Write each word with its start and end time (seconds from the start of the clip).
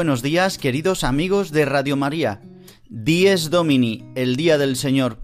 Buenos 0.00 0.22
días, 0.22 0.56
queridos 0.56 1.04
amigos 1.04 1.52
de 1.52 1.66
Radio 1.66 1.94
María. 1.94 2.40
Dies 2.88 3.50
Domini, 3.50 4.02
el 4.14 4.34
día 4.34 4.56
del 4.56 4.76
Señor, 4.76 5.18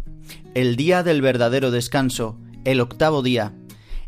el 0.52 0.76
día 0.76 1.02
del 1.02 1.22
verdadero 1.22 1.70
descanso, 1.70 2.38
el 2.66 2.82
octavo 2.82 3.22
día, 3.22 3.54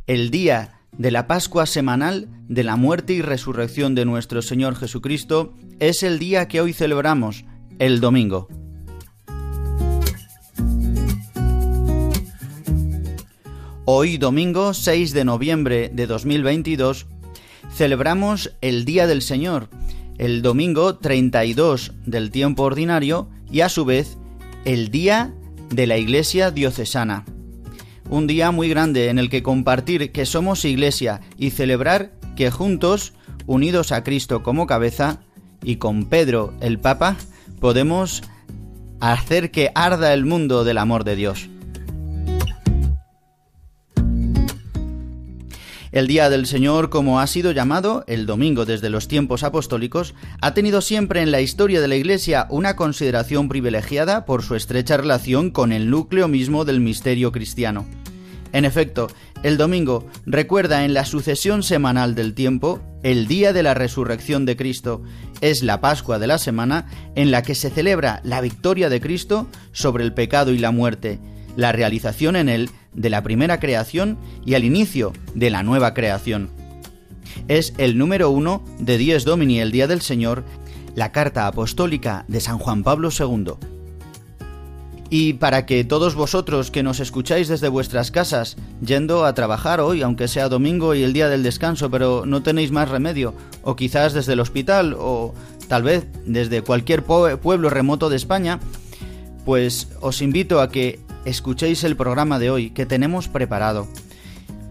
el 0.07 0.31
día 0.31 0.83
de 0.93 1.11
la 1.11 1.27
Pascua 1.27 1.65
semanal 1.65 2.29
de 2.51 2.65
la 2.65 2.77
muerte 2.77 3.15
y 3.15 3.23
resurrección 3.23 3.95
de 3.95 4.05
nuestro 4.05 4.43
Señor 4.43 4.77
Jesucristo, 4.77 5.55
es 5.81 6.03
el 6.03 6.19
día 6.19 6.49
que 6.49 6.61
hoy 6.61 6.75
celebramos, 6.75 7.47
el 7.79 8.01
domingo. 8.01 8.49
Hoy, 13.87 14.19
domingo 14.19 14.75
6 14.75 15.15
de 15.15 15.25
noviembre 15.25 15.91
de 15.91 16.07
2022, 16.07 17.07
celebramos 17.73 18.53
el 18.61 18.85
Día 18.85 19.07
del 19.07 19.23
Señor, 19.23 19.71
el 20.19 20.43
domingo 20.43 20.97
32 20.97 21.93
del 22.05 22.31
tiempo 22.31 22.65
ordinario 22.65 23.29
y 23.51 23.61
a 23.61 23.69
su 23.69 23.85
vez 23.85 24.19
el 24.65 24.91
día 24.91 25.33
de 25.71 25.87
la 25.87 25.97
Iglesia 25.97 26.51
diocesana. 26.51 27.25
Un 28.11 28.27
día 28.27 28.51
muy 28.51 28.69
grande 28.69 29.09
en 29.09 29.19
el 29.19 29.31
que 29.31 29.43
compartir 29.43 30.13
que 30.13 30.27
somos 30.27 30.65
Iglesia 30.65 31.21
y 31.37 31.51
celebrar 31.51 32.13
que 32.37 32.51
juntos, 32.51 33.15
unidos 33.47 33.93
a 33.93 34.03
Cristo 34.03 34.43
como 34.43 34.67
cabeza 34.67 35.21
y 35.63 35.77
con 35.77 36.07
Pedro 36.07 36.53
el 36.61 36.79
Papa, 36.79 37.17
podemos 37.61 38.23
hacer 39.01 39.51
que 39.51 39.71
arda 39.75 40.13
el 40.15 40.25
mundo 40.25 40.65
del 40.65 40.79
amor 40.79 41.05
de 41.05 41.17
Dios. 41.17 41.49
El 45.91 46.07
Día 46.07 46.29
del 46.29 46.47
Señor, 46.47 46.91
como 46.91 47.19
ha 47.21 47.27
sido 47.27 47.53
llamado 47.53 48.05
el 48.07 48.27
domingo 48.27 48.67
desde 48.67 48.91
los 48.91 49.09
tiempos 49.09 49.43
apostólicos, 49.43 50.15
ha 50.43 50.53
tenido 50.53 50.83
siempre 50.83 51.23
en 51.23 51.31
la 51.31 51.41
historia 51.41 51.81
de 51.81 51.89
la 51.89 51.97
Iglesia 51.97 52.47
una 52.51 52.77
consideración 52.77 53.49
privilegiada 53.49 54.27
por 54.27 54.43
su 54.43 54.55
estrecha 54.55 54.99
relación 54.99 55.51
con 55.51 55.73
el 55.73 55.89
núcleo 55.89 56.29
mismo 56.29 56.67
del 56.67 56.81
misterio 56.81 57.33
cristiano. 57.33 57.87
En 58.53 58.65
efecto, 58.65 59.09
el 59.43 59.57
domingo 59.57 60.07
recuerda 60.27 60.85
en 60.85 60.93
la 60.93 61.05
sucesión 61.05 61.63
semanal 61.63 62.15
del 62.15 62.35
tiempo 62.35 62.81
el 63.03 63.27
día 63.27 63.53
de 63.53 63.63
la 63.63 63.75
resurrección 63.75 64.47
de 64.47 64.57
Cristo. 64.57 65.03
Es 65.41 65.63
la 65.63 65.81
Pascua 65.81 66.19
de 66.19 66.27
la 66.27 66.39
semana 66.39 66.87
en 67.15 67.31
la 67.31 67.43
que 67.43 67.55
se 67.55 67.71
celebra 67.71 68.21
la 68.25 68.41
victoria 68.41 68.89
de 68.89 69.01
Cristo 69.01 69.47
sobre 69.73 70.05
el 70.05 70.13
pecado 70.13 70.53
y 70.53 70.59
la 70.59 70.71
muerte, 70.71 71.19
la 71.57 71.73
realización 71.73 72.37
en 72.37 72.49
él 72.49 72.71
de 72.95 73.11
la 73.11 73.23
primera 73.23 73.61
creación 73.61 74.19
y 74.45 74.55
al 74.55 74.65
inicio 74.65 75.13
de 75.35 75.51
la 75.51 75.63
nueva 75.63 75.95
creación. 75.95 76.51
Es 77.47 77.75
el 77.79 77.99
número 77.99 78.31
uno 78.31 78.65
de 78.79 78.99
Dies 78.99 79.25
Domini, 79.25 79.61
el 79.61 79.73
Día 79.73 79.87
del 79.87 80.01
Señor, 80.01 80.45
la 80.95 81.13
carta 81.13 81.47
apostólica 81.47 82.25
de 82.29 82.41
San 82.41 82.59
Juan 82.59 82.83
Pablo 82.83 83.11
II. 83.17 83.53
Y 85.11 85.35
para 85.35 85.65
que 85.65 85.85
todos 85.85 86.15
vosotros 86.15 86.71
que 86.71 86.83
nos 86.83 87.01
escucháis 87.01 87.49
desde 87.49 87.69
vuestras 87.69 88.11
casas, 88.11 88.57
yendo 88.85 89.25
a 89.25 89.33
trabajar 89.33 89.81
hoy, 89.81 90.03
aunque 90.03 90.29
sea 90.29 90.51
domingo 90.51 90.95
y 90.95 91.03
el 91.03 91.15
día 91.15 91.29
del 91.29 91.43
descanso, 91.43 91.91
pero 91.91 92.27
no 92.27 92.43
tenéis 92.43 92.73
más 92.73 92.91
remedio, 92.91 93.33
o 93.63 93.75
quizás 93.75 94.13
desde 94.13 94.35
el 94.35 94.41
hospital, 94.41 94.95
o 94.99 95.33
tal 95.67 95.83
vez 95.83 96.07
desde 96.27 96.61
cualquier 96.61 97.05
pueblo 97.05 97.71
remoto 97.71 98.11
de 98.11 98.17
España, 98.17 98.61
pues 99.47 99.89
os 100.03 100.21
invito 100.21 100.61
a 100.61 100.71
que 100.71 101.01
escuchéis 101.29 101.85
el 101.85 101.97
programa 101.97 102.39
de 102.39 102.51
hoy 102.51 102.71
que 102.71 102.87
tenemos 102.87 103.29
preparado. 103.29 103.89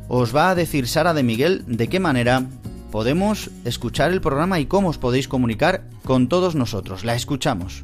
Os 0.07 0.35
va 0.35 0.50
a 0.50 0.56
decir 0.56 0.88
Sara 0.88 1.13
de 1.13 1.23
Miguel 1.23 1.63
de 1.68 1.88
qué 1.88 2.00
manera 2.00 2.45
podemos 2.91 3.50
escuchar 3.66 4.12
el 4.12 4.22
programa 4.22 4.59
y 4.59 4.66
cómo 4.66 4.90
os 4.90 4.97
podéis 4.97 5.28
comunicar 5.28 5.84
con 6.03 6.28
todos 6.29 6.56
nosotros. 6.56 7.03
La 7.03 7.16
escuchamos. 7.16 7.84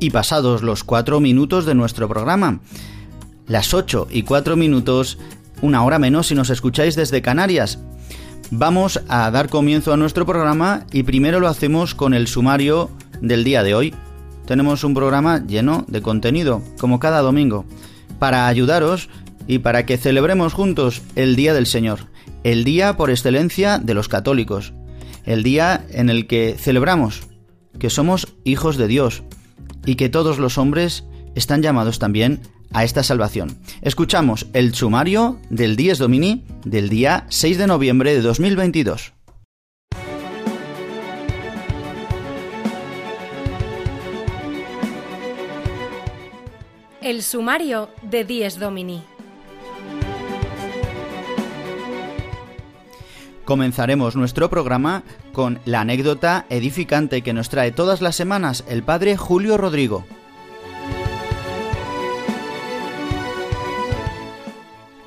Y 0.00 0.10
pasados 0.10 0.62
los 0.62 0.84
cuatro 0.84 1.20
minutos 1.20 1.66
de 1.66 1.74
nuestro 1.74 2.08
programa. 2.08 2.60
Las 3.46 3.74
ocho 3.74 4.06
y 4.10 4.22
cuatro 4.22 4.56
minutos, 4.56 5.18
una 5.62 5.84
hora 5.84 5.98
menos 5.98 6.28
si 6.28 6.34
nos 6.34 6.50
escucháis 6.50 6.96
desde 6.96 7.22
Canarias. 7.22 7.78
Vamos 8.50 9.00
a 9.08 9.30
dar 9.30 9.48
comienzo 9.48 9.92
a 9.92 9.96
nuestro 9.96 10.26
programa 10.26 10.86
y 10.92 11.02
primero 11.02 11.40
lo 11.40 11.48
hacemos 11.48 11.94
con 11.94 12.14
el 12.14 12.26
sumario 12.26 12.90
del 13.20 13.44
día 13.44 13.62
de 13.62 13.74
hoy. 13.74 13.94
Tenemos 14.46 14.84
un 14.84 14.94
programa 14.94 15.44
lleno 15.46 15.84
de 15.88 16.02
contenido, 16.02 16.62
como 16.78 17.00
cada 17.00 17.20
domingo, 17.22 17.64
para 18.18 18.46
ayudaros 18.46 19.08
y 19.46 19.58
para 19.58 19.86
que 19.86 19.98
celebremos 19.98 20.52
juntos 20.52 21.02
el 21.16 21.36
Día 21.36 21.54
del 21.54 21.66
Señor, 21.66 22.00
el 22.44 22.64
día 22.64 22.96
por 22.96 23.10
excelencia 23.10 23.78
de 23.78 23.94
los 23.94 24.08
católicos, 24.08 24.74
el 25.24 25.42
día 25.42 25.84
en 25.90 26.10
el 26.10 26.26
que 26.26 26.56
celebramos 26.58 27.22
que 27.78 27.90
somos 27.90 28.28
hijos 28.44 28.76
de 28.76 28.88
Dios, 28.88 29.22
y 29.86 29.96
que 29.96 30.08
todos 30.08 30.38
los 30.38 30.58
hombres 30.58 31.04
están 31.34 31.62
llamados 31.62 31.98
también 31.98 32.40
a 32.72 32.84
esta 32.84 33.02
salvación. 33.02 33.58
Escuchamos 33.82 34.46
el 34.52 34.74
sumario 34.74 35.38
del 35.50 35.76
Dies 35.76 35.98
Domini 35.98 36.44
del 36.64 36.88
día 36.88 37.26
6 37.28 37.58
de 37.58 37.66
noviembre 37.66 38.14
de 38.14 38.20
2022. 38.20 39.12
El 47.00 47.22
sumario 47.22 47.90
de 48.02 48.24
Dies 48.24 48.58
Domini. 48.58 49.13
Comenzaremos 53.44 54.16
nuestro 54.16 54.48
programa 54.48 55.02
con 55.32 55.60
la 55.66 55.82
anécdota 55.82 56.46
edificante 56.48 57.20
que 57.20 57.34
nos 57.34 57.50
trae 57.50 57.72
todas 57.72 58.00
las 58.00 58.16
semanas 58.16 58.64
el 58.68 58.82
padre 58.82 59.16
Julio 59.18 59.58
Rodrigo. 59.58 60.04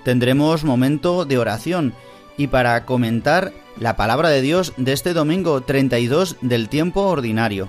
Tendremos 0.03 0.63
momento 0.63 1.25
de 1.25 1.37
oración 1.37 1.93
y 2.37 2.47
para 2.47 2.85
comentar 2.85 3.51
la 3.79 3.95
palabra 3.95 4.29
de 4.29 4.41
Dios 4.41 4.73
de 4.77 4.93
este 4.93 5.13
domingo 5.13 5.61
32 5.61 6.37
del 6.41 6.69
tiempo 6.69 7.01
ordinario. 7.01 7.67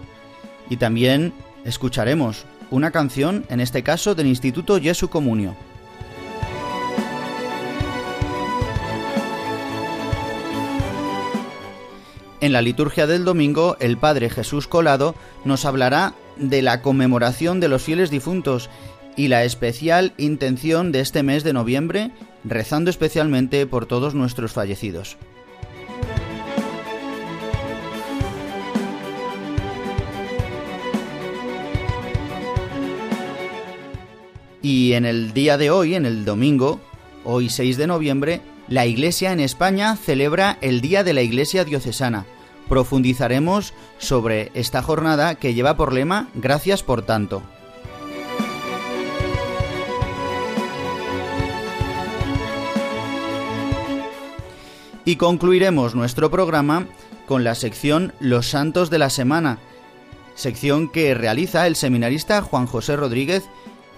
Y 0.68 0.76
también 0.76 1.32
escucharemos 1.64 2.44
una 2.70 2.90
canción, 2.90 3.46
en 3.48 3.60
este 3.60 3.82
caso 3.82 4.14
del 4.14 4.26
Instituto 4.26 4.78
Jesu 4.78 5.08
Comunio. 5.08 5.56
En 12.40 12.52
la 12.52 12.62
liturgia 12.62 13.08
del 13.08 13.25
domingo, 13.25 13.76
el 13.81 13.96
Padre 13.96 14.31
Jesús 14.31 14.69
Colado 14.69 15.17
nos 15.44 15.64
hablará 15.64 16.14
de 16.37 16.62
la 16.62 16.82
conmemoración 16.82 17.58
de 17.58 17.67
los 17.67 17.82
fieles 17.82 18.11
difuntos 18.11 18.70
y 19.17 19.26
la 19.26 19.43
especial 19.43 20.12
intención 20.19 20.93
de 20.93 21.00
este 21.00 21.25
mes 21.25 21.43
de 21.43 21.52
noviembre, 21.52 22.12
rezando 22.44 22.90
especialmente 22.90 23.67
por 23.67 23.87
todos 23.87 24.14
nuestros 24.14 24.52
fallecidos. 24.52 25.17
Y 34.62 34.93
en 34.93 35.06
el 35.06 35.32
día 35.32 35.58
de 35.58 35.73
hoy, 35.73 35.96
en 35.96 36.06
el 36.06 36.25
domingo, 36.25 36.79
hoy 37.25 37.49
6 37.49 37.79
de 37.79 37.87
noviembre, 37.88 38.40
la 38.68 38.86
Iglesia 38.86 39.32
en 39.32 39.40
España 39.40 39.96
celebra 39.96 40.58
el 40.60 40.80
Día 40.80 41.04
de 41.04 41.14
la 41.14 41.22
Iglesia 41.22 41.64
Diocesana. 41.64 42.26
Profundizaremos 42.68 43.72
sobre 43.98 44.50
esta 44.54 44.82
jornada 44.82 45.36
que 45.36 45.54
lleva 45.54 45.76
por 45.76 45.92
lema 45.92 46.28
Gracias 46.34 46.82
por 46.82 47.02
tanto. 47.02 47.42
Y 55.06 55.16
concluiremos 55.16 55.94
nuestro 55.94 56.30
programa 56.30 56.86
con 57.26 57.42
la 57.42 57.54
sección 57.54 58.12
Los 58.20 58.48
Santos 58.48 58.90
de 58.90 58.98
la 58.98 59.08
Semana, 59.08 59.58
sección 60.34 60.90
que 60.90 61.14
realiza 61.14 61.66
el 61.66 61.76
seminarista 61.76 62.42
Juan 62.42 62.66
José 62.66 62.96
Rodríguez 62.96 63.48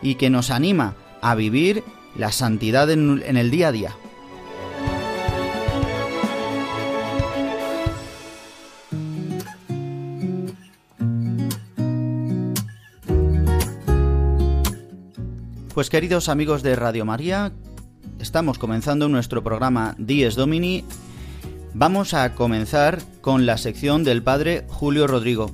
y 0.02 0.14
que 0.14 0.30
nos 0.30 0.50
anima 0.50 0.94
a 1.20 1.34
vivir 1.34 1.82
la 2.16 2.30
santidad 2.30 2.88
en, 2.90 3.36
el 3.36 3.50
día 3.50 3.68
a 3.68 3.72
día. 3.72 3.96
Pues 15.80 15.88
queridos 15.88 16.28
amigos 16.28 16.62
de 16.62 16.76
Radio 16.76 17.06
María, 17.06 17.52
estamos 18.18 18.58
comenzando 18.58 19.08
nuestro 19.08 19.42
programa 19.42 19.94
Dies 19.96 20.34
Domini. 20.34 20.84
Vamos 21.72 22.12
a 22.12 22.34
comenzar 22.34 22.98
con 23.22 23.46
la 23.46 23.56
sección 23.56 24.04
del 24.04 24.22
Padre 24.22 24.66
Julio 24.68 25.06
Rodrigo. 25.06 25.52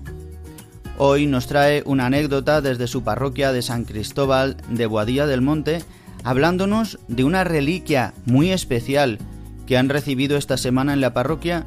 Hoy 0.98 1.26
nos 1.26 1.46
trae 1.46 1.84
una 1.86 2.06
anécdota 2.06 2.60
desde 2.60 2.88
su 2.88 3.04
parroquia 3.04 3.52
de 3.52 3.62
San 3.62 3.84
Cristóbal 3.84 4.56
de 4.68 4.86
Boadilla 4.86 5.28
del 5.28 5.42
Monte, 5.42 5.84
hablándonos 6.24 6.98
de 7.06 7.22
una 7.22 7.44
reliquia 7.44 8.12
muy 8.24 8.50
especial 8.50 9.18
que 9.64 9.78
han 9.78 9.88
recibido 9.88 10.36
esta 10.36 10.56
semana 10.56 10.92
en 10.92 11.02
la 11.02 11.14
parroquia 11.14 11.64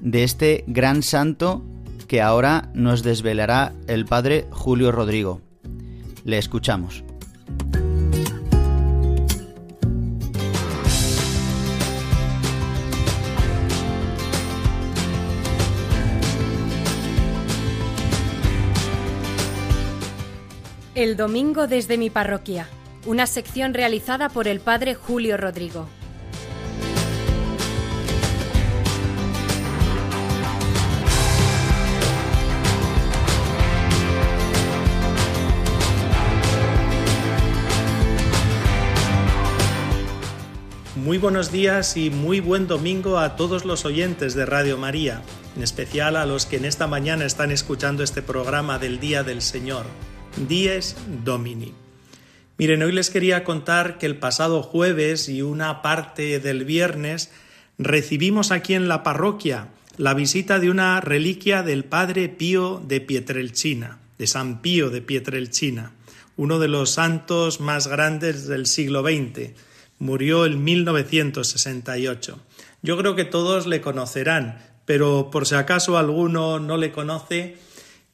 de 0.00 0.24
este 0.24 0.64
gran 0.66 1.04
santo 1.04 1.62
que 2.08 2.20
ahora 2.20 2.68
nos 2.74 3.04
desvelará 3.04 3.74
el 3.86 4.06
padre 4.06 4.48
Julio 4.50 4.90
Rodrigo. 4.90 5.45
Le 6.26 6.38
escuchamos. 6.38 7.04
El 20.96 21.16
domingo 21.16 21.68
desde 21.68 21.96
mi 21.96 22.10
parroquia, 22.10 22.66
una 23.06 23.28
sección 23.28 23.72
realizada 23.72 24.28
por 24.28 24.48
el 24.48 24.58
padre 24.58 24.96
Julio 24.96 25.36
Rodrigo. 25.36 25.86
Muy 41.16 41.22
buenos 41.22 41.50
días 41.50 41.96
y 41.96 42.10
muy 42.10 42.40
buen 42.40 42.66
domingo 42.66 43.18
a 43.18 43.36
todos 43.36 43.64
los 43.64 43.86
oyentes 43.86 44.34
de 44.34 44.44
Radio 44.44 44.76
María, 44.76 45.22
en 45.56 45.62
especial 45.62 46.14
a 46.14 46.26
los 46.26 46.44
que 46.44 46.58
en 46.58 46.66
esta 46.66 46.88
mañana 46.88 47.24
están 47.24 47.50
escuchando 47.50 48.02
este 48.02 48.20
programa 48.20 48.78
del 48.78 49.00
Día 49.00 49.22
del 49.22 49.40
Señor. 49.40 49.86
Dies 50.46 50.94
Domini. 51.24 51.72
Miren, 52.58 52.82
hoy 52.82 52.92
les 52.92 53.08
quería 53.08 53.44
contar 53.44 53.96
que 53.96 54.04
el 54.04 54.18
pasado 54.18 54.62
jueves 54.62 55.30
y 55.30 55.40
una 55.40 55.80
parte 55.80 56.38
del 56.38 56.66
viernes 56.66 57.32
recibimos 57.78 58.50
aquí 58.50 58.74
en 58.74 58.86
la 58.86 59.02
parroquia 59.02 59.68
la 59.96 60.12
visita 60.12 60.58
de 60.58 60.68
una 60.68 61.00
reliquia 61.00 61.62
del 61.62 61.86
Padre 61.86 62.28
Pío 62.28 62.82
de 62.86 63.00
Pietrelcina, 63.00 64.00
de 64.18 64.26
San 64.26 64.60
Pío 64.60 64.90
de 64.90 65.00
Pietrelcina, 65.00 65.92
uno 66.36 66.58
de 66.58 66.68
los 66.68 66.90
santos 66.90 67.62
más 67.62 67.86
grandes 67.86 68.46
del 68.46 68.66
siglo 68.66 69.00
XX. 69.00 69.54
Murió 69.98 70.46
en 70.46 70.62
1968. 70.62 72.40
Yo 72.82 72.96
creo 72.96 73.16
que 73.16 73.24
todos 73.24 73.66
le 73.66 73.80
conocerán, 73.80 74.58
pero 74.84 75.30
por 75.30 75.46
si 75.46 75.54
acaso 75.54 75.98
alguno 75.98 76.58
no 76.60 76.76
le 76.76 76.92
conoce, 76.92 77.56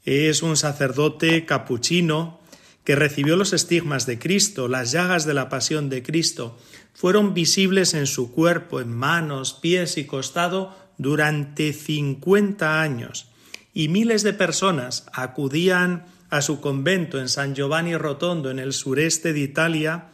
es 0.05 0.43
un 0.43 0.57
sacerdote 0.57 1.45
capuchino 1.45 2.41
que 2.85 2.97
recibió 2.97 3.37
los 3.37 3.53
estigmas 3.53 4.07
de 4.07 4.19
Cristo, 4.19 4.69
las 4.69 4.91
llagas 4.91 5.25
de 5.25 5.35
la 5.35 5.49
pasión 5.49 5.89
de 5.89 6.03
Cristo, 6.03 6.59
fueron 6.95 7.35
visibles 7.35 7.95
en 7.95 8.07
su 8.07 8.33
cuerpo, 8.33 8.81
en 8.81 8.93
manos, 8.93 9.55
pies 9.55 9.99
y 9.99 10.05
costado 10.05 10.77
durante 10.99 11.73
cincuenta 11.73 12.81
años, 12.81 13.29
y 13.73 13.89
miles 13.89 14.23
de 14.23 14.33
personas 14.33 15.07
acudían 15.13 16.07
a 16.31 16.43
su 16.43 16.61
convento 16.61 17.21
en 17.21 17.29
San 17.29 17.55
Giovanni 17.55 17.97
Rotondo, 17.97 18.51
en 18.51 18.59
el 18.59 18.73
sureste 18.73 19.33
de 19.33 19.41
Italia, 19.41 20.12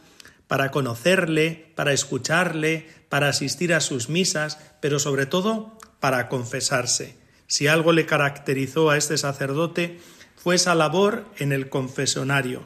para 0.49 0.71
conocerle, 0.71 1.71
para 1.75 1.93
escucharle, 1.93 2.87
para 3.07 3.29
asistir 3.29 3.71
a 3.71 3.81
sus 3.81 4.09
misas, 4.09 4.57
pero 4.81 4.97
sobre 4.97 5.27
todo 5.27 5.77
para 5.99 6.27
confesarse. 6.27 7.15
Si 7.45 7.67
algo 7.67 7.93
le 7.93 8.07
caracterizó 8.07 8.89
a 8.89 8.97
este 8.97 9.19
sacerdote 9.19 9.99
fue 10.35 10.55
esa 10.55 10.73
labor 10.73 11.25
en 11.37 11.51
el 11.51 11.69
confesonario. 11.69 12.65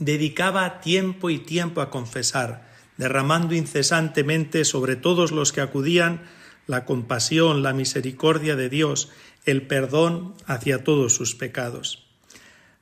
Dedicaba 0.00 0.82
tiempo 0.82 1.30
y 1.30 1.38
tiempo 1.38 1.80
a 1.80 1.88
confesar, 1.88 2.68
derramando 2.98 3.54
incesantemente 3.54 4.66
sobre 4.66 4.94
todos 4.94 5.32
los 5.32 5.50
que 5.50 5.62
acudían 5.62 6.20
la 6.66 6.84
compasión, 6.84 7.62
la 7.62 7.72
misericordia 7.72 8.54
de 8.54 8.68
Dios, 8.68 9.08
el 9.46 9.66
perdón 9.66 10.34
hacia 10.44 10.84
todos 10.84 11.14
sus 11.14 11.34
pecados. 11.34 12.11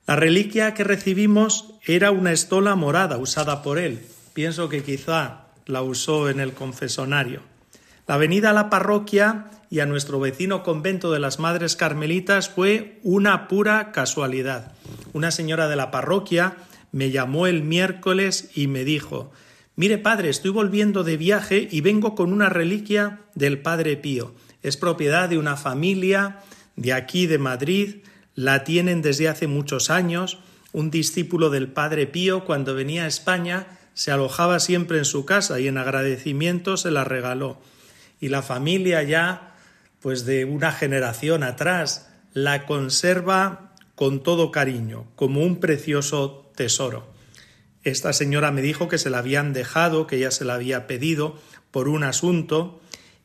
La 0.06 0.16
reliquia 0.16 0.74
que 0.74 0.84
recibimos 0.84 1.74
era 1.86 2.10
una 2.10 2.32
estola 2.32 2.74
morada 2.74 3.18
usada 3.18 3.62
por 3.62 3.78
él. 3.78 4.04
Pienso 4.32 4.68
que 4.68 4.82
quizá 4.82 5.46
la 5.66 5.82
usó 5.82 6.28
en 6.28 6.40
el 6.40 6.52
confesonario. 6.52 7.42
La 8.06 8.16
venida 8.16 8.50
a 8.50 8.52
la 8.54 8.70
parroquia 8.70 9.50
y 9.70 9.80
a 9.80 9.86
nuestro 9.86 10.18
vecino 10.18 10.64
convento 10.64 11.12
de 11.12 11.20
las 11.20 11.38
Madres 11.38 11.76
Carmelitas 11.76 12.48
fue 12.48 12.98
una 13.04 13.46
pura 13.46 13.92
casualidad. 13.92 14.72
Una 15.12 15.30
señora 15.30 15.68
de 15.68 15.76
la 15.76 15.92
parroquia 15.92 16.56
me 16.90 17.10
llamó 17.10 17.46
el 17.46 17.62
miércoles 17.62 18.50
y 18.54 18.66
me 18.66 18.84
dijo 18.84 19.30
Mire, 19.76 19.96
padre, 19.96 20.28
estoy 20.28 20.50
volviendo 20.50 21.04
de 21.04 21.16
viaje 21.16 21.68
y 21.70 21.80
vengo 21.80 22.14
con 22.14 22.32
una 22.32 22.48
reliquia 22.48 23.20
del 23.34 23.62
padre 23.62 23.96
Pío. 23.96 24.34
Es 24.62 24.76
propiedad 24.76 25.28
de 25.28 25.38
una 25.38 25.56
familia 25.56 26.40
de 26.76 26.92
aquí 26.92 27.26
de 27.26 27.38
Madrid, 27.38 27.96
la 28.40 28.64
tienen 28.64 29.02
desde 29.02 29.28
hace 29.28 29.46
muchos 29.46 29.90
años. 29.90 30.38
Un 30.72 30.90
discípulo 30.90 31.50
del 31.50 31.68
padre 31.68 32.06
Pío, 32.06 32.46
cuando 32.46 32.74
venía 32.74 33.04
a 33.04 33.06
España, 33.06 33.66
se 33.92 34.12
alojaba 34.12 34.60
siempre 34.60 34.96
en 34.96 35.04
su 35.04 35.26
casa 35.26 35.60
y 35.60 35.68
en 35.68 35.76
agradecimiento 35.76 36.78
se 36.78 36.90
la 36.90 37.04
regaló. 37.04 37.60
Y 38.18 38.28
la 38.28 38.40
familia 38.40 39.02
ya 39.02 39.56
pues 40.00 40.24
de 40.24 40.46
una 40.46 40.72
generación 40.72 41.42
atrás, 41.42 42.08
la 42.32 42.64
conserva 42.64 43.74
con 43.94 44.22
todo 44.22 44.50
cariño, 44.50 45.06
como 45.16 45.42
un 45.42 45.60
precioso 45.60 46.50
tesoro. 46.56 47.12
Esta 47.82 48.14
señora 48.14 48.52
me 48.52 48.62
dijo 48.62 48.88
que 48.88 48.96
se 48.96 49.10
la 49.10 49.18
habían 49.18 49.52
dejado, 49.52 50.06
que 50.06 50.18
ya 50.18 50.30
se 50.30 50.46
la 50.46 50.54
había 50.54 50.86
pedido 50.86 51.38
por 51.70 51.88
un 51.88 52.04
asunto, 52.04 52.79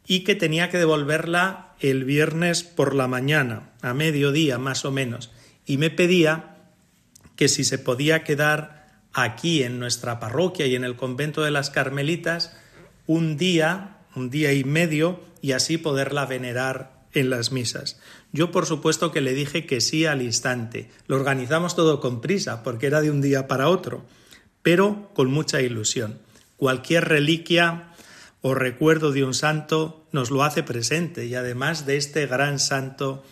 y 0.07 0.21
que 0.21 0.35
tenía 0.35 0.69
que 0.69 0.77
devolverla 0.77 1.74
el 1.79 2.03
viernes 2.03 2.63
por 2.63 2.95
la 2.95 3.07
mañana, 3.07 3.71
a 3.81 3.93
mediodía 3.93 4.57
más 4.57 4.85
o 4.85 4.91
menos, 4.91 5.31
y 5.65 5.77
me 5.77 5.89
pedía 5.89 6.57
que 7.35 7.47
si 7.47 7.63
se 7.63 7.77
podía 7.77 8.24
quedar 8.24 9.01
aquí 9.13 9.63
en 9.63 9.79
nuestra 9.79 10.19
parroquia 10.19 10.65
y 10.67 10.75
en 10.75 10.83
el 10.83 10.95
convento 10.95 11.41
de 11.43 11.51
las 11.51 11.69
Carmelitas 11.69 12.55
un 13.07 13.38
día, 13.38 13.97
un 14.15 14.29
día 14.29 14.53
y 14.53 14.63
medio, 14.63 15.19
y 15.41 15.51
así 15.51 15.77
poderla 15.77 16.25
venerar 16.25 17.05
en 17.13 17.29
las 17.29 17.51
misas. 17.51 18.00
Yo 18.31 18.51
por 18.51 18.65
supuesto 18.65 19.12
que 19.12 19.21
le 19.21 19.33
dije 19.33 19.65
que 19.65 19.79
sí 19.79 20.05
al 20.05 20.21
instante. 20.21 20.89
Lo 21.07 21.15
organizamos 21.15 21.75
todo 21.75 22.00
con 22.00 22.19
prisa, 22.21 22.63
porque 22.63 22.88
era 22.88 23.01
de 23.01 23.12
un 23.12 23.21
día 23.21 23.47
para 23.47 23.69
otro, 23.69 24.05
pero 24.62 25.12
con 25.13 25.31
mucha 25.31 25.62
ilusión. 25.62 26.19
Cualquier 26.57 27.05
reliquia 27.05 27.94
o 28.47 28.53
recuerdo 28.53 29.11
de 29.11 29.23
un 29.23 29.33
santo 29.33 30.05
nos 30.11 30.29
lo 30.29 30.43
hace 30.43 30.61
presente 30.61 31.25
y 31.25 31.33
además 31.33 31.87
de 31.87 31.97
este 31.97 32.27
gran 32.27 32.59
santo 32.59 33.23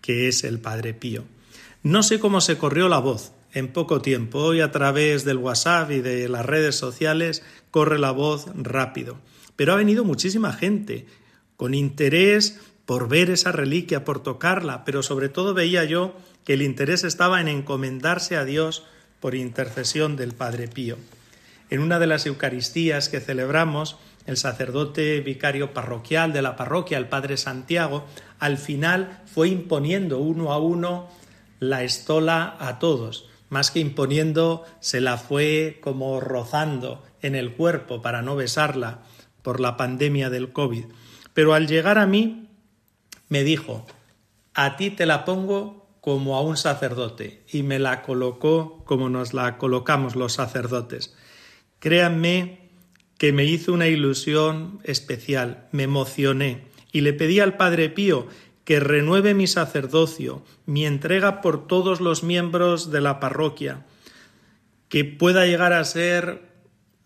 que 0.00 0.28
es 0.28 0.44
el 0.44 0.58
Padre 0.58 0.94
Pío. 0.94 1.24
No 1.82 2.02
sé 2.02 2.18
cómo 2.20 2.40
se 2.40 2.56
corrió 2.56 2.88
la 2.88 3.00
voz 3.00 3.32
en 3.52 3.68
poco 3.68 4.00
tiempo. 4.00 4.38
Hoy 4.38 4.62
a 4.62 4.70
través 4.70 5.26
del 5.26 5.36
WhatsApp 5.36 5.90
y 5.90 6.00
de 6.00 6.26
las 6.30 6.46
redes 6.46 6.74
sociales 6.74 7.42
corre 7.70 7.98
la 7.98 8.12
voz 8.12 8.46
rápido. 8.54 9.18
Pero 9.56 9.74
ha 9.74 9.76
venido 9.76 10.06
muchísima 10.06 10.54
gente 10.54 11.04
con 11.58 11.74
interés 11.74 12.60
por 12.86 13.10
ver 13.10 13.28
esa 13.28 13.52
reliquia, 13.52 14.06
por 14.06 14.22
tocarla, 14.22 14.86
pero 14.86 15.02
sobre 15.02 15.28
todo 15.28 15.52
veía 15.52 15.84
yo 15.84 16.16
que 16.46 16.54
el 16.54 16.62
interés 16.62 17.04
estaba 17.04 17.42
en 17.42 17.48
encomendarse 17.48 18.38
a 18.38 18.46
Dios 18.46 18.84
por 19.20 19.34
intercesión 19.34 20.16
del 20.16 20.32
Padre 20.32 20.66
Pío. 20.66 20.96
En 21.68 21.80
una 21.80 21.98
de 21.98 22.06
las 22.06 22.24
Eucaristías 22.24 23.10
que 23.10 23.20
celebramos, 23.20 23.98
el 24.30 24.36
sacerdote 24.36 25.20
vicario 25.20 25.74
parroquial 25.74 26.32
de 26.32 26.40
la 26.40 26.54
parroquia, 26.54 26.98
el 26.98 27.08
padre 27.08 27.36
Santiago, 27.36 28.04
al 28.38 28.58
final 28.58 29.22
fue 29.26 29.48
imponiendo 29.48 30.18
uno 30.18 30.52
a 30.52 30.58
uno 30.58 31.08
la 31.58 31.82
estola 31.82 32.56
a 32.60 32.78
todos. 32.78 33.28
Más 33.48 33.72
que 33.72 33.80
imponiendo, 33.80 34.64
se 34.78 35.00
la 35.00 35.18
fue 35.18 35.78
como 35.82 36.20
rozando 36.20 37.02
en 37.22 37.34
el 37.34 37.54
cuerpo 37.54 38.02
para 38.02 38.22
no 38.22 38.36
besarla 38.36 39.00
por 39.42 39.58
la 39.58 39.76
pandemia 39.76 40.30
del 40.30 40.52
COVID. 40.52 40.84
Pero 41.34 41.54
al 41.54 41.66
llegar 41.66 41.98
a 41.98 42.06
mí, 42.06 42.48
me 43.28 43.42
dijo, 43.42 43.84
a 44.54 44.76
ti 44.76 44.90
te 44.90 45.06
la 45.06 45.24
pongo 45.24 45.88
como 46.00 46.36
a 46.36 46.40
un 46.40 46.56
sacerdote, 46.56 47.42
y 47.52 47.64
me 47.64 47.80
la 47.80 48.02
colocó 48.02 48.84
como 48.84 49.08
nos 49.08 49.34
la 49.34 49.58
colocamos 49.58 50.14
los 50.14 50.34
sacerdotes. 50.34 51.16
Créanme 51.80 52.59
que 53.20 53.34
me 53.34 53.44
hizo 53.44 53.74
una 53.74 53.86
ilusión 53.86 54.80
especial, 54.82 55.68
me 55.72 55.82
emocioné 55.82 56.64
y 56.90 57.02
le 57.02 57.12
pedí 57.12 57.38
al 57.38 57.58
Padre 57.58 57.90
Pío 57.90 58.26
que 58.64 58.80
renueve 58.80 59.34
mi 59.34 59.46
sacerdocio, 59.46 60.42
mi 60.64 60.86
entrega 60.86 61.42
por 61.42 61.66
todos 61.66 62.00
los 62.00 62.22
miembros 62.22 62.90
de 62.90 63.02
la 63.02 63.20
parroquia, 63.20 63.84
que 64.88 65.04
pueda 65.04 65.44
llegar 65.44 65.74
a 65.74 65.84
ser 65.84 66.40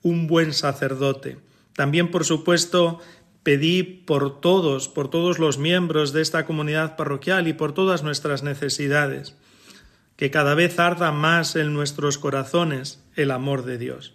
un 0.03 0.29
buen 0.29 0.53
sacerdote. 0.53 1.39
También, 1.73 2.13
por 2.13 2.25
supuesto, 2.25 3.01
pedí 3.43 3.83
por 3.83 4.41
todos, 4.41 4.89
por 4.89 5.11
todos 5.11 5.41
los 5.41 5.59
miembros 5.59 6.13
de 6.13 6.23
esta 6.23 6.47
comunidad 6.47 6.95
parroquial 6.95 7.49
y 7.49 7.55
por 7.55 7.75
todas 7.75 8.05
nuestras 8.05 8.45
necesidades, 8.45 9.35
que 10.15 10.31
cada 10.31 10.55
vez 10.55 10.79
arda 10.79 11.11
más 11.11 11.57
en 11.57 11.75
nuestros 11.75 12.19
corazones 12.19 13.03
el 13.17 13.33
amor 13.33 13.65
de 13.65 13.79
Dios. 13.79 14.15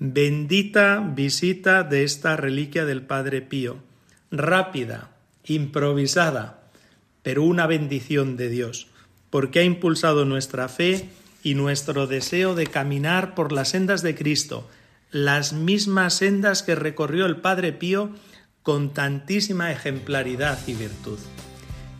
Bendita 0.00 0.98
visita 1.14 1.84
de 1.84 2.02
esta 2.02 2.36
reliquia 2.36 2.84
del 2.84 3.02
Padre 3.02 3.42
Pío, 3.42 3.78
rápida, 4.32 5.10
improvisada, 5.44 6.64
pero 7.22 7.44
una 7.44 7.68
bendición 7.68 8.36
de 8.36 8.48
Dios, 8.48 8.88
porque 9.30 9.60
ha 9.60 9.62
impulsado 9.62 10.24
nuestra 10.24 10.68
fe 10.68 11.08
y 11.44 11.54
nuestro 11.54 12.08
deseo 12.08 12.56
de 12.56 12.66
caminar 12.66 13.36
por 13.36 13.52
las 13.52 13.68
sendas 13.68 14.02
de 14.02 14.16
Cristo, 14.16 14.68
las 15.12 15.52
mismas 15.52 16.14
sendas 16.14 16.64
que 16.64 16.74
recorrió 16.74 17.26
el 17.26 17.36
Padre 17.36 17.72
Pío 17.72 18.10
con 18.62 18.92
tantísima 18.94 19.70
ejemplaridad 19.70 20.58
y 20.66 20.74
virtud. 20.74 21.18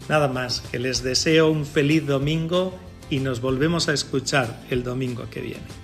Nada 0.09 0.27
más, 0.27 0.63
que 0.63 0.81
les 0.81 1.05
deseo 1.05 1.49
un 1.49 1.65
feliz 1.65 2.05
domingo 2.07 2.77
y 3.09 3.21
nos 3.21 3.41
volvemos 3.41 3.89
a 3.89 3.93
escuchar 3.93 4.61
el 4.71 4.83
domingo 4.83 5.31
que 5.31 5.41
viene. 5.41 5.84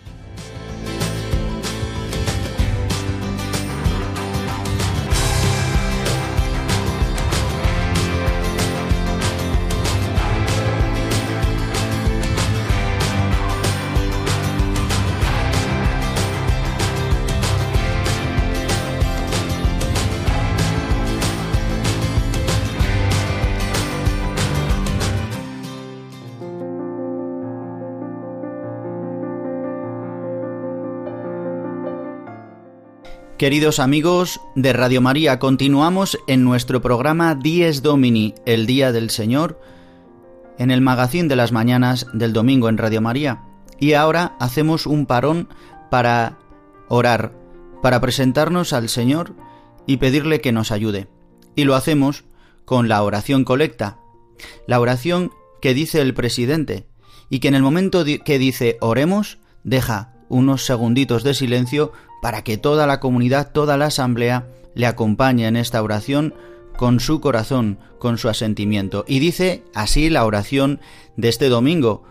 Queridos 33.41 33.79
amigos 33.79 34.39
de 34.53 34.71
Radio 34.71 35.01
María, 35.01 35.39
continuamos 35.39 36.19
en 36.27 36.43
nuestro 36.43 36.79
programa 36.79 37.33
Dies 37.33 37.81
Domini, 37.81 38.35
el 38.45 38.67
Día 38.67 38.91
del 38.91 39.09
Señor, 39.09 39.59
en 40.59 40.69
el 40.69 40.81
magazín 40.81 41.27
de 41.27 41.35
las 41.35 41.51
mañanas 41.51 42.05
del 42.13 42.33
domingo 42.33 42.69
en 42.69 42.77
Radio 42.77 43.01
María. 43.01 43.41
Y 43.79 43.93
ahora 43.93 44.35
hacemos 44.39 44.85
un 44.85 45.07
parón 45.07 45.49
para 45.89 46.37
orar, 46.87 47.33
para 47.81 47.99
presentarnos 47.99 48.73
al 48.73 48.89
Señor 48.89 49.33
y 49.87 49.97
pedirle 49.97 50.39
que 50.39 50.51
nos 50.51 50.71
ayude. 50.71 51.07
Y 51.55 51.63
lo 51.63 51.73
hacemos 51.73 52.25
con 52.63 52.89
la 52.89 53.01
oración 53.01 53.43
colecta, 53.43 53.97
la 54.67 54.79
oración 54.79 55.31
que 55.63 55.73
dice 55.73 55.99
el 56.01 56.13
presidente, 56.13 56.85
y 57.27 57.39
que 57.39 57.47
en 57.47 57.55
el 57.55 57.63
momento 57.63 58.05
que 58.23 58.37
dice 58.37 58.77
oremos, 58.81 59.39
deja 59.63 60.13
unos 60.29 60.63
segunditos 60.63 61.23
de 61.23 61.33
silencio 61.33 61.91
para 62.21 62.43
que 62.43 62.57
toda 62.57 62.87
la 62.87 62.99
comunidad, 62.99 63.51
toda 63.51 63.77
la 63.77 63.87
asamblea 63.87 64.47
le 64.73 64.85
acompañe 64.85 65.47
en 65.47 65.55
esta 65.55 65.81
oración 65.81 66.33
con 66.77 66.99
su 66.99 67.19
corazón, 67.19 67.79
con 67.99 68.17
su 68.17 68.29
asentimiento. 68.29 69.05
Y 69.07 69.19
dice 69.19 69.63
así 69.73 70.09
la 70.09 70.25
oración 70.25 70.79
de 71.17 71.29
este 71.29 71.49
domingo, 71.49 72.03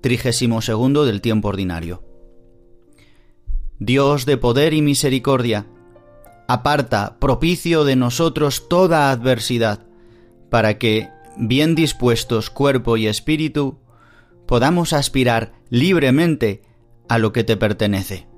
trigésimo 0.00 0.60
segundo 0.62 1.04
del 1.04 1.20
tiempo 1.20 1.48
ordinario. 1.48 2.02
Dios 3.78 4.26
de 4.26 4.36
poder 4.36 4.74
y 4.74 4.82
misericordia, 4.82 5.66
aparta 6.46 7.16
propicio 7.18 7.84
de 7.84 7.96
nosotros 7.96 8.68
toda 8.68 9.10
adversidad, 9.10 9.86
para 10.50 10.78
que, 10.78 11.08
bien 11.36 11.74
dispuestos 11.74 12.50
cuerpo 12.50 12.96
y 12.96 13.06
espíritu, 13.06 13.78
podamos 14.46 14.92
aspirar 14.92 15.52
libremente 15.70 16.62
a 17.08 17.18
lo 17.18 17.32
que 17.32 17.42
te 17.42 17.56
pertenece. 17.56 18.31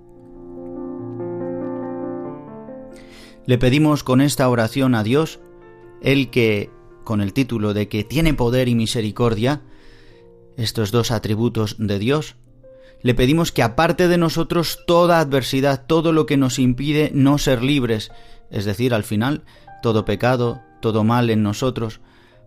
Le 3.46 3.58
pedimos 3.58 4.02
con 4.04 4.22
esta 4.22 4.48
oración 4.48 4.94
a 4.94 5.02
Dios, 5.02 5.38
el 6.00 6.30
que, 6.30 6.70
con 7.04 7.20
el 7.20 7.34
título 7.34 7.74
de 7.74 7.88
que 7.88 8.02
tiene 8.02 8.32
poder 8.32 8.68
y 8.68 8.74
misericordia, 8.74 9.62
estos 10.56 10.90
dos 10.90 11.10
atributos 11.10 11.76
de 11.78 11.98
Dios, 11.98 12.36
le 13.02 13.14
pedimos 13.14 13.52
que 13.52 13.62
aparte 13.62 14.08
de 14.08 14.16
nosotros 14.16 14.78
toda 14.86 15.20
adversidad, 15.20 15.84
todo 15.86 16.12
lo 16.12 16.24
que 16.24 16.38
nos 16.38 16.58
impide 16.58 17.10
no 17.12 17.36
ser 17.36 17.62
libres, 17.62 18.10
es 18.50 18.64
decir, 18.64 18.94
al 18.94 19.04
final, 19.04 19.44
todo 19.82 20.06
pecado, 20.06 20.62
todo 20.80 21.04
mal 21.04 21.28
en 21.28 21.42
nosotros, 21.42 22.00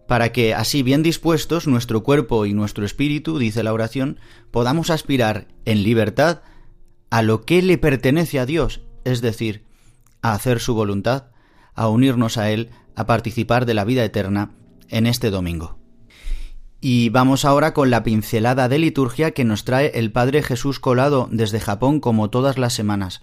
para 0.08 0.32
que 0.32 0.56
así 0.56 0.82
bien 0.82 1.04
dispuestos 1.04 1.68
nuestro 1.68 2.02
cuerpo 2.02 2.48
y 2.48 2.54
nuestro 2.54 2.86
espíritu, 2.86 3.38
dice 3.38 3.62
la 3.62 3.74
oración, 3.74 4.20
podamos 4.50 4.90
aspirar 4.90 5.48
en 5.66 5.84
libertad 5.84 6.42
a 7.12 7.22
lo 7.22 7.44
que 7.44 7.62
le 7.62 7.78
pertenece 7.78 8.40
a 8.40 8.48
Dios, 8.48 8.82
es 9.04 9.22
decir, 9.22 9.67
a 10.22 10.34
hacer 10.34 10.60
su 10.60 10.74
voluntad, 10.74 11.26
a 11.74 11.90
unirnos 11.90 12.38
a 12.38 12.52
Él, 12.52 12.72
a 12.96 13.06
participar 13.06 13.66
de 13.66 13.74
la 13.74 13.86
vida 13.86 14.04
eterna 14.04 14.52
en 14.90 15.08
este 15.08 15.30
domingo. 15.30 15.78
Y 16.80 17.10
vamos 17.10 17.44
ahora 17.44 17.74
con 17.74 17.90
la 17.90 18.04
pincelada 18.04 18.70
de 18.70 18.78
liturgia 18.78 19.32
que 19.32 19.44
nos 19.44 19.66
trae 19.66 19.92
el 19.96 20.12
Padre 20.12 20.44
Jesús 20.44 20.80
Colado 20.80 21.28
desde 21.32 21.60
Japón 21.60 22.00
como 22.00 22.30
todas 22.30 22.58
las 22.58 22.74
semanas. 22.74 23.22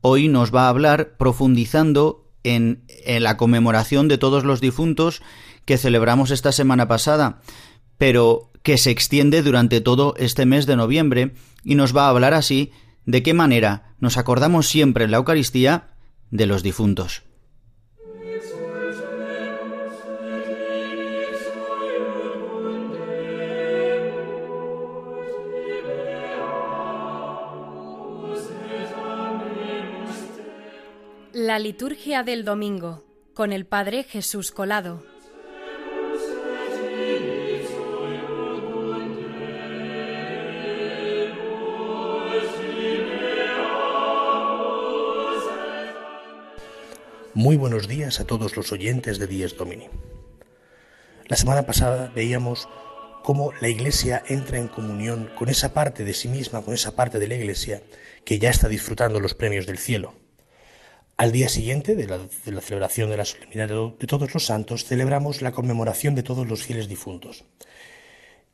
Hoy 0.00 0.28
nos 0.28 0.54
va 0.54 0.66
a 0.66 0.68
hablar 0.68 1.16
profundizando 1.16 2.26
en, 2.42 2.84
la 3.06 3.36
conmemoración 3.36 4.08
de 4.08 4.18
todos 4.18 4.44
los 4.44 4.60
difuntos 4.60 5.22
que 5.64 5.78
celebramos 5.78 6.30
esta 6.30 6.52
semana 6.52 6.88
pasada, 6.88 7.40
pero 7.98 8.50
que 8.62 8.78
se 8.78 8.90
extiende 8.90 9.42
durante 9.42 9.80
todo 9.80 10.14
este 10.18 10.46
mes 10.46 10.66
de 10.66 10.76
noviembre 10.76 11.34
y 11.64 11.76
nos 11.76 11.96
va 11.96 12.06
a 12.06 12.10
hablar 12.10 12.34
así 12.34 12.72
de 13.04 13.22
qué 13.22 13.34
manera 13.34 13.94
nos 14.00 14.16
acordamos 14.16 14.68
siempre 14.68 15.04
en 15.04 15.12
la 15.12 15.18
Eucaristía 15.18 15.95
de 16.30 16.46
los 16.46 16.62
difuntos. 16.62 17.22
La 31.32 31.58
liturgia 31.58 32.22
del 32.22 32.44
domingo 32.44 33.04
con 33.34 33.52
el 33.52 33.66
Padre 33.66 34.02
Jesús 34.04 34.50
Colado. 34.50 35.04
Muy 47.36 47.58
buenos 47.58 47.86
días 47.86 48.18
a 48.18 48.24
todos 48.24 48.56
los 48.56 48.72
oyentes 48.72 49.18
de 49.18 49.26
Dies 49.26 49.58
Domini. 49.58 49.88
La 51.26 51.36
semana 51.36 51.66
pasada 51.66 52.10
veíamos 52.14 52.66
cómo 53.22 53.52
la 53.60 53.68
Iglesia 53.68 54.22
entra 54.26 54.56
en 54.56 54.68
comunión 54.68 55.28
con 55.36 55.50
esa 55.50 55.74
parte 55.74 56.06
de 56.06 56.14
sí 56.14 56.28
misma, 56.28 56.62
con 56.62 56.72
esa 56.72 56.96
parte 56.96 57.18
de 57.18 57.28
la 57.28 57.34
Iglesia 57.34 57.82
que 58.24 58.38
ya 58.38 58.48
está 58.48 58.68
disfrutando 58.68 59.20
los 59.20 59.34
premios 59.34 59.66
del 59.66 59.76
cielo. 59.76 60.14
Al 61.18 61.30
día 61.30 61.50
siguiente 61.50 61.94
de 61.94 62.06
la, 62.06 62.26
celebración 62.62 63.10
de 63.10 63.18
la 63.18 63.26
solemnidad 63.26 63.68
de 63.68 64.06
todos 64.06 64.32
los 64.32 64.46
santos, 64.46 64.86
celebramos 64.86 65.42
la 65.42 65.52
conmemoración 65.52 66.14
de 66.14 66.22
todos 66.22 66.48
los 66.48 66.62
fieles 66.62 66.88
difuntos. 66.88 67.44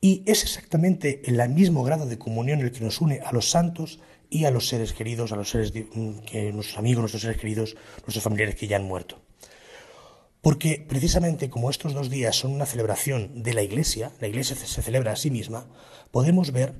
Y 0.00 0.24
es 0.26 0.42
exactamente 0.42 1.22
el 1.26 1.48
mismo 1.50 1.84
grado 1.84 2.06
de 2.06 2.18
comunión 2.18 2.58
el 2.58 2.72
que 2.72 2.80
nos 2.80 3.00
une 3.00 3.20
a 3.20 3.30
los 3.30 3.48
santos 3.48 4.00
y 4.32 4.46
a 4.46 4.50
los 4.50 4.68
seres 4.68 4.94
queridos, 4.94 5.30
a 5.32 5.36
los 5.36 5.50
seres 5.50 5.72
mm, 5.74 6.20
que 6.20 6.52
nuestros 6.52 6.78
amigos, 6.78 7.02
nuestros 7.02 7.22
seres 7.22 7.36
queridos, 7.36 7.76
nuestros 7.98 8.24
familiares 8.24 8.56
que 8.56 8.66
ya 8.66 8.76
han 8.76 8.84
muerto. 8.84 9.20
Porque 10.40 10.84
precisamente 10.88 11.50
como 11.50 11.70
estos 11.70 11.92
dos 11.92 12.08
días 12.08 12.34
son 12.34 12.52
una 12.52 12.66
celebración 12.66 13.42
de 13.42 13.54
la 13.54 13.62
Iglesia, 13.62 14.10
la 14.20 14.26
Iglesia 14.26 14.56
se 14.56 14.82
celebra 14.82 15.12
a 15.12 15.16
sí 15.16 15.30
misma, 15.30 15.66
podemos 16.10 16.50
ver 16.50 16.74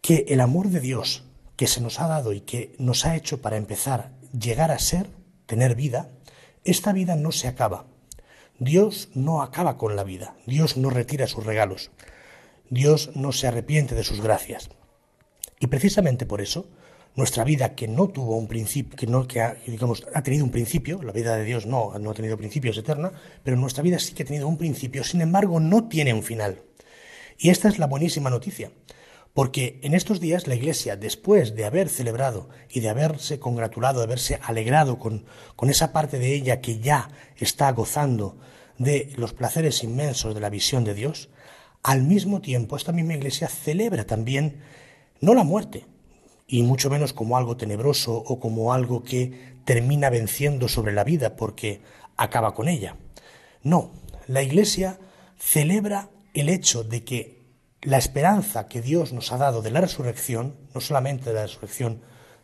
que 0.00 0.24
el 0.28 0.40
amor 0.40 0.70
de 0.70 0.80
Dios 0.80 1.24
que 1.56 1.66
se 1.66 1.80
nos 1.80 2.00
ha 2.00 2.08
dado 2.08 2.32
y 2.32 2.40
que 2.40 2.74
nos 2.78 3.06
ha 3.06 3.14
hecho 3.14 3.40
para 3.40 3.56
empezar 3.56 4.10
llegar 4.38 4.70
a 4.70 4.78
ser, 4.78 5.08
tener 5.46 5.74
vida, 5.74 6.10
esta 6.64 6.92
vida 6.92 7.14
no 7.14 7.30
se 7.30 7.46
acaba. 7.46 7.86
Dios 8.58 9.10
no 9.14 9.42
acaba 9.42 9.76
con 9.76 9.96
la 9.96 10.04
vida, 10.04 10.36
Dios 10.46 10.76
no 10.76 10.90
retira 10.90 11.26
sus 11.26 11.44
regalos, 11.44 11.90
Dios 12.70 13.10
no 13.14 13.32
se 13.32 13.46
arrepiente 13.46 13.94
de 13.94 14.04
sus 14.04 14.20
gracias. 14.20 14.70
Y 15.64 15.66
precisamente 15.66 16.26
por 16.26 16.42
eso, 16.42 16.68
nuestra 17.16 17.42
vida 17.42 17.74
que 17.74 17.88
no 17.88 18.08
tuvo 18.08 18.36
un 18.36 18.48
principio, 18.48 18.98
que 18.98 19.06
no 19.06 19.26
que 19.26 19.40
ha, 19.40 19.56
digamos, 19.66 20.06
ha 20.12 20.22
tenido 20.22 20.44
un 20.44 20.50
principio, 20.50 21.02
la 21.02 21.10
vida 21.10 21.34
de 21.38 21.44
Dios 21.44 21.64
no, 21.64 21.98
no 21.98 22.10
ha 22.10 22.14
tenido 22.14 22.36
principio, 22.36 22.70
es 22.70 22.76
eterna, 22.76 23.12
pero 23.42 23.56
nuestra 23.56 23.82
vida 23.82 23.98
sí 23.98 24.12
que 24.12 24.24
ha 24.24 24.26
tenido 24.26 24.46
un 24.46 24.58
principio, 24.58 25.02
sin 25.04 25.22
embargo 25.22 25.60
no 25.60 25.88
tiene 25.88 26.12
un 26.12 26.22
final. 26.22 26.60
Y 27.38 27.48
esta 27.48 27.68
es 27.70 27.78
la 27.78 27.86
buenísima 27.86 28.28
noticia, 28.28 28.72
porque 29.32 29.80
en 29.82 29.94
estos 29.94 30.20
días 30.20 30.46
la 30.46 30.54
Iglesia, 30.54 30.96
después 30.96 31.54
de 31.54 31.64
haber 31.64 31.88
celebrado 31.88 32.50
y 32.68 32.80
de 32.80 32.90
haberse 32.90 33.38
congratulado, 33.38 34.00
de 34.00 34.04
haberse 34.04 34.38
alegrado 34.42 34.98
con, 34.98 35.24
con 35.56 35.70
esa 35.70 35.94
parte 35.94 36.18
de 36.18 36.34
ella 36.34 36.60
que 36.60 36.78
ya 36.80 37.08
está 37.38 37.72
gozando 37.72 38.36
de 38.76 39.14
los 39.16 39.32
placeres 39.32 39.82
inmensos 39.82 40.34
de 40.34 40.42
la 40.42 40.50
visión 40.50 40.84
de 40.84 40.92
Dios, 40.92 41.30
al 41.82 42.02
mismo 42.02 42.42
tiempo 42.42 42.76
esta 42.76 42.92
misma 42.92 43.14
Iglesia 43.14 43.48
celebra 43.48 44.04
también 44.04 44.60
no 45.24 45.34
la 45.34 45.44
muerte, 45.44 45.86
y 46.46 46.62
mucho 46.62 46.90
menos 46.90 47.12
como 47.12 47.36
algo 47.36 47.56
tenebroso 47.56 48.14
o 48.14 48.38
como 48.38 48.72
algo 48.72 49.02
que 49.02 49.54
termina 49.64 50.10
venciendo 50.10 50.68
sobre 50.68 50.92
la 50.92 51.04
vida 51.04 51.36
porque 51.36 51.80
acaba 52.16 52.54
con 52.54 52.68
ella. 52.68 52.96
No, 53.62 53.90
la 54.26 54.42
Iglesia 54.42 54.98
celebra 55.38 56.10
el 56.34 56.48
hecho 56.48 56.84
de 56.84 57.04
que 57.04 57.44
la 57.82 57.98
esperanza 57.98 58.68
que 58.68 58.80
Dios 58.80 59.12
nos 59.12 59.32
ha 59.32 59.38
dado 59.38 59.62
de 59.62 59.70
la 59.70 59.80
resurrección, 59.80 60.56
no 60.74 60.80
solamente 60.80 61.30
de 61.30 61.34
la 61.34 61.42
resurrección, 61.42 62.00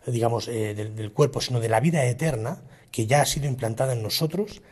digamos, 0.07 0.49
eh, 0.49 0.75
del, 0.75 1.13
cuerpo, 1.13 1.41
sino 1.41 1.61
de 1.61 1.69
la 1.69 1.81
vida 1.81 2.05
eterna, 2.05 2.63
que 2.91 3.07
ya 3.07 3.23
ha 3.23 3.27
sido 3.27 3.47
implantada 3.47 3.93
en 3.93 4.03
nosotros, 4.03 4.63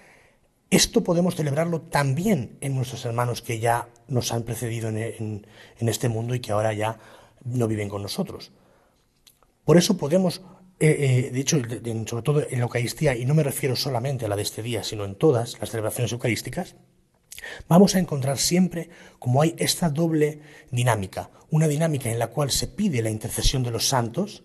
esto 0.70 1.02
podemos 1.02 1.36
celebrarlo 1.36 1.80
también 1.80 2.58
en 2.60 2.74
nuestros 2.74 3.04
hermanos 3.06 3.40
que 3.40 3.58
ya 3.58 3.88
nos 4.06 4.32
han 4.32 4.42
precedido 4.42 4.90
en, 4.90 5.46
este 5.78 6.10
mundo 6.10 6.34
y 6.34 6.40
que 6.40 6.52
ahora 6.52 6.74
ya 6.74 6.98
no 7.44 7.68
viven 7.68 7.88
con 7.88 8.02
nosotros. 8.02 8.52
Por 9.64 9.76
eso 9.76 9.96
podemos, 9.96 10.42
eh, 10.80 11.26
eh, 11.28 11.30
de 11.30 11.40
hecho, 11.40 11.58
sobre 12.06 12.22
todo 12.22 12.42
en 12.48 12.58
la 12.58 12.64
Eucaristía, 12.64 13.16
y 13.16 13.24
no 13.24 13.34
me 13.34 13.42
refiero 13.42 13.76
solamente 13.76 14.24
a 14.24 14.28
la 14.28 14.36
de 14.36 14.42
este 14.42 14.62
día, 14.62 14.82
sino 14.82 15.04
en 15.04 15.14
todas 15.14 15.58
las 15.60 15.70
celebraciones 15.70 16.12
eucarísticas, 16.12 16.76
Vamos 17.68 17.94
a 17.94 17.98
encontrar 17.98 18.38
siempre 18.38 18.90
como 19.18 19.42
hay 19.42 19.54
esta 19.58 19.90
doble 19.90 20.40
dinámica, 20.70 21.30
una 21.50 21.68
dinámica 21.68 22.10
en 22.10 22.18
la 22.18 22.28
cual 22.28 22.50
se 22.50 22.66
pide 22.66 23.02
la 23.02 23.10
intercesión 23.10 23.62
de 23.62 23.70
los 23.70 23.88
santos 23.88 24.44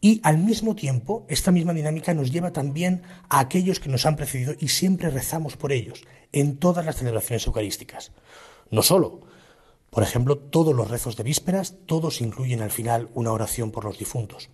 y 0.00 0.20
al 0.22 0.38
mismo 0.38 0.74
tiempo 0.74 1.24
esta 1.28 1.50
misma 1.50 1.72
dinámica 1.72 2.14
nos 2.14 2.30
lleva 2.30 2.52
también 2.52 3.02
a 3.28 3.40
aquellos 3.40 3.80
que 3.80 3.88
nos 3.88 4.06
han 4.06 4.16
precedido 4.16 4.54
y 4.58 4.68
siempre 4.68 5.10
rezamos 5.10 5.56
por 5.56 5.72
ellos 5.72 6.04
en 6.32 6.58
todas 6.58 6.84
las 6.84 6.96
celebraciones 6.96 7.46
eucarísticas. 7.46 8.12
No 8.70 8.82
solo, 8.82 9.20
por 9.94 10.02
ejemplo, 10.02 10.36
todos 10.36 10.74
los 10.74 10.90
rezos 10.90 11.16
de 11.16 11.22
vísperas, 11.22 11.76
todos 11.86 12.20
incluyen 12.20 12.62
al 12.62 12.72
final 12.72 13.10
una 13.14 13.30
oración 13.30 13.70
por 13.70 13.84
los 13.84 13.96
difuntos. 13.96 14.50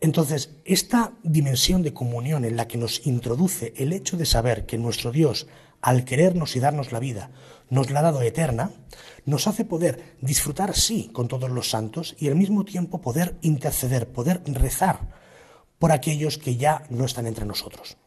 Entonces, 0.00 0.56
esta 0.64 1.12
dimensión 1.22 1.82
de 1.82 1.94
comunión 1.94 2.44
en 2.44 2.56
la 2.56 2.66
que 2.66 2.76
nos 2.76 3.06
introduce 3.06 3.72
el 3.76 3.92
hecho 3.92 4.16
de 4.16 4.26
saber 4.26 4.66
que 4.66 4.76
nuestro 4.76 5.12
Dios 5.12 5.46
al 5.80 6.04
querernos 6.04 6.56
y 6.56 6.60
darnos 6.60 6.90
la 6.90 6.98
vida, 6.98 7.30
nos 7.70 7.92
la 7.92 8.00
ha 8.00 8.02
dado 8.02 8.22
eterna, 8.22 8.72
nos 9.24 9.46
hace 9.46 9.64
poder 9.64 10.16
disfrutar, 10.20 10.74
sí, 10.74 11.10
con 11.12 11.28
todos 11.28 11.48
los 11.48 11.70
santos 11.70 12.16
y 12.18 12.26
al 12.26 12.34
mismo 12.34 12.64
tiempo 12.64 13.00
poder 13.00 13.36
interceder, 13.42 14.08
poder 14.08 14.42
rezar 14.46 15.14
por 15.78 15.92
aquellos 15.92 16.38
que 16.38 16.56
ya 16.56 16.82
no 16.90 17.04
están 17.04 17.28
entre 17.28 17.44
nosotros. 17.44 17.98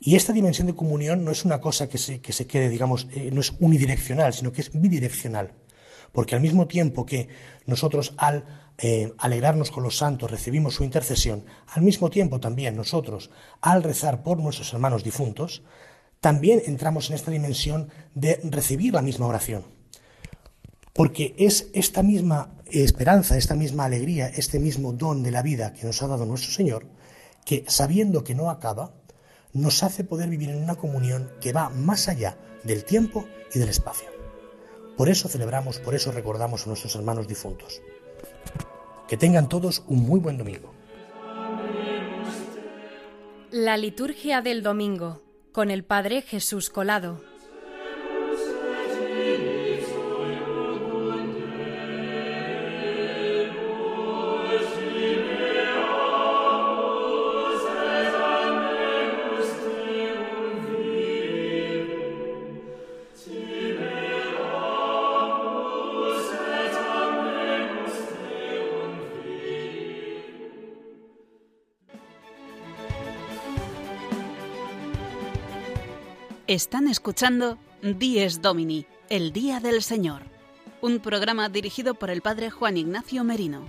Y 0.00 0.16
esta 0.16 0.34
dimensión 0.34 0.66
de 0.66 0.74
comunión 0.74 1.24
no 1.24 1.30
es 1.30 1.46
una 1.46 1.62
cosa 1.62 1.88
que 1.88 1.96
se, 1.96 2.20
que 2.20 2.34
se 2.34 2.46
quede, 2.46 2.68
digamos, 2.68 3.08
eh, 3.12 3.30
no 3.32 3.40
es 3.40 3.54
unidireccional, 3.58 4.34
sino 4.34 4.52
que 4.52 4.60
es 4.60 4.70
bidireccional. 4.78 5.54
Porque 6.12 6.34
al 6.34 6.40
mismo 6.40 6.66
tiempo 6.66 7.06
que 7.06 7.28
nosotros 7.66 8.14
al 8.16 8.44
eh, 8.78 9.12
alegrarnos 9.18 9.72
con 9.72 9.82
los 9.82 9.96
santos 9.96 10.30
recibimos 10.30 10.74
su 10.74 10.84
intercesión, 10.84 11.44
al 11.66 11.82
mismo 11.82 12.10
tiempo 12.10 12.38
también 12.38 12.76
nosotros 12.76 13.30
al 13.60 13.82
rezar 13.82 14.22
por 14.22 14.38
nuestros 14.38 14.72
hermanos 14.72 15.02
difuntos, 15.02 15.62
también 16.20 16.62
entramos 16.66 17.08
en 17.10 17.16
esta 17.16 17.30
dimensión 17.30 17.90
de 18.14 18.40
recibir 18.44 18.94
la 18.94 19.02
misma 19.02 19.26
oración. 19.26 19.64
Porque 20.92 21.34
es 21.38 21.68
esta 21.74 22.02
misma 22.02 22.54
esperanza, 22.70 23.36
esta 23.36 23.54
misma 23.54 23.84
alegría, 23.84 24.28
este 24.28 24.58
mismo 24.58 24.92
don 24.92 25.22
de 25.22 25.30
la 25.30 25.42
vida 25.42 25.72
que 25.72 25.86
nos 25.86 26.02
ha 26.02 26.08
dado 26.08 26.26
nuestro 26.26 26.52
Señor, 26.52 26.86
que 27.44 27.64
sabiendo 27.68 28.24
que 28.24 28.34
no 28.34 28.50
acaba, 28.50 28.92
nos 29.52 29.82
hace 29.82 30.04
poder 30.04 30.28
vivir 30.28 30.50
en 30.50 30.62
una 30.62 30.74
comunión 30.74 31.30
que 31.40 31.52
va 31.52 31.70
más 31.70 32.08
allá 32.08 32.36
del 32.64 32.84
tiempo 32.84 33.24
y 33.54 33.58
del 33.58 33.68
espacio. 33.70 34.17
Por 34.98 35.08
eso 35.08 35.28
celebramos, 35.28 35.78
por 35.78 35.94
eso 35.94 36.10
recordamos 36.10 36.64
a 36.64 36.70
nuestros 36.70 36.96
hermanos 36.96 37.28
difuntos. 37.28 37.80
Que 39.06 39.16
tengan 39.16 39.48
todos 39.48 39.84
un 39.86 40.00
muy 40.00 40.18
buen 40.18 40.36
domingo. 40.36 40.74
La 43.52 43.76
liturgia 43.76 44.42
del 44.42 44.64
domingo 44.64 45.22
con 45.52 45.70
el 45.70 45.84
Padre 45.84 46.20
Jesús 46.20 46.68
Colado. 46.68 47.22
Están 76.48 76.88
escuchando 76.88 77.58
Dies 77.82 78.40
Domini, 78.40 78.86
el 79.10 79.34
Día 79.34 79.60
del 79.60 79.82
Señor, 79.82 80.22
un 80.80 80.98
programa 80.98 81.50
dirigido 81.50 81.92
por 81.92 82.08
el 82.08 82.22
Padre 82.22 82.48
Juan 82.48 82.78
Ignacio 82.78 83.22
Merino. 83.22 83.68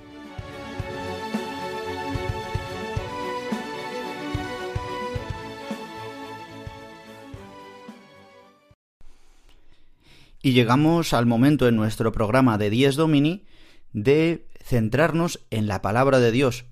Y 10.41 10.53
llegamos 10.53 11.13
al 11.13 11.25
momento 11.25 11.67
en 11.67 11.75
nuestro 11.75 12.13
programa 12.13 12.57
de 12.57 12.69
Dies 12.69 12.95
Domini 12.95 13.43
de 13.91 14.47
centrarnos 14.63 15.41
en 15.49 15.67
la 15.67 15.81
palabra 15.81 16.19
de 16.19 16.31
Dios, 16.31 16.63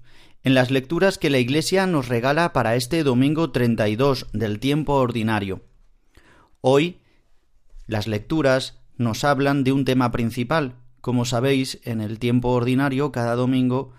en 0.45 0.53
las 0.53 0.71
lecturas 0.71 1.17
que 1.17 1.29
la 1.29 1.39
Iglesia 1.39 1.85
nos 1.85 2.07
regala 2.07 2.53
para 2.53 2.77
este 2.77 3.03
domingo 3.03 3.51
32 3.51 4.27
del 4.31 4.61
tiempo 4.61 4.93
ordinario. 4.93 5.66
Hoy 6.61 6.97
las 7.85 8.07
lecturas 8.07 8.79
nos 8.97 9.23
hablan 9.23 9.63
de 9.63 9.71
un 9.71 9.85
tema 9.85 10.11
principal. 10.11 10.75
Como 11.01 11.25
sabéis, 11.25 11.79
en 11.83 12.01
el 12.01 12.19
tiempo 12.19 12.49
ordinario 12.49 13.11
cada 13.11 13.35
domingo 13.35 13.93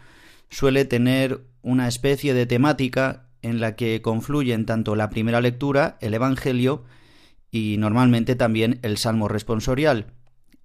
suele 0.51 0.85
tener 0.85 1.44
una 1.62 1.88
especie 1.88 2.35
de 2.35 2.47
temática 2.47 3.29
en 3.42 3.61
la 3.61 3.77
que 3.77 4.03
confluyen 4.03 4.66
tanto 4.66 4.97
la 4.97 5.11
primera 5.11 5.40
lectura, 5.40 5.97
el 6.01 6.14
Evangelio, 6.14 6.85
y 7.51 7.77
normalmente 7.79 8.35
también 8.35 8.79
el 8.83 8.99
Salmo 8.99 9.29
responsorial. 9.29 10.12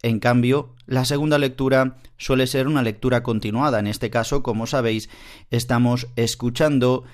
En 0.01 0.19
cambio, 0.19 0.75
la 0.85 1.05
segunda 1.05 1.37
lectura 1.37 1.97
suele 2.17 2.47
ser 2.47 2.67
una 2.67 2.81
lectura 2.81 3.23
continuada. 3.23 3.79
En 3.79 3.87
este 3.87 4.09
caso, 4.09 4.43
como 4.43 4.67
sabéis, 4.67 5.09
estamos 5.49 6.07
escuchando 6.17 7.05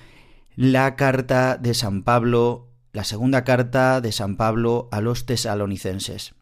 la 0.56 0.96
carta 0.96 1.56
de 1.56 1.74
San 1.74 2.02
Pablo, 2.02 2.69
la 2.92 3.04
segunda 3.04 3.44
carta 3.44 4.00
de 4.00 4.12
San 4.12 4.36
Pablo 4.36 4.88
a 4.90 5.00
los 5.00 5.26
tesalonicenses. 5.26 6.34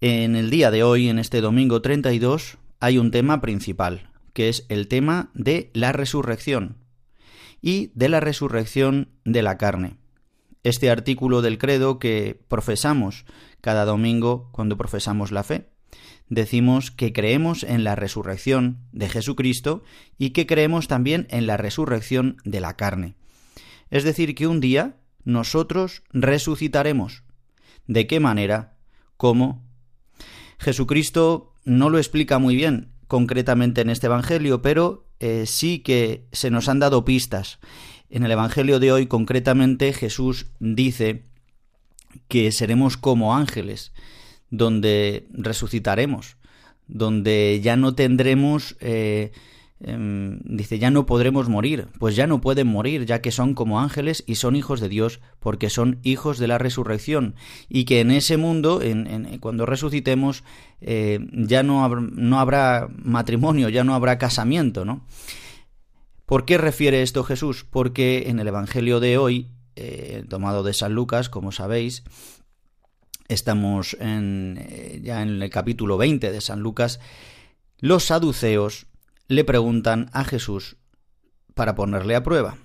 En 0.00 0.36
el 0.36 0.50
día 0.50 0.70
de 0.70 0.82
hoy, 0.82 1.08
en 1.08 1.18
este 1.18 1.40
domingo 1.40 1.80
32, 1.80 2.58
hay 2.80 2.98
un 2.98 3.10
tema 3.10 3.40
principal, 3.40 4.10
que 4.32 4.48
es 4.48 4.66
el 4.68 4.88
tema 4.88 5.30
de 5.34 5.70
la 5.72 5.92
resurrección 5.92 6.76
y 7.62 7.92
de 7.94 8.08
la 8.08 8.20
resurrección 8.20 9.08
de 9.24 9.42
la 9.42 9.56
carne. 9.56 9.96
Este 10.62 10.90
artículo 10.90 11.40
del 11.40 11.58
credo 11.58 11.98
que 11.98 12.38
profesamos 12.48 13.24
cada 13.60 13.84
domingo 13.84 14.50
cuando 14.52 14.76
profesamos 14.76 15.30
la 15.30 15.44
fe. 15.44 15.68
Decimos 16.28 16.90
que 16.90 17.12
creemos 17.12 17.62
en 17.62 17.84
la 17.84 17.94
resurrección 17.94 18.78
de 18.92 19.08
Jesucristo 19.08 19.84
y 20.18 20.30
que 20.30 20.46
creemos 20.46 20.88
también 20.88 21.28
en 21.30 21.46
la 21.46 21.56
resurrección 21.56 22.36
de 22.44 22.60
la 22.60 22.76
carne. 22.76 23.14
Es 23.90 24.04
decir, 24.04 24.34
que 24.34 24.46
un 24.46 24.60
día 24.60 24.96
nosotros 25.24 26.02
resucitaremos. 26.12 27.22
¿De 27.86 28.06
qué 28.06 28.20
manera? 28.20 28.76
¿Cómo? 29.16 29.64
Jesucristo 30.58 31.52
no 31.64 31.90
lo 31.90 31.98
explica 31.98 32.38
muy 32.38 32.56
bien 32.56 32.92
concretamente 33.06 33.80
en 33.80 33.90
este 33.90 34.06
Evangelio, 34.06 34.62
pero 34.62 35.06
eh, 35.20 35.44
sí 35.46 35.80
que 35.80 36.26
se 36.32 36.50
nos 36.50 36.68
han 36.68 36.78
dado 36.78 37.04
pistas. 37.04 37.58
En 38.10 38.24
el 38.24 38.30
Evangelio 38.30 38.78
de 38.78 38.92
hoy 38.92 39.06
concretamente 39.06 39.92
Jesús 39.92 40.46
dice 40.60 41.24
que 42.28 42.52
seremos 42.52 42.96
como 42.96 43.36
ángeles, 43.36 43.92
donde 44.50 45.26
resucitaremos, 45.30 46.36
donde 46.86 47.60
ya 47.62 47.76
no 47.76 47.94
tendremos 47.94 48.76
eh, 48.80 49.32
Em, 49.78 50.40
dice, 50.44 50.78
ya 50.78 50.90
no 50.90 51.04
podremos 51.04 51.50
morir, 51.50 51.88
pues 51.98 52.16
ya 52.16 52.26
no 52.26 52.40
pueden 52.40 52.66
morir, 52.66 53.04
ya 53.04 53.20
que 53.20 53.30
son 53.30 53.52
como 53.52 53.78
ángeles 53.78 54.24
y 54.26 54.36
son 54.36 54.56
hijos 54.56 54.80
de 54.80 54.88
Dios, 54.88 55.20
porque 55.38 55.68
son 55.68 55.98
hijos 56.02 56.38
de 56.38 56.48
la 56.48 56.56
resurrección, 56.56 57.34
y 57.68 57.84
que 57.84 58.00
en 58.00 58.10
ese 58.10 58.38
mundo, 58.38 58.80
en, 58.80 59.38
cuando 59.38 59.66
resucitemos, 59.66 60.44
eh, 60.80 61.18
ya 61.32 61.62
no, 61.62 61.86
no 61.88 62.40
habrá 62.40 62.88
matrimonio, 63.02 63.68
ya 63.68 63.84
no 63.84 63.94
habrá 63.94 64.16
casamiento, 64.16 64.86
¿no? 64.86 65.04
¿Por 66.24 66.46
qué 66.46 66.56
refiere 66.56 67.02
esto 67.02 67.22
Jesús? 67.22 67.66
Porque 67.68 68.24
en 68.28 68.40
el 68.40 68.48
Evangelio 68.48 68.98
de 68.98 69.18
hoy, 69.18 69.48
eh, 69.76 70.24
tomado 70.28 70.62
de 70.62 70.72
San 70.72 70.94
Lucas, 70.94 71.28
como 71.28 71.52
sabéis, 71.52 72.02
estamos 73.28 73.94
en, 74.00 74.58
eh, 74.58 75.00
ya 75.04 75.22
en 75.22 75.42
el 75.42 75.50
capítulo 75.50 75.98
20 75.98 76.32
de 76.32 76.40
San 76.40 76.60
Lucas, 76.60 76.98
los 77.78 78.04
saduceos 78.04 78.86
le 79.28 79.44
preguntan 79.44 80.10
a 80.12 80.24
Jesús 80.24 80.76
para 81.54 81.74
ponerle 81.74 82.14
a 82.14 82.22
prueba. 82.22 82.58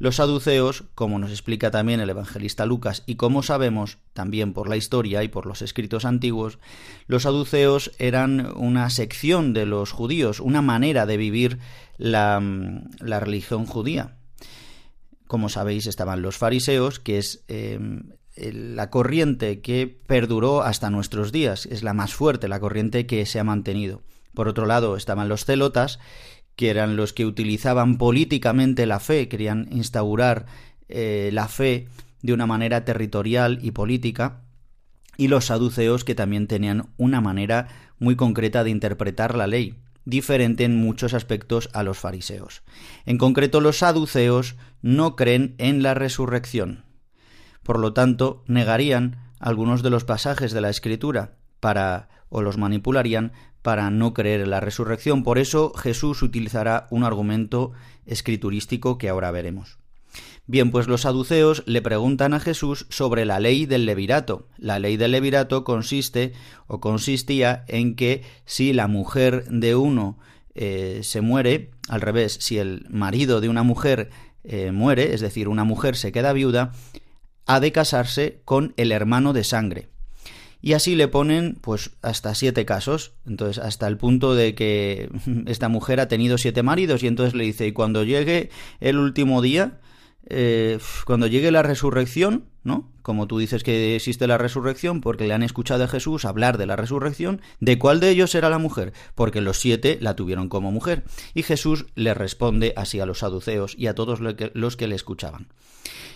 Los 0.00 0.16
saduceos, 0.16 0.84
como 0.94 1.18
nos 1.18 1.30
explica 1.30 1.70
también 1.70 2.00
el 2.00 2.08
evangelista 2.08 2.64
Lucas 2.64 3.02
y 3.04 3.16
como 3.16 3.42
sabemos 3.42 3.98
también 4.14 4.54
por 4.54 4.66
la 4.66 4.78
historia 4.78 5.22
y 5.22 5.28
por 5.28 5.44
los 5.44 5.60
escritos 5.60 6.06
antiguos, 6.06 6.58
los 7.06 7.24
saduceos 7.24 7.92
eran 7.98 8.50
una 8.56 8.88
sección 8.88 9.52
de 9.52 9.66
los 9.66 9.92
judíos, 9.92 10.40
una 10.40 10.62
manera 10.62 11.04
de 11.04 11.18
vivir 11.18 11.58
la, 11.98 12.40
religión 13.20 13.66
judía. 13.66 14.16
Como 15.26 15.50
sabéis, 15.50 15.86
estaban 15.86 16.22
los 16.22 16.38
fariseos, 16.38 16.98
que 16.98 17.18
es 17.18 17.44
em, 17.48 18.12
la 18.36 18.88
corriente 18.88 19.60
que 19.60 19.86
perduró 20.06 20.62
hasta 20.62 20.88
nuestros 20.88 21.30
días, 21.30 21.66
es 21.66 21.82
la 21.82 21.92
más 21.92 22.14
fuerte, 22.14 22.48
la 22.48 22.58
corriente 22.58 23.04
que 23.06 23.26
se 23.26 23.38
ha 23.38 23.44
mantenido. 23.44 24.00
Por 24.34 24.48
otro 24.48 24.66
lado 24.66 24.96
estaban 24.96 25.28
los 25.28 25.44
celotas, 25.44 25.98
que 26.56 26.70
eran 26.70 26.96
los 26.96 27.12
que 27.12 27.26
utilizaban 27.26 27.96
políticamente 27.96 28.86
la 28.86 29.00
fe, 29.00 29.28
querían 29.28 29.68
instaurar 29.70 30.46
eh, 30.88 31.30
la 31.32 31.48
fe 31.48 31.88
de 32.22 32.32
una 32.32 32.46
manera 32.46 32.84
territorial 32.84 33.58
y 33.62 33.70
política, 33.70 34.42
y 35.16 35.28
los 35.28 35.46
saduceos, 35.46 36.04
que 36.04 36.14
también 36.14 36.46
tenían 36.46 36.90
una 36.96 37.20
manera 37.20 37.68
muy 37.98 38.16
concreta 38.16 38.64
de 38.64 38.70
interpretar 38.70 39.36
la 39.36 39.46
ley, 39.46 39.76
diferente 40.04 40.64
en 40.64 40.76
muchos 40.76 41.14
aspectos 41.14 41.68
a 41.72 41.82
los 41.82 41.98
fariseos. 41.98 42.62
En 43.06 43.18
concreto, 43.18 43.60
los 43.60 43.78
saduceos 43.78 44.56
no 44.82 45.16
creen 45.16 45.54
en 45.58 45.82
la 45.82 45.94
resurrección. 45.94 46.84
Por 47.62 47.78
lo 47.78 47.92
tanto, 47.92 48.44
negarían 48.46 49.30
algunos 49.38 49.82
de 49.82 49.90
los 49.90 50.04
pasajes 50.04 50.52
de 50.52 50.60
la 50.60 50.70
Escritura 50.70 51.36
para 51.60 52.08
o 52.30 52.40
los 52.40 52.56
manipularían 52.56 53.32
para 53.62 53.90
no 53.90 54.14
creer 54.14 54.40
en 54.40 54.50
la 54.50 54.60
resurrección. 54.60 55.22
Por 55.22 55.38
eso 55.38 55.74
Jesús 55.74 56.22
utilizará 56.22 56.86
un 56.90 57.04
argumento 57.04 57.72
escriturístico 58.06 58.96
que 58.96 59.10
ahora 59.10 59.30
veremos. 59.30 59.78
Bien, 60.46 60.72
pues 60.72 60.88
los 60.88 61.02
saduceos 61.02 61.62
le 61.66 61.82
preguntan 61.82 62.34
a 62.34 62.40
Jesús 62.40 62.86
sobre 62.88 63.24
la 63.24 63.38
ley 63.38 63.66
del 63.66 63.86
levirato. 63.86 64.48
La 64.56 64.80
ley 64.80 64.96
del 64.96 65.12
levirato 65.12 65.62
consiste 65.62 66.32
o 66.66 66.80
consistía 66.80 67.64
en 67.68 67.94
que 67.94 68.24
si 68.46 68.72
la 68.72 68.88
mujer 68.88 69.44
de 69.48 69.76
uno 69.76 70.18
eh, 70.54 71.00
se 71.04 71.20
muere, 71.20 71.70
al 71.88 72.00
revés, 72.00 72.36
si 72.40 72.58
el 72.58 72.86
marido 72.90 73.40
de 73.40 73.48
una 73.48 73.62
mujer 73.62 74.10
eh, 74.42 74.72
muere, 74.72 75.14
es 75.14 75.20
decir, 75.20 75.46
una 75.46 75.62
mujer 75.62 75.94
se 75.94 76.10
queda 76.10 76.32
viuda, 76.32 76.72
ha 77.46 77.60
de 77.60 77.70
casarse 77.70 78.40
con 78.44 78.74
el 78.76 78.90
hermano 78.90 79.32
de 79.32 79.44
sangre. 79.44 79.89
Y 80.62 80.74
así 80.74 80.94
le 80.94 81.08
ponen 81.08 81.56
pues 81.60 81.90
hasta 82.02 82.34
siete 82.34 82.64
casos. 82.64 83.12
Entonces, 83.26 83.62
hasta 83.62 83.86
el 83.86 83.96
punto 83.96 84.34
de 84.34 84.54
que 84.54 85.10
esta 85.46 85.68
mujer 85.68 86.00
ha 86.00 86.08
tenido 86.08 86.38
siete 86.38 86.62
maridos 86.62 87.02
y 87.02 87.06
entonces 87.06 87.34
le 87.34 87.44
dice, 87.44 87.66
y 87.66 87.72
cuando 87.72 88.04
llegue 88.04 88.50
el 88.80 88.98
último 88.98 89.42
día, 89.42 89.80
eh, 90.28 90.78
cuando 91.06 91.26
llegue 91.26 91.50
la 91.50 91.62
resurrección, 91.62 92.44
¿no? 92.62 92.90
Como 93.02 93.26
tú 93.26 93.38
dices 93.38 93.62
que 93.62 93.96
existe 93.96 94.26
la 94.26 94.38
resurrección 94.38 95.00
porque 95.00 95.26
le 95.26 95.34
han 95.34 95.42
escuchado 95.42 95.84
a 95.84 95.88
Jesús 95.88 96.24
hablar 96.24 96.58
de 96.58 96.66
la 96.66 96.76
resurrección, 96.76 97.40
¿de 97.58 97.78
cuál 97.78 97.98
de 98.00 98.10
ellos 98.10 98.34
era 98.34 98.50
la 98.50 98.58
mujer? 98.58 98.92
Porque 99.14 99.40
los 99.40 99.58
siete 99.58 99.98
la 100.00 100.14
tuvieron 100.14 100.48
como 100.48 100.70
mujer. 100.70 101.04
Y 101.34 101.42
Jesús 101.42 101.86
le 101.94 102.14
responde 102.14 102.74
así 102.76 103.00
a 103.00 103.06
los 103.06 103.20
saduceos 103.20 103.74
y 103.78 103.86
a 103.86 103.94
todos 103.94 104.20
los 104.20 104.76
que 104.76 104.86
le 104.86 104.94
escuchaban. 104.94 105.48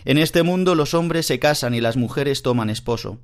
En 0.04 0.18
este 0.18 0.42
mundo 0.42 0.74
los 0.74 0.92
hombres 0.92 1.26
se 1.26 1.38
casan 1.38 1.74
y 1.74 1.80
las 1.80 1.96
mujeres 1.96 2.42
toman 2.42 2.68
esposo, 2.68 3.18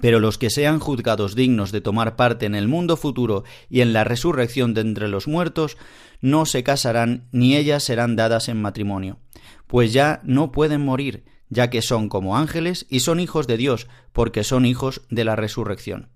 pero 0.00 0.20
los 0.20 0.38
que 0.38 0.50
sean 0.50 0.78
juzgados 0.78 1.34
dignos 1.34 1.72
de 1.72 1.80
tomar 1.80 2.16
parte 2.16 2.46
en 2.46 2.54
el 2.54 2.68
mundo 2.68 2.96
futuro 2.96 3.44
y 3.68 3.80
en 3.80 3.92
la 3.92 4.04
resurrección 4.04 4.74
de 4.74 4.82
entre 4.82 5.08
los 5.08 5.26
muertos, 5.26 5.76
no 6.20 6.46
se 6.46 6.62
casarán 6.62 7.28
ni 7.32 7.56
ellas 7.56 7.84
serán 7.84 8.16
dadas 8.16 8.48
en 8.48 8.60
matrimonio, 8.60 9.18
pues 9.66 9.92
ya 9.92 10.20
no 10.24 10.52
pueden 10.52 10.84
morir, 10.84 11.24
ya 11.48 11.70
que 11.70 11.82
son 11.82 12.08
como 12.08 12.36
ángeles 12.36 12.86
y 12.88 13.00
son 13.00 13.20
hijos 13.20 13.46
de 13.46 13.56
Dios, 13.56 13.88
porque 14.12 14.44
son 14.44 14.66
hijos 14.66 15.02
de 15.10 15.24
la 15.24 15.36
resurrección. 15.36 16.10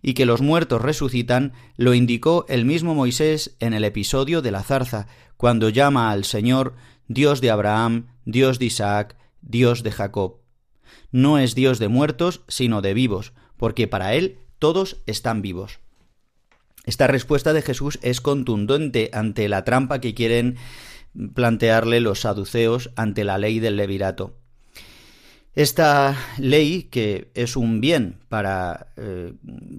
Y 0.00 0.14
que 0.14 0.26
los 0.26 0.40
muertos 0.40 0.80
resucitan 0.80 1.52
lo 1.76 1.92
indicó 1.92 2.46
el 2.48 2.64
mismo 2.64 2.94
Moisés 2.94 3.56
en 3.58 3.74
el 3.74 3.84
episodio 3.84 4.42
de 4.42 4.52
la 4.52 4.62
zarza, 4.62 5.08
cuando 5.36 5.70
llama 5.70 6.10
al 6.12 6.24
Señor 6.24 6.74
Dios 7.08 7.40
de 7.40 7.50
Abraham, 7.50 8.06
Dios 8.24 8.58
de 8.60 8.66
Isaac, 8.66 9.16
Dios 9.40 9.82
de 9.82 9.90
Jacob 9.90 10.38
no 11.10 11.38
es 11.38 11.54
Dios 11.54 11.78
de 11.78 11.88
muertos, 11.88 12.42
sino 12.48 12.82
de 12.82 12.94
vivos, 12.94 13.32
porque 13.56 13.88
para 13.88 14.14
Él 14.14 14.38
todos 14.58 15.02
están 15.06 15.42
vivos. 15.42 15.80
Esta 16.84 17.06
respuesta 17.06 17.52
de 17.52 17.62
Jesús 17.62 17.98
es 18.02 18.20
contundente 18.20 19.10
ante 19.12 19.48
la 19.48 19.64
trampa 19.64 20.00
que 20.00 20.14
quieren 20.14 20.56
plantearle 21.34 22.00
los 22.00 22.20
saduceos 22.20 22.90
ante 22.96 23.24
la 23.24 23.38
ley 23.38 23.60
del 23.60 23.76
levirato. 23.76 24.38
Esta 25.54 26.16
ley, 26.38 26.84
que 26.84 27.30
es 27.34 27.56
un 27.56 27.80
bien 27.80 28.20
para, 28.28 28.92
eh, 28.96 29.34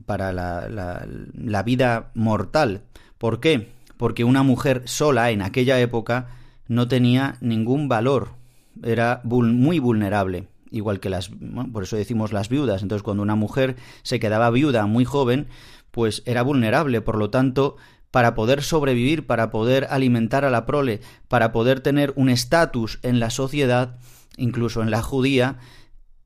para 0.06 0.34
la, 0.34 1.08
la 1.34 1.64
vida 1.64 2.12
mortal, 2.16 2.84
¿por 3.18 3.40
qué? 3.40 3.72
Porque 3.98 4.24
una 4.24 4.44
mujer 4.44 4.84
sola 4.86 5.32
en 5.32 5.42
aquella 5.42 5.80
época 5.80 6.30
no 6.68 6.88
tenía 6.88 7.38
ningún 7.40 7.88
valor, 7.88 8.36
era 8.84 9.22
muy 9.24 9.80
vulnerable 9.80 10.48
igual 10.72 11.00
que 11.00 11.10
las, 11.10 11.32
por 11.72 11.84
eso 11.84 11.96
decimos 11.96 12.34
las 12.34 12.50
viudas. 12.50 12.82
Entonces, 12.82 13.04
cuando 13.04 13.24
una 13.24 13.36
mujer 13.36 13.76
se 14.04 14.20
quedaba 14.20 14.50
viuda 14.50 14.86
muy 14.86 15.06
joven, 15.06 15.48
pues 15.92 16.24
era 16.26 16.44
vulnerable, 16.44 17.02
por 17.02 17.18
lo 17.18 17.30
tanto, 17.30 17.78
para 18.12 18.34
poder 18.36 18.64
sobrevivir, 18.64 19.28
para 19.28 19.52
poder 19.52 19.88
alimentar 19.90 20.46
a 20.46 20.50
la 20.50 20.66
prole, 20.66 21.02
para 21.28 21.52
poder 21.52 21.80
tener 21.80 22.14
un 22.16 22.30
estatus 22.30 23.00
en 23.04 23.20
la 23.20 23.30
sociedad, 23.30 23.98
incluso 24.38 24.82
en 24.82 24.92
la 24.92 25.02
judía, 25.02 25.58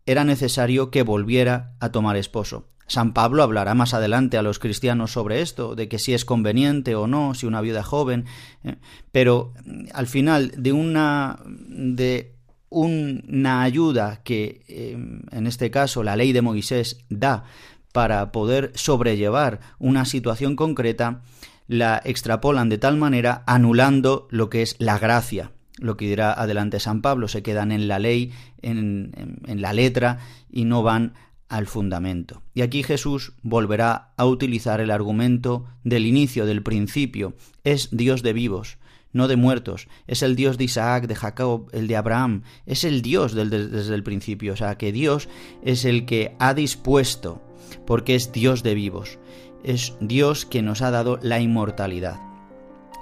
era 0.05 0.23
necesario 0.23 0.91
que 0.91 1.03
volviera 1.03 1.75
a 1.79 1.91
tomar 1.91 2.17
esposo. 2.17 2.67
San 2.87 3.13
Pablo 3.13 3.43
hablará 3.43 3.73
más 3.75 3.93
adelante 3.93 4.37
a 4.37 4.41
los 4.41 4.59
cristianos 4.59 5.11
sobre 5.11 5.41
esto, 5.41 5.75
de 5.75 5.87
que 5.87 5.99
si 5.99 6.13
es 6.13 6.25
conveniente 6.25 6.95
o 6.95 7.07
no, 7.07 7.33
si 7.33 7.45
una 7.45 7.61
viuda 7.61 7.81
joven, 7.81 8.25
¿eh? 8.63 8.75
pero 9.11 9.53
mm, 9.65 9.85
al 9.93 10.07
final 10.07 10.51
de 10.57 10.73
una 10.73 11.39
de 11.45 12.32
una 12.73 13.61
ayuda 13.61 14.21
que 14.23 14.63
em, 14.67 15.21
en 15.31 15.47
este 15.47 15.71
caso 15.71 16.03
la 16.03 16.15
ley 16.15 16.33
de 16.33 16.41
Moisés 16.41 17.05
da 17.09 17.45
para 17.91 18.31
poder 18.31 18.71
sobrellevar 18.73 19.59
una 19.77 20.05
situación 20.05 20.55
concreta, 20.55 21.21
la 21.67 22.01
extrapolan 22.03 22.67
de 22.69 22.79
tal 22.79 22.97
manera 22.97 23.43
anulando 23.45 24.27
lo 24.31 24.49
que 24.49 24.63
es 24.63 24.75
la 24.79 24.97
gracia. 24.97 25.51
Lo 25.77 25.97
que 25.97 26.07
dirá 26.07 26.33
adelante 26.33 26.79
San 26.79 27.01
Pablo, 27.01 27.27
se 27.27 27.43
quedan 27.43 27.71
en 27.71 27.87
la 27.87 27.99
ley, 27.99 28.31
en, 28.61 29.39
en 29.45 29.61
la 29.61 29.73
letra 29.73 30.19
y 30.51 30.65
no 30.65 30.83
van 30.83 31.13
al 31.49 31.67
fundamento. 31.67 32.41
Y 32.55 32.61
aquí 32.61 32.81
Jesús 32.81 33.33
volverá 33.43 34.13
a 34.17 34.25
utilizar 34.25 34.81
el 34.81 34.89
argumento 34.89 35.65
del 35.83 36.07
inicio, 36.07 36.47
del 36.47 36.63
principio. 36.63 37.35
Es 37.63 37.89
Dios 37.91 38.23
de 38.23 38.33
vivos, 38.33 38.77
no 39.13 39.27
de 39.27 39.35
muertos. 39.35 39.87
Es 40.07 40.21
el 40.23 40.35
Dios 40.35 40.57
de 40.57 40.65
Isaac, 40.65 41.07
de 41.07 41.15
Jacob, 41.15 41.69
el 41.71 41.87
de 41.87 41.95
Abraham. 41.95 42.43
Es 42.65 42.83
el 42.83 43.01
Dios 43.01 43.33
desde 43.33 43.95
el 43.95 44.03
principio. 44.03 44.53
O 44.53 44.55
sea, 44.55 44.77
que 44.77 44.91
Dios 44.91 45.29
es 45.63 45.85
el 45.85 46.05
que 46.05 46.35
ha 46.39 46.53
dispuesto, 46.53 47.41
porque 47.85 48.15
es 48.15 48.31
Dios 48.31 48.63
de 48.63 48.75
vivos. 48.75 49.19
Es 49.63 49.93
Dios 50.01 50.45
que 50.45 50.61
nos 50.61 50.81
ha 50.81 50.91
dado 50.91 51.19
la 51.21 51.39
inmortalidad. 51.39 52.19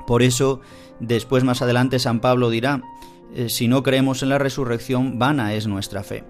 Por 0.05 0.21
eso, 0.21 0.61
después 0.99 1.43
más 1.43 1.61
adelante 1.61 1.99
San 1.99 2.19
Pablo 2.19 2.49
dirá, 2.49 2.81
eh, 3.33 3.49
si 3.49 3.67
no 3.67 3.81
creemos 3.81 4.23
en 4.23 4.29
la 4.29 4.37
resurrección, 4.37 5.17
vana 5.17 5.53
es 5.53 5.67
nuestra 5.67 6.03
fe. 6.03 6.23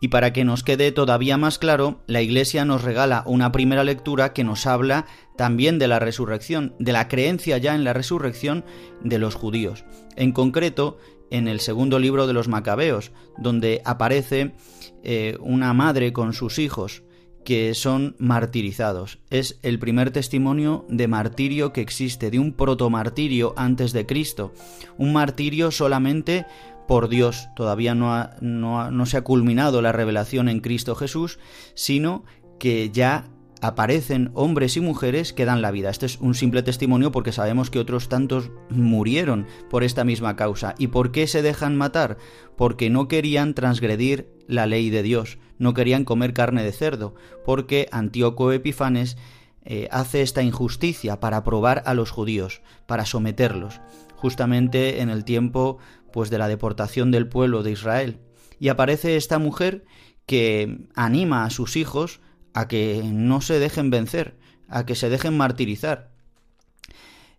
Y 0.00 0.08
para 0.08 0.32
que 0.32 0.44
nos 0.44 0.62
quede 0.62 0.92
todavía 0.92 1.36
más 1.36 1.58
claro, 1.58 2.00
la 2.06 2.22
Iglesia 2.22 2.64
nos 2.64 2.82
regala 2.82 3.24
una 3.26 3.50
primera 3.50 3.84
lectura 3.84 4.32
que 4.32 4.44
nos 4.44 4.66
habla 4.66 5.06
también 5.36 5.78
de 5.78 5.88
la 5.88 5.98
resurrección, 5.98 6.74
de 6.78 6.92
la 6.92 7.08
creencia 7.08 7.58
ya 7.58 7.74
en 7.74 7.84
la 7.84 7.92
resurrección 7.92 8.64
de 9.02 9.18
los 9.18 9.34
judíos. 9.34 9.84
En 10.16 10.32
concreto, 10.32 10.98
en 11.30 11.48
el 11.48 11.60
segundo 11.60 11.98
libro 11.98 12.26
de 12.26 12.32
los 12.32 12.48
Macabeos, 12.48 13.12
donde 13.36 13.82
aparece 13.84 14.54
eh, 15.02 15.36
una 15.40 15.72
madre 15.74 16.12
con 16.12 16.32
sus 16.32 16.58
hijos 16.58 17.02
que 17.44 17.72
son 17.74 18.14
martirizados. 18.18 19.20
Es 19.30 19.58
el 19.62 19.78
primer 19.78 20.10
testimonio 20.10 20.84
de 20.90 21.08
martirio 21.08 21.72
que 21.72 21.80
existe, 21.80 22.30
de 22.30 22.38
un 22.38 22.52
protomartirio 22.52 23.54
antes 23.56 23.92
de 23.94 24.04
Cristo. 24.04 24.52
Un 24.98 25.14
martirio 25.14 25.70
solamente 25.70 26.44
por 26.88 27.08
Dios. 27.08 27.50
Todavía 27.54 27.94
no, 27.94 28.28
no, 28.40 29.06
se 29.06 29.18
ha 29.18 29.22
culminado 29.22 29.80
la 29.82 29.92
revelación 29.92 30.48
en 30.48 30.58
Cristo 30.58 30.96
Jesús, 30.96 31.38
sino 31.74 32.24
que 32.58 32.90
ya 32.90 33.26
aparecen 33.60 34.30
hombres 34.34 34.76
y 34.76 34.80
mujeres 34.80 35.32
que 35.32 35.44
dan 35.44 35.62
la 35.62 35.70
vida. 35.70 35.90
Este 35.90 36.06
es 36.06 36.18
un 36.18 36.34
simple 36.34 36.62
testimonio 36.62 37.12
porque 37.12 37.32
sabemos 37.32 37.70
que 37.70 37.78
otros 37.78 38.08
tantos 38.08 38.50
murieron 38.70 39.46
por 39.68 39.84
esta 39.84 40.02
misma 40.02 40.34
causa. 40.34 40.74
¿Y 40.78 40.88
por 40.88 41.12
qué 41.12 41.26
se 41.26 41.42
dejan 41.42 41.76
matar? 41.76 42.16
Porque 42.56 42.90
no 42.90 43.06
querían 43.06 43.54
transgredir 43.54 44.32
la 44.46 44.66
ley 44.66 44.90
de 44.90 45.02
Dios, 45.02 45.38
no 45.58 45.74
querían 45.74 46.04
comer 46.04 46.32
carne 46.32 46.64
de 46.64 46.72
cerdo, 46.72 47.14
porque 47.44 47.88
Antíoco 47.92 48.50
Epifanes 48.50 49.18
eh, 49.64 49.88
hace 49.90 50.22
esta 50.22 50.42
injusticia 50.42 51.20
para 51.20 51.44
probar 51.44 51.82
a 51.84 51.92
los 51.92 52.10
judíos, 52.10 52.62
para 52.86 53.04
someterlos, 53.04 53.82
justamente 54.16 55.02
en 55.02 55.10
el 55.10 55.24
tiempo 55.24 55.78
pues 56.12 56.30
de 56.30 56.38
la 56.38 56.48
deportación 56.48 57.10
del 57.10 57.28
pueblo 57.28 57.62
de 57.62 57.72
Israel. 57.72 58.20
Y 58.58 58.68
aparece 58.68 59.16
esta 59.16 59.38
mujer 59.38 59.84
que 60.26 60.86
anima 60.94 61.44
a 61.44 61.50
sus 61.50 61.76
hijos 61.76 62.20
a 62.54 62.68
que 62.68 63.02
no 63.04 63.40
se 63.40 63.58
dejen 63.58 63.90
vencer, 63.90 64.36
a 64.68 64.84
que 64.84 64.94
se 64.94 65.08
dejen 65.08 65.36
martirizar, 65.36 66.10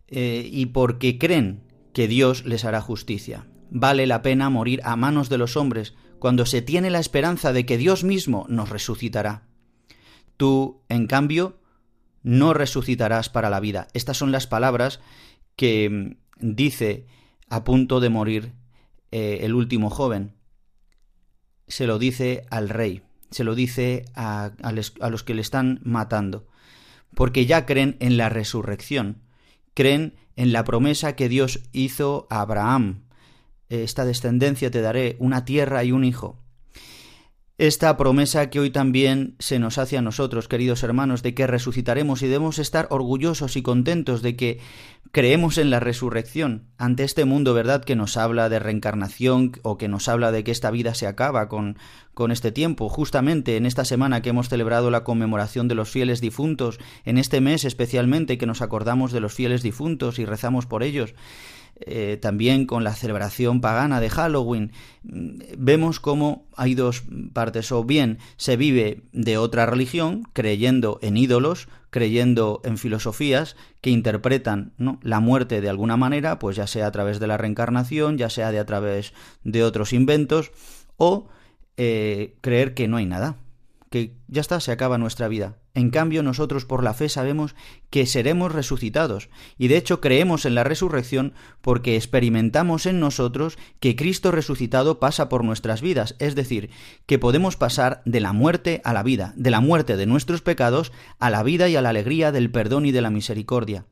eh, 0.07 0.47
y 0.51 0.67
porque 0.67 1.17
creen 1.17 1.61
que 1.93 2.07
Dios 2.07 2.45
les 2.45 2.65
hará 2.65 2.81
justicia. 2.81 3.47
Vale 3.69 4.07
la 4.07 4.21
pena 4.21 4.49
morir 4.49 4.81
a 4.83 4.95
manos 4.95 5.29
de 5.29 5.37
los 5.37 5.55
hombres 5.55 5.93
cuando 6.17 6.45
se 6.45 6.61
tiene 6.61 6.89
la 6.89 6.99
esperanza 6.99 7.53
de 7.53 7.65
que 7.65 7.77
Dios 7.77 8.03
mismo 8.03 8.45
nos 8.49 8.69
resucitará. 8.69 9.43
Tú, 10.37 10.81
en 10.89 11.07
cambio, 11.07 11.59
no 12.23 12.53
resucitarás 12.53 13.29
para 13.29 13.49
la 13.49 13.59
vida. 13.59 13.87
Estas 13.93 14.17
son 14.17 14.31
las 14.31 14.47
palabras 14.47 14.99
que 15.55 15.89
mm, 15.89 16.55
dice 16.55 17.05
a 17.49 17.63
punto 17.63 17.99
de 17.99 18.09
morir 18.09 18.53
eh, 19.11 19.39
el 19.41 19.53
último 19.53 19.89
joven. 19.89 20.33
Se 21.67 21.87
lo 21.87 21.99
dice 21.99 22.45
al 22.49 22.69
rey, 22.69 23.03
se 23.31 23.43
lo 23.43 23.55
dice 23.55 24.05
a, 24.15 24.51
los 24.73 25.23
que 25.23 25.33
le 25.33 25.41
están 25.41 25.79
matando, 25.83 26.47
porque 27.15 27.45
ya 27.45 27.65
creen 27.65 27.95
en 27.99 28.17
la 28.17 28.29
resurrección, 28.29 29.21
creen 29.73 30.15
en 30.35 30.51
la 30.51 30.63
promesa 30.63 31.15
que 31.15 31.29
Dios 31.29 31.59
hizo 31.71 32.27
a 32.29 32.41
Abraham. 32.41 33.03
Esta 33.69 34.05
descendencia 34.05 34.71
te 34.71 34.81
daré 34.81 35.15
una 35.19 35.45
tierra 35.45 35.83
y 35.83 35.91
un 35.91 36.03
hijo 36.03 36.39
esta 37.59 37.97
promesa 37.97 38.49
que 38.49 38.61
hoy 38.61 38.69
también 38.69 39.35
se 39.37 39.59
nos 39.59 39.77
hace 39.77 39.97
a 39.97 40.01
nosotros, 40.01 40.47
queridos 40.47 40.81
hermanos, 40.81 41.23
de 41.23 41.33
que 41.33 41.45
resucitaremos 41.45 42.21
y 42.21 42.27
debemos 42.27 42.57
estar 42.57 42.87
orgullosos 42.89 43.57
y 43.57 43.61
contentos 43.61 44.21
de 44.21 44.37
que 44.37 44.59
creemos 45.11 45.57
en 45.57 45.69
la 45.69 45.81
resurrección 45.81 46.67
ante 46.77 47.03
este 47.03 47.25
mundo, 47.25 47.53
¿verdad?, 47.53 47.83
que 47.83 47.97
nos 47.97 48.15
habla 48.15 48.47
de 48.47 48.59
reencarnación 48.59 49.51
o 49.63 49.77
que 49.77 49.89
nos 49.89 50.07
habla 50.07 50.31
de 50.31 50.45
que 50.45 50.51
esta 50.51 50.71
vida 50.71 50.93
se 50.93 51.05
acaba 51.05 51.49
con, 51.49 51.77
con 52.13 52.31
este 52.31 52.53
tiempo. 52.53 52.87
Justamente 52.87 53.57
en 53.57 53.65
esta 53.65 53.83
semana 53.83 54.21
que 54.21 54.29
hemos 54.29 54.47
celebrado 54.47 54.89
la 54.89 55.03
conmemoración 55.03 55.67
de 55.67 55.75
los 55.75 55.89
fieles 55.89 56.21
difuntos, 56.21 56.79
en 57.03 57.17
este 57.17 57.41
mes 57.41 57.65
especialmente 57.65 58.37
que 58.37 58.45
nos 58.45 58.61
acordamos 58.61 59.11
de 59.11 59.19
los 59.19 59.33
fieles 59.33 59.63
difuntos 59.63 60.17
y 60.17 60.23
rezamos 60.23 60.65
por 60.65 60.81
ellos, 60.81 61.13
eh, 61.81 62.17
también 62.21 62.65
con 62.65 62.83
la 62.83 62.93
celebración 62.93 63.61
pagana 63.61 64.01
de 64.01 64.09
Halloween, 64.09 64.71
mm, 65.03 65.39
vemos 65.57 65.99
cómo 65.99 66.47
hay 66.55 66.75
dos 66.75 67.03
partes, 67.33 67.71
o 67.71 67.83
bien 67.83 68.19
se 68.37 68.57
vive 68.57 69.03
de 69.11 69.37
otra 69.37 69.65
religión, 69.65 70.23
creyendo 70.33 70.99
en 71.01 71.17
ídolos, 71.17 71.67
creyendo 71.89 72.61
en 72.63 72.77
filosofías 72.77 73.55
que 73.81 73.89
interpretan 73.89 74.73
la 75.01 75.19
muerte 75.19 75.61
de 75.61 75.69
alguna 75.69 75.97
manera, 75.97 76.39
pues 76.39 76.55
ya 76.55 76.67
sea 76.67 76.87
a 76.87 76.91
través 76.91 77.19
de 77.19 77.27
la 77.27 77.37
reencarnación, 77.37 78.17
ya 78.17 78.29
sea 78.29 78.51
de 78.51 78.59
a 78.59 78.65
través 78.65 79.13
de 79.43 79.63
otros 79.63 79.93
inventos, 79.93 80.51
o 80.97 81.27
eh, 81.77 82.35
creer 82.41 82.73
que 82.73 82.87
no 82.87 82.97
hay 82.97 83.05
nada, 83.05 83.37
que 83.89 84.15
ya 84.27 84.41
está, 84.41 84.59
se 84.59 84.71
acaba 84.71 84.97
nuestra 84.97 85.27
vida. 85.27 85.57
En 85.79 85.91
cambio, 85.91 86.23
nosotros 86.23 86.65
por 86.65 86.83
la 86.83 86.93
fe 86.93 87.07
sabemos 87.07 87.55
que 87.89 88.05
seremos 88.05 88.51
resucitados, 88.51 89.29
y 89.57 89.69
de 89.69 89.77
hecho 89.77 90.01
creemos 90.01 90.45
en 90.45 90.53
la 90.53 90.65
resurrección 90.65 91.31
porque 91.61 91.95
experimentamos 91.95 92.85
en 92.85 92.99
nosotros 92.99 93.57
que 93.79 93.95
Cristo 93.95 94.31
resucitado 94.31 94.99
pasa 94.99 95.29
por 95.29 95.45
nuestras 95.45 95.81
vidas, 95.81 96.17
es 96.19 96.35
decir, 96.35 96.69
que 97.05 97.17
podemos 97.17 97.55
pasar 97.55 98.01
de 98.03 98.19
la 98.19 98.33
muerte 98.33 98.81
a 98.83 98.91
la 98.91 99.03
vida, 99.03 99.33
de 99.37 99.51
la 99.51 99.61
muerte 99.61 99.95
de 99.95 100.05
nuestros 100.05 100.41
pecados 100.41 100.91
a 101.17 101.29
la 101.29 101.43
vida 101.43 101.69
y 101.69 101.77
a 101.77 101.81
la 101.81 101.91
alegría 101.91 102.33
del 102.33 102.51
perdón 102.51 102.85
y 102.85 102.91
de 102.91 103.01
la 103.01 103.09
misericordia. 103.09 103.85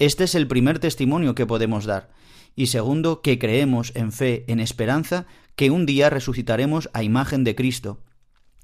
Este 0.00 0.24
es 0.24 0.34
el 0.34 0.48
primer 0.48 0.80
testimonio 0.80 1.36
que 1.36 1.46
podemos 1.46 1.84
dar. 1.84 2.10
Y 2.56 2.66
segundo, 2.66 3.22
que 3.22 3.38
creemos 3.38 3.92
en 3.94 4.10
fe, 4.10 4.44
en 4.48 4.58
esperanza, 4.58 5.26
que 5.54 5.70
un 5.70 5.86
día 5.86 6.10
resucitaremos 6.10 6.90
a 6.92 7.04
imagen 7.04 7.44
de 7.44 7.54
Cristo, 7.54 8.00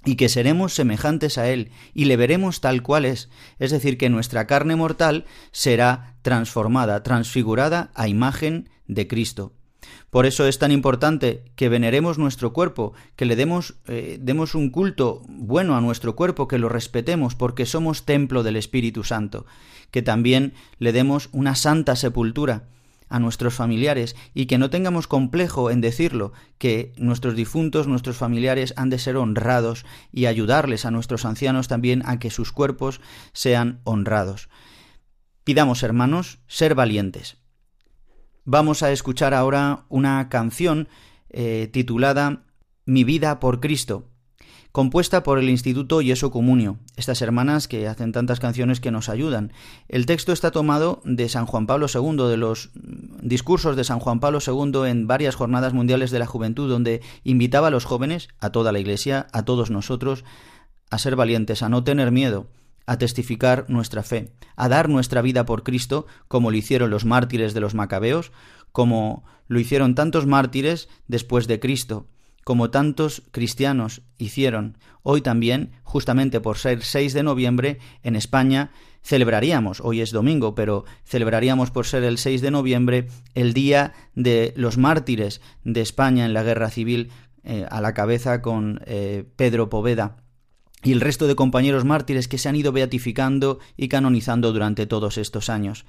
y 0.07 0.15
que 0.15 0.31
seremos 0.31 0.73
semejantes 0.73 1.37
a 1.37 1.51
Él 1.51 1.71
y 1.93 2.07
le 2.07 2.17
veremos 2.17 2.63
tal 2.63 2.83
cual 2.83 3.05
es, 3.05 3.29
es 3.59 3.73
decir, 3.73 3.99
que 3.99 4.09
nuestra 4.09 4.47
carne 4.47 4.77
mortal 4.77 5.27
será 5.51 6.15
transformada, 6.23 7.03
transfigurada 7.03 7.91
a 7.95 8.09
imagen 8.09 8.71
de 8.87 9.09
Cristo. 9.09 9.53
Por 10.11 10.25
eso 10.25 10.47
es 10.47 10.59
tan 10.59 10.71
importante 10.73 11.45
que 11.57 11.69
veneremos 11.69 12.19
nuestro 12.19 12.53
cuerpo, 12.53 12.95
que 13.17 13.27
le 13.27 13.37
demos, 13.37 13.75
eh, 13.89 14.19
demos 14.21 14.55
un 14.55 14.71
culto 14.71 15.23
bueno 15.29 15.77
a 15.77 15.81
nuestro 15.81 16.17
cuerpo, 16.17 16.49
que 16.49 16.59
lo 16.59 16.69
respetemos 16.69 17.35
porque 17.35 17.67
somos 17.67 18.05
templo 18.05 18.43
del 18.43 18.57
Espíritu 18.57 19.05
Santo, 19.05 19.45
que 19.91 20.03
también 20.03 20.55
le 20.79 20.93
demos 20.93 21.29
una 21.33 21.55
santa 21.55 21.97
sepultura, 21.97 22.69
a 23.09 23.19
nuestros 23.19 23.55
familiares 23.55 24.17
y 24.35 24.47
que 24.47 24.59
no 24.59 24.71
tengamos 24.71 25.07
complejo 25.07 25.71
en 25.71 25.81
decirlo, 25.81 26.33
que 26.59 26.93
nuestros 26.97 27.37
difuntos, 27.37 27.87
nuestros 27.87 28.17
familiares 28.17 28.75
han 28.77 28.91
de 28.91 28.99
ser 28.99 29.17
honrados 29.17 29.85
y 30.13 30.27
ayudarles 30.27 30.85
a 30.85 30.91
nuestros 30.91 31.25
ancianos 31.25 31.69
también 31.69 32.03
a 32.07 32.19
que 32.19 32.31
sus 32.31 32.53
cuerpos 32.53 33.01
sean 33.33 33.81
honrados. 33.85 34.49
Pidamos, 35.45 35.83
hermanos, 35.83 36.41
ser 36.49 36.75
valientes. 36.75 37.37
Vamos 38.45 38.83
a 38.83 38.93
escuchar 38.93 39.35
ahora 39.35 39.87
una 39.89 40.29
canción 40.29 40.89
eh, 41.31 41.69
titulada 41.73 42.47
Mi 42.85 43.05
vida 43.05 43.41
por 43.41 43.61
Cristo, 43.61 44.11
compuesta 44.77 45.23
por 45.23 45.39
el 45.39 45.49
Instituto 45.49 46.03
Yeso 46.03 46.31
Comunio, 46.31 46.77
estas 46.97 47.23
hermanas 47.23 47.67
que 47.67 47.89
hacen 47.89 48.13
tantas 48.13 48.41
canciones 48.41 48.79
que 48.79 48.91
nos 48.91 49.09
ayudan. 49.09 49.55
El 49.89 50.05
texto 50.05 50.35
está 50.35 50.51
tomado 50.51 51.01
de 51.03 51.31
San 51.31 51.47
Juan 51.47 51.67
Pablo 51.67 51.87
II, 51.89 52.29
de 52.29 52.37
los 52.37 52.69
discursos 53.23 53.75
de 53.75 53.85
San 53.85 54.01
Juan 54.01 54.21
Pablo 54.21 54.39
II 54.47 54.87
en 54.87 55.07
varias 55.07 55.35
jornadas 55.35 55.73
mundiales 55.73 56.11
de 56.11 56.19
la 56.19 56.27
juventud, 56.27 56.69
donde 56.69 57.01
invitaba 57.25 57.69
a 57.69 57.71
los 57.71 57.87
jóvenes, 57.87 58.29
a 58.39 58.51
toda 58.51 58.71
la 58.71 58.79
Iglesia, 58.79 59.29
a 59.33 59.47
todos 59.47 59.71
nosotros, 59.71 60.27
a 60.91 60.99
ser 60.99 61.17
valientes, 61.17 61.63
a 61.63 61.71
no 61.71 61.83
tener 61.83 62.13
miedo, 62.13 62.47
a 62.85 62.99
testificar 62.99 63.65
nuestra 63.71 64.03
fe, 64.03 64.35
a 64.57 64.69
dar 64.69 64.91
nuestra 64.91 65.23
vida 65.23 65.47
por 65.47 65.63
Cristo, 65.63 66.05
como 66.29 66.51
lo 66.51 66.57
hicieron 66.59 66.91
los 66.91 67.07
mártires 67.07 67.55
de 67.55 67.61
los 67.61 67.75
macabeos, 67.75 68.31
como 68.73 69.25
lo 69.49 69.59
hicieron 69.59 69.95
tantos 69.95 70.27
mártires 70.27 70.91
después 71.09 71.47
de 71.47 71.61
Cristo, 71.61 72.09
como 72.47 72.71
tantos 72.71 73.25
cristianos 73.33 74.03
hicieron. 74.19 74.79
Hoy 75.03 75.21
también, 75.21 75.73
justamente 75.83 76.41
por 76.41 76.59
ser 76.59 76.85
6 76.85 77.13
de 77.13 77.25
noviembre, 77.25 77.81
en 78.05 78.15
España 78.15 78.71
celebraríamos, 79.03 79.81
hoy 79.81 80.01
es 80.01 80.13
domingo, 80.13 80.55
pero 80.55 80.85
celebraríamos 81.05 81.73
por 81.73 81.87
ser 81.87 82.05
el 82.05 82.19
6 82.19 82.43
de 82.43 82.53
noviembre 82.53 83.09
el 83.35 83.53
Día 83.53 83.95
de 84.15 84.55
los 84.55 84.79
Mártires 84.79 85.41
de 85.65 85.81
España 85.81 86.25
en 86.25 86.35
la 86.35 86.45
Guerra 86.45 86.71
Civil, 86.71 87.11
eh, 87.43 87.67
a 87.69 87.81
la 87.81 87.95
cabeza 87.95 88.43
con 88.43 88.81
eh, 88.87 89.25
Pedro 89.35 89.69
Poveda 89.69 90.19
y 90.85 90.93
el 90.93 91.01
resto 91.01 91.27
de 91.27 91.35
compañeros 91.35 91.85
mártires 91.85 92.29
que 92.29 92.39
se 92.39 92.49
han 92.49 92.55
ido 92.55 92.71
beatificando 92.71 93.59
y 93.77 93.89
canonizando 93.89 94.53
durante 94.53 94.87
todos 94.87 95.19
estos 95.19 95.51
años 95.51 95.85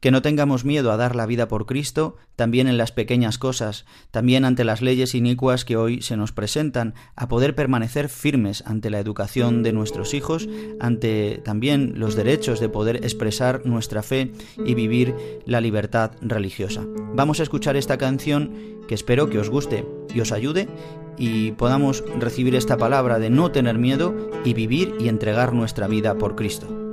que 0.00 0.10
no 0.10 0.22
tengamos 0.22 0.64
miedo 0.64 0.90
a 0.90 0.96
dar 0.96 1.14
la 1.14 1.26
vida 1.26 1.46
por 1.46 1.66
Cristo, 1.66 2.16
también 2.36 2.68
en 2.68 2.78
las 2.78 2.90
pequeñas 2.90 3.38
cosas, 3.38 3.84
también 4.10 4.44
ante 4.44 4.64
las 4.64 4.82
leyes 4.82 5.14
inicuas 5.14 5.64
que 5.64 5.76
hoy 5.76 6.02
se 6.02 6.16
nos 6.16 6.32
presentan, 6.32 6.94
a 7.16 7.28
poder 7.28 7.54
permanecer 7.54 8.08
firmes 8.08 8.64
ante 8.66 8.90
la 8.90 8.98
educación 8.98 9.62
de 9.62 9.72
nuestros 9.72 10.14
hijos, 10.14 10.48
ante 10.80 11.40
también 11.44 11.94
los 11.96 12.16
derechos 12.16 12.60
de 12.60 12.68
poder 12.68 12.96
expresar 12.96 13.66
nuestra 13.66 14.02
fe 14.02 14.32
y 14.64 14.74
vivir 14.74 15.14
la 15.44 15.60
libertad 15.60 16.12
religiosa. 16.22 16.82
Vamos 17.14 17.40
a 17.40 17.42
escuchar 17.42 17.76
esta 17.76 17.98
canción 17.98 18.52
que 18.88 18.94
espero 18.94 19.28
que 19.28 19.38
os 19.38 19.50
guste 19.50 19.86
y 20.14 20.20
os 20.20 20.32
ayude 20.32 20.68
y 21.18 21.52
podamos 21.52 22.02
recibir 22.18 22.54
esta 22.54 22.78
palabra 22.78 23.18
de 23.18 23.30
no 23.30 23.50
tener 23.52 23.78
miedo 23.78 24.30
y 24.44 24.54
vivir 24.54 24.94
y 24.98 25.08
entregar 25.08 25.52
nuestra 25.52 25.86
vida 25.86 26.16
por 26.16 26.34
Cristo. 26.34 26.89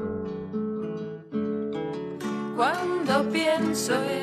Pienso 3.24 3.94
en 3.94 4.17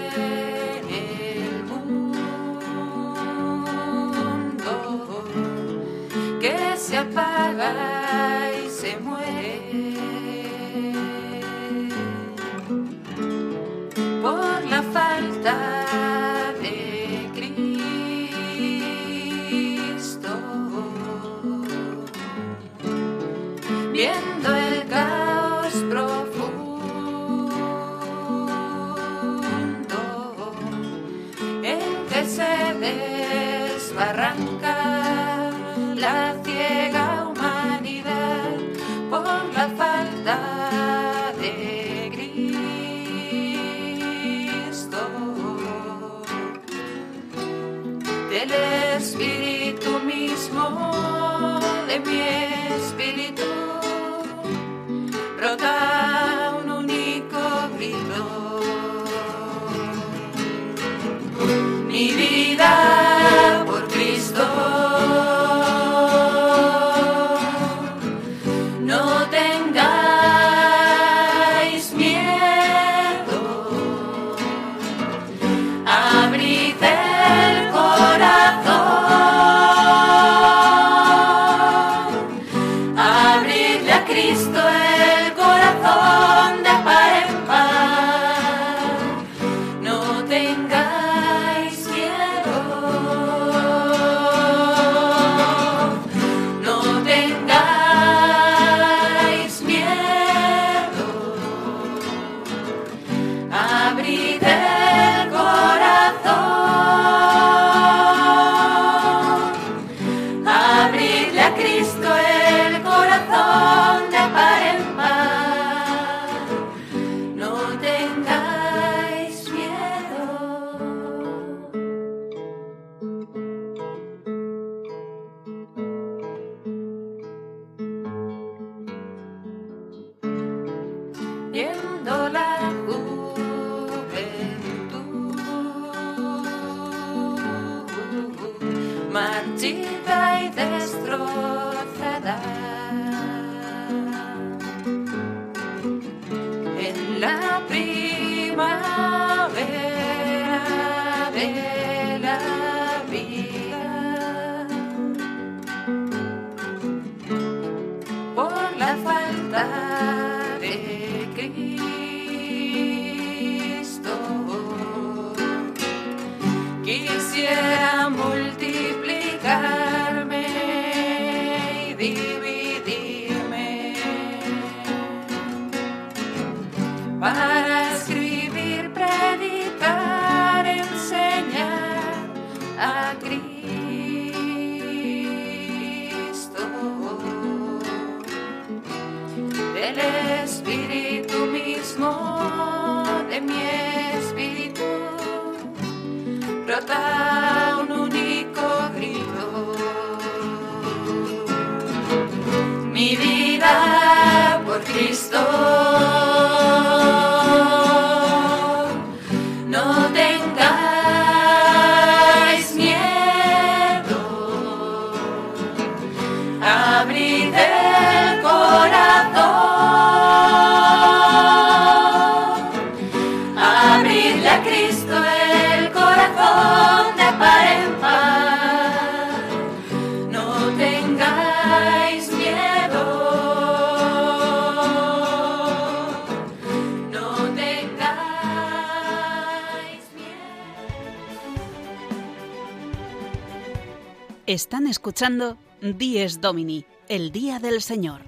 Están 244.55 244.87
escuchando 244.87 245.59
Dies 245.83 246.40
Domini, 246.40 246.85
el 247.09 247.33
Día 247.33 247.59
del 247.59 247.83
Señor, 247.83 248.21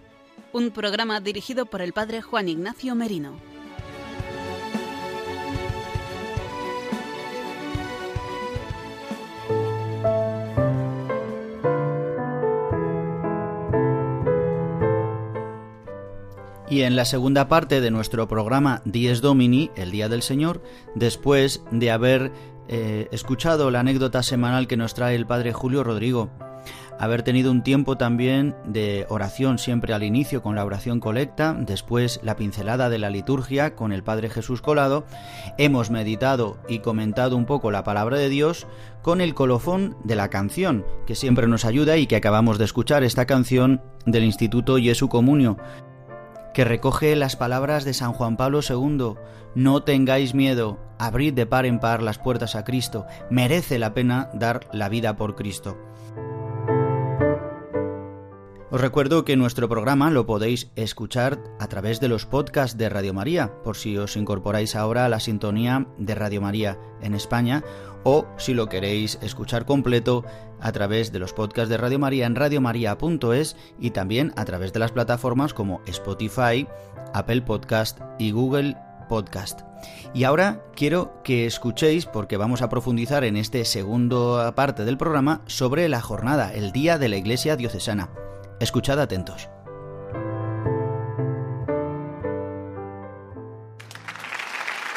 un 0.52 0.72
programa 0.72 1.20
dirigido 1.20 1.66
por 1.66 1.82
el 1.82 1.92
Padre 1.92 2.20
Juan 2.20 2.48
Ignacio 2.48 2.96
Merino. 2.96 3.36
Y 16.68 16.82
en 16.82 16.96
la 16.96 17.04
segunda 17.04 17.46
parte 17.46 17.80
de 17.80 17.92
nuestro 17.92 18.26
programa 18.26 18.82
Dies 18.84 19.20
Domini, 19.20 19.70
el 19.76 19.92
Día 19.92 20.08
del 20.08 20.22
Señor, 20.22 20.60
después 20.96 21.62
de 21.70 21.92
haber 21.92 22.32
eh, 22.68 23.08
escuchado 23.12 23.70
la 23.70 23.80
anécdota 23.80 24.22
semanal 24.22 24.66
que 24.66 24.76
nos 24.76 24.94
trae 24.94 25.14
el 25.14 25.26
Padre 25.26 25.52
Julio 25.52 25.84
Rodrigo, 25.84 26.30
haber 26.98 27.22
tenido 27.22 27.50
un 27.50 27.62
tiempo 27.62 27.96
también 27.96 28.54
de 28.64 29.06
oración 29.08 29.58
siempre 29.58 29.92
al 29.92 30.02
inicio 30.02 30.42
con 30.42 30.54
la 30.54 30.64
oración 30.64 31.00
colecta, 31.00 31.54
después 31.58 32.20
la 32.22 32.36
pincelada 32.36 32.88
de 32.88 32.98
la 32.98 33.10
liturgia 33.10 33.74
con 33.74 33.92
el 33.92 34.02
Padre 34.02 34.30
Jesús 34.30 34.62
Colado, 34.62 35.04
hemos 35.58 35.90
meditado 35.90 36.58
y 36.68 36.80
comentado 36.80 37.36
un 37.36 37.46
poco 37.46 37.70
la 37.70 37.84
palabra 37.84 38.18
de 38.18 38.28
Dios 38.28 38.66
con 39.02 39.20
el 39.20 39.34
colofón 39.34 39.96
de 40.04 40.16
la 40.16 40.28
canción, 40.30 40.84
que 41.06 41.14
siempre 41.14 41.46
nos 41.46 41.64
ayuda 41.64 41.96
y 41.96 42.06
que 42.06 42.16
acabamos 42.16 42.58
de 42.58 42.64
escuchar 42.64 43.04
esta 43.04 43.26
canción 43.26 43.82
del 44.06 44.24
Instituto 44.24 44.78
Jesu 44.78 45.08
Comunio, 45.08 45.58
que 46.56 46.64
recoge 46.64 47.14
las 47.16 47.36
palabras 47.36 47.84
de 47.84 47.92
San 47.92 48.14
Juan 48.14 48.38
Pablo 48.38 48.60
II, 48.66 49.16
no 49.54 49.82
tengáis 49.82 50.32
miedo, 50.32 50.78
abrid 50.98 51.34
de 51.34 51.44
par 51.44 51.66
en 51.66 51.80
par 51.80 52.02
las 52.02 52.16
puertas 52.16 52.56
a 52.56 52.64
Cristo, 52.64 53.04
merece 53.28 53.78
la 53.78 53.92
pena 53.92 54.30
dar 54.32 54.66
la 54.72 54.88
vida 54.88 55.18
por 55.18 55.34
Cristo. 55.34 55.76
Os 58.70 58.80
recuerdo 58.80 59.26
que 59.26 59.36
nuestro 59.36 59.68
programa 59.68 60.10
lo 60.10 60.24
podéis 60.24 60.70
escuchar 60.76 61.38
a 61.60 61.66
través 61.66 62.00
de 62.00 62.08
los 62.08 62.24
podcasts 62.24 62.78
de 62.78 62.88
Radio 62.88 63.12
María, 63.12 63.62
por 63.62 63.76
si 63.76 63.98
os 63.98 64.16
incorporáis 64.16 64.76
ahora 64.76 65.04
a 65.04 65.10
la 65.10 65.20
sintonía 65.20 65.86
de 65.98 66.14
Radio 66.14 66.40
María 66.40 66.78
en 67.02 67.14
España, 67.14 67.64
o 68.08 68.24
si 68.36 68.54
lo 68.54 68.68
queréis 68.68 69.18
escuchar 69.20 69.66
completo 69.66 70.24
a 70.60 70.70
través 70.70 71.10
de 71.10 71.18
los 71.18 71.32
podcasts 71.32 71.68
de 71.68 71.76
Radio 71.76 71.98
María 71.98 72.26
en 72.26 72.36
radiomaria.es 72.36 73.56
y 73.80 73.90
también 73.90 74.32
a 74.36 74.44
través 74.44 74.72
de 74.72 74.78
las 74.78 74.92
plataformas 74.92 75.52
como 75.52 75.80
Spotify, 75.86 76.68
Apple 77.12 77.42
Podcast 77.42 77.98
y 78.20 78.30
Google 78.30 78.76
Podcast. 79.08 79.62
Y 80.14 80.22
ahora 80.22 80.62
quiero 80.76 81.20
que 81.24 81.46
escuchéis, 81.46 82.06
porque 82.06 82.36
vamos 82.36 82.62
a 82.62 82.68
profundizar 82.68 83.24
en 83.24 83.36
este 83.36 83.64
segundo 83.64 84.52
parte 84.54 84.84
del 84.84 84.98
programa, 84.98 85.42
sobre 85.46 85.88
la 85.88 86.00
jornada, 86.00 86.54
el 86.54 86.70
Día 86.70 86.98
de 86.98 87.08
la 87.08 87.16
Iglesia 87.16 87.56
Diocesana. 87.56 88.10
Escuchad 88.60 89.00
atentos. 89.00 89.48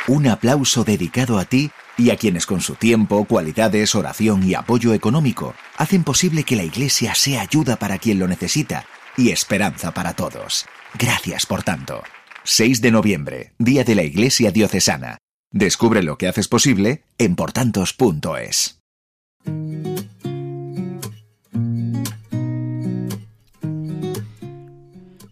Un 0.08 0.28
aplauso 0.28 0.84
dedicado 0.84 1.40
a 1.40 1.46
ti 1.46 1.72
y 2.00 2.12
a 2.12 2.16
quienes 2.16 2.46
con 2.46 2.62
su 2.62 2.76
tiempo, 2.76 3.26
cualidades, 3.26 3.94
oración 3.94 4.48
y 4.48 4.54
apoyo 4.54 4.94
económico 4.94 5.54
hacen 5.78 6.06
posible 6.06 6.44
que 6.44 6.56
la 6.56 6.64
Iglesia 6.64 7.14
sea 7.14 7.42
ayuda 7.42 7.76
para 7.76 7.98
quien 7.98 8.20
lo 8.20 8.28
necesita 8.28 8.86
y 9.18 9.32
esperanza 9.32 9.94
para 9.94 10.14
todos. 10.14 10.66
Gracias 10.98 11.46
por 11.46 11.62
tanto. 11.64 12.02
6 12.46 12.82
de 12.82 12.92
noviembre, 12.92 13.54
Día 13.60 13.84
de 13.84 13.96
la 13.96 14.04
Iglesia 14.04 14.52
Diocesana. 14.52 15.18
Descubre 15.52 16.02
lo 16.02 16.18
que 16.18 16.28
haces 16.28 16.48
posible 16.48 17.04
en 17.18 17.36
portantos.es. 17.36 18.80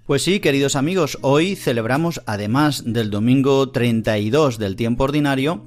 Pues 0.06 0.22
sí, 0.22 0.40
queridos 0.40 0.76
amigos, 0.76 1.18
hoy 1.22 1.56
celebramos, 1.56 2.22
además 2.26 2.84
del 2.86 3.10
domingo 3.10 3.72
32 3.72 4.58
del 4.58 4.76
tiempo 4.76 5.04
ordinario, 5.04 5.66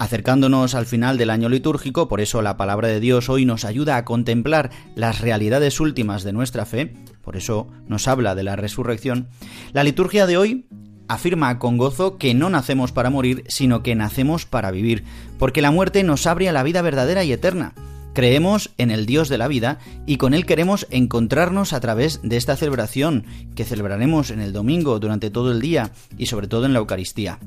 Acercándonos 0.00 0.74
al 0.74 0.86
final 0.86 1.18
del 1.18 1.28
año 1.28 1.50
litúrgico, 1.50 2.08
por 2.08 2.22
eso 2.22 2.40
la 2.40 2.56
palabra 2.56 2.88
de 2.88 3.00
Dios 3.00 3.28
hoy 3.28 3.44
nos 3.44 3.66
ayuda 3.66 3.98
a 3.98 4.06
contemplar 4.06 4.70
las 4.94 5.20
realidades 5.20 5.78
últimas 5.78 6.24
de 6.24 6.32
nuestra 6.32 6.64
fe, 6.64 6.94
por 7.20 7.36
eso 7.36 7.68
nos 7.86 8.08
habla 8.08 8.34
de 8.34 8.42
la 8.42 8.56
resurrección, 8.56 9.28
la 9.74 9.84
liturgia 9.84 10.26
de 10.26 10.38
hoy 10.38 10.66
afirma 11.06 11.58
con 11.58 11.76
gozo 11.76 12.16
que 12.16 12.32
no 12.32 12.48
nacemos 12.48 12.92
para 12.92 13.10
morir, 13.10 13.44
sino 13.48 13.82
que 13.82 13.94
nacemos 13.94 14.46
para 14.46 14.70
vivir, 14.70 15.04
porque 15.38 15.60
la 15.60 15.70
muerte 15.70 16.02
nos 16.02 16.26
abre 16.26 16.48
a 16.48 16.52
la 16.52 16.62
vida 16.62 16.80
verdadera 16.80 17.22
y 17.22 17.32
eterna. 17.32 17.74
Creemos 18.14 18.70
en 18.78 18.90
el 18.90 19.04
Dios 19.04 19.28
de 19.28 19.36
la 19.36 19.48
vida 19.48 19.80
y 20.06 20.16
con 20.16 20.32
Él 20.32 20.46
queremos 20.46 20.86
encontrarnos 20.88 21.74
a 21.74 21.80
través 21.80 22.20
de 22.22 22.38
esta 22.38 22.56
celebración 22.56 23.26
que 23.54 23.66
celebraremos 23.66 24.30
en 24.30 24.40
el 24.40 24.54
domingo 24.54 24.98
durante 24.98 25.28
todo 25.28 25.52
el 25.52 25.60
día 25.60 25.92
y 26.16 26.24
sobre 26.24 26.48
todo 26.48 26.64
en 26.64 26.72
la 26.72 26.78
Eucaristía 26.78 27.38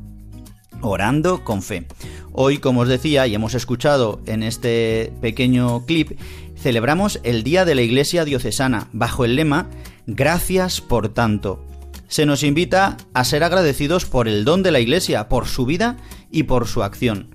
orando 0.83 1.43
con 1.43 1.61
fe. 1.61 1.87
Hoy, 2.31 2.57
como 2.57 2.81
os 2.81 2.87
decía 2.87 3.27
y 3.27 3.35
hemos 3.35 3.53
escuchado 3.53 4.21
en 4.25 4.43
este 4.43 5.13
pequeño 5.21 5.85
clip, 5.85 6.19
celebramos 6.57 7.19
el 7.23 7.43
Día 7.43 7.65
de 7.65 7.75
la 7.75 7.81
Iglesia 7.81 8.25
Diocesana 8.25 8.87
bajo 8.91 9.25
el 9.25 9.35
lema 9.35 9.67
Gracias 10.05 10.81
por 10.81 11.09
tanto. 11.09 11.63
Se 12.07 12.25
nos 12.25 12.43
invita 12.43 12.97
a 13.13 13.23
ser 13.23 13.43
agradecidos 13.43 14.05
por 14.05 14.27
el 14.27 14.45
don 14.45 14.63
de 14.63 14.71
la 14.71 14.79
Iglesia, 14.79 15.29
por 15.29 15.47
su 15.47 15.65
vida 15.65 15.97
y 16.29 16.43
por 16.43 16.67
su 16.67 16.83
acción. 16.83 17.29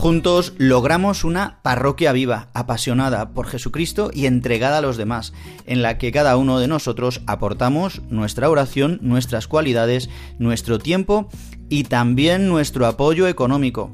Juntos 0.00 0.54
logramos 0.56 1.24
una 1.24 1.58
parroquia 1.60 2.12
viva, 2.12 2.48
apasionada 2.54 3.34
por 3.34 3.46
Jesucristo 3.46 4.10
y 4.14 4.24
entregada 4.24 4.78
a 4.78 4.80
los 4.80 4.96
demás, 4.96 5.34
en 5.66 5.82
la 5.82 5.98
que 5.98 6.10
cada 6.10 6.38
uno 6.38 6.58
de 6.58 6.68
nosotros 6.68 7.20
aportamos 7.26 8.00
nuestra 8.08 8.48
oración, 8.48 8.98
nuestras 9.02 9.46
cualidades, 9.46 10.08
nuestro 10.38 10.78
tiempo 10.78 11.28
y 11.68 11.84
también 11.84 12.48
nuestro 12.48 12.86
apoyo 12.86 13.28
económico. 13.28 13.90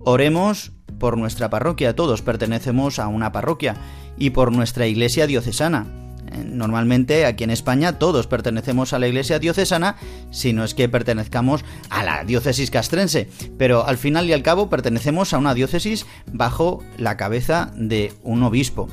Oremos 0.00 0.72
por 0.98 1.16
nuestra 1.16 1.48
parroquia, 1.48 1.94
todos 1.94 2.20
pertenecemos 2.20 2.98
a 2.98 3.06
una 3.06 3.30
parroquia, 3.30 3.76
y 4.18 4.30
por 4.30 4.50
nuestra 4.50 4.88
iglesia 4.88 5.28
diocesana 5.28 6.07
Normalmente 6.44 7.26
aquí 7.26 7.44
en 7.44 7.50
España 7.50 7.98
todos 7.98 8.26
pertenecemos 8.26 8.92
a 8.92 8.98
la 8.98 9.08
iglesia 9.08 9.38
diocesana, 9.38 9.96
si 10.30 10.52
no 10.52 10.64
es 10.64 10.74
que 10.74 10.88
pertenezcamos 10.88 11.64
a 11.90 12.02
la 12.02 12.24
diócesis 12.24 12.70
castrense, 12.70 13.28
pero 13.56 13.86
al 13.86 13.96
final 13.96 14.26
y 14.26 14.32
al 14.32 14.42
cabo 14.42 14.68
pertenecemos 14.68 15.32
a 15.32 15.38
una 15.38 15.54
diócesis 15.54 16.06
bajo 16.32 16.82
la 16.96 17.16
cabeza 17.16 17.72
de 17.74 18.12
un 18.22 18.42
obispo. 18.42 18.88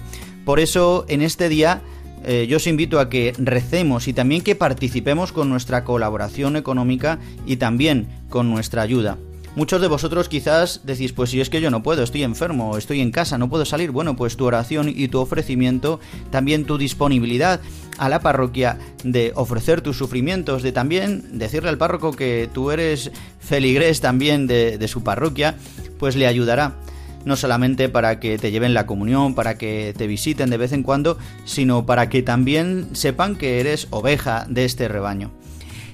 Por 0.46 0.60
eso 0.60 1.06
en 1.08 1.22
este 1.22 1.50
día 1.50 1.82
eh, 2.24 2.48
yo 2.48 2.58
os 2.58 2.68
invito 2.68 3.00
a 3.00 3.10
que 3.10 3.34
recemos 3.38 4.08
y 4.08 4.14
también 4.14 4.42
que 4.42 4.56
participemos 4.56 5.32
con 5.32 5.50
nuestra 5.50 5.84
colaboración 5.84 6.56
económica 6.56 7.20
y 7.46 7.58
también 7.58 8.08
con 8.30 8.50
nuestra 8.50 8.82
ayuda. 8.82 9.18
Muchos 9.56 9.80
de 9.80 9.88
vosotros 9.88 10.28
quizás 10.28 10.82
decís, 10.84 11.14
pues 11.14 11.30
si 11.30 11.40
es 11.40 11.50
que 11.50 11.62
yo 11.62 11.72
no 11.72 11.82
puedo, 11.82 12.04
estoy 12.04 12.24
enfermo, 12.24 12.78
estoy 12.78 13.00
en 13.00 13.12
casa, 13.12 13.38
no 13.38 13.48
puedo 13.48 13.64
salir. 13.64 13.92
Bueno, 13.92 14.18
pues 14.18 14.36
tu 14.36 14.44
oración 14.44 14.90
y 14.94 15.08
tu 15.08 15.20
ofrecimiento, 15.20 16.02
también 16.30 16.66
tu 16.66 16.78
disponibilidad 16.78 17.62
a 17.98 18.10
la 18.10 18.20
parroquia 18.20 18.78
de 19.06 19.32
ofrecer 19.34 19.80
tus 19.80 19.98
sufrimientos, 19.98 20.62
de 20.62 20.74
también 20.74 21.40
decirle 21.40 21.70
al 21.70 21.78
párroco 21.78 22.12
que 22.12 22.50
tú 22.54 22.70
eres 22.70 23.12
feligrés 23.40 24.02
también 24.02 24.46
de, 24.46 24.78
de 24.78 24.88
su 24.90 25.04
parroquia, 25.04 25.56
pues 26.00 26.18
le 26.18 26.28
ayudará 26.28 26.76
no 27.24 27.38
solamente 27.38 27.88
para 27.88 28.20
que 28.20 28.38
te 28.38 28.52
lleven 28.52 28.74
la 28.74 28.86
comunión, 28.86 29.36
para 29.36 29.58
que 29.58 29.94
te 29.98 30.06
visiten 30.06 30.50
de 30.50 30.58
vez 30.58 30.74
en 30.74 30.84
cuando, 30.84 31.18
sino 31.46 31.86
para 31.86 32.10
que 32.10 32.22
también 32.24 32.90
sepan 32.92 33.38
que 33.38 33.62
eres 33.62 33.88
oveja 33.90 34.46
de 34.50 34.66
este 34.66 34.90
rebaño. 34.90 35.32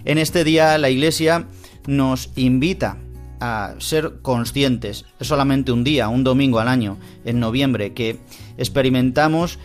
En 0.03 0.17
este 0.17 0.43
día 0.43 0.79
la 0.79 0.89
Iglesia 0.89 1.45
nos 1.85 2.31
invita 2.35 2.97
a 3.41 3.73
ser 3.79 4.19
conscientes, 4.21 5.05
es 5.19 5.27
solamente 5.27 5.71
un 5.71 5.83
día, 5.83 6.07
un 6.07 6.23
domingo 6.23 6.59
al 6.59 6.67
año, 6.67 6.97
en 7.25 7.39
noviembre, 7.39 7.93
que 7.93 8.19
experimentamos 8.57 9.59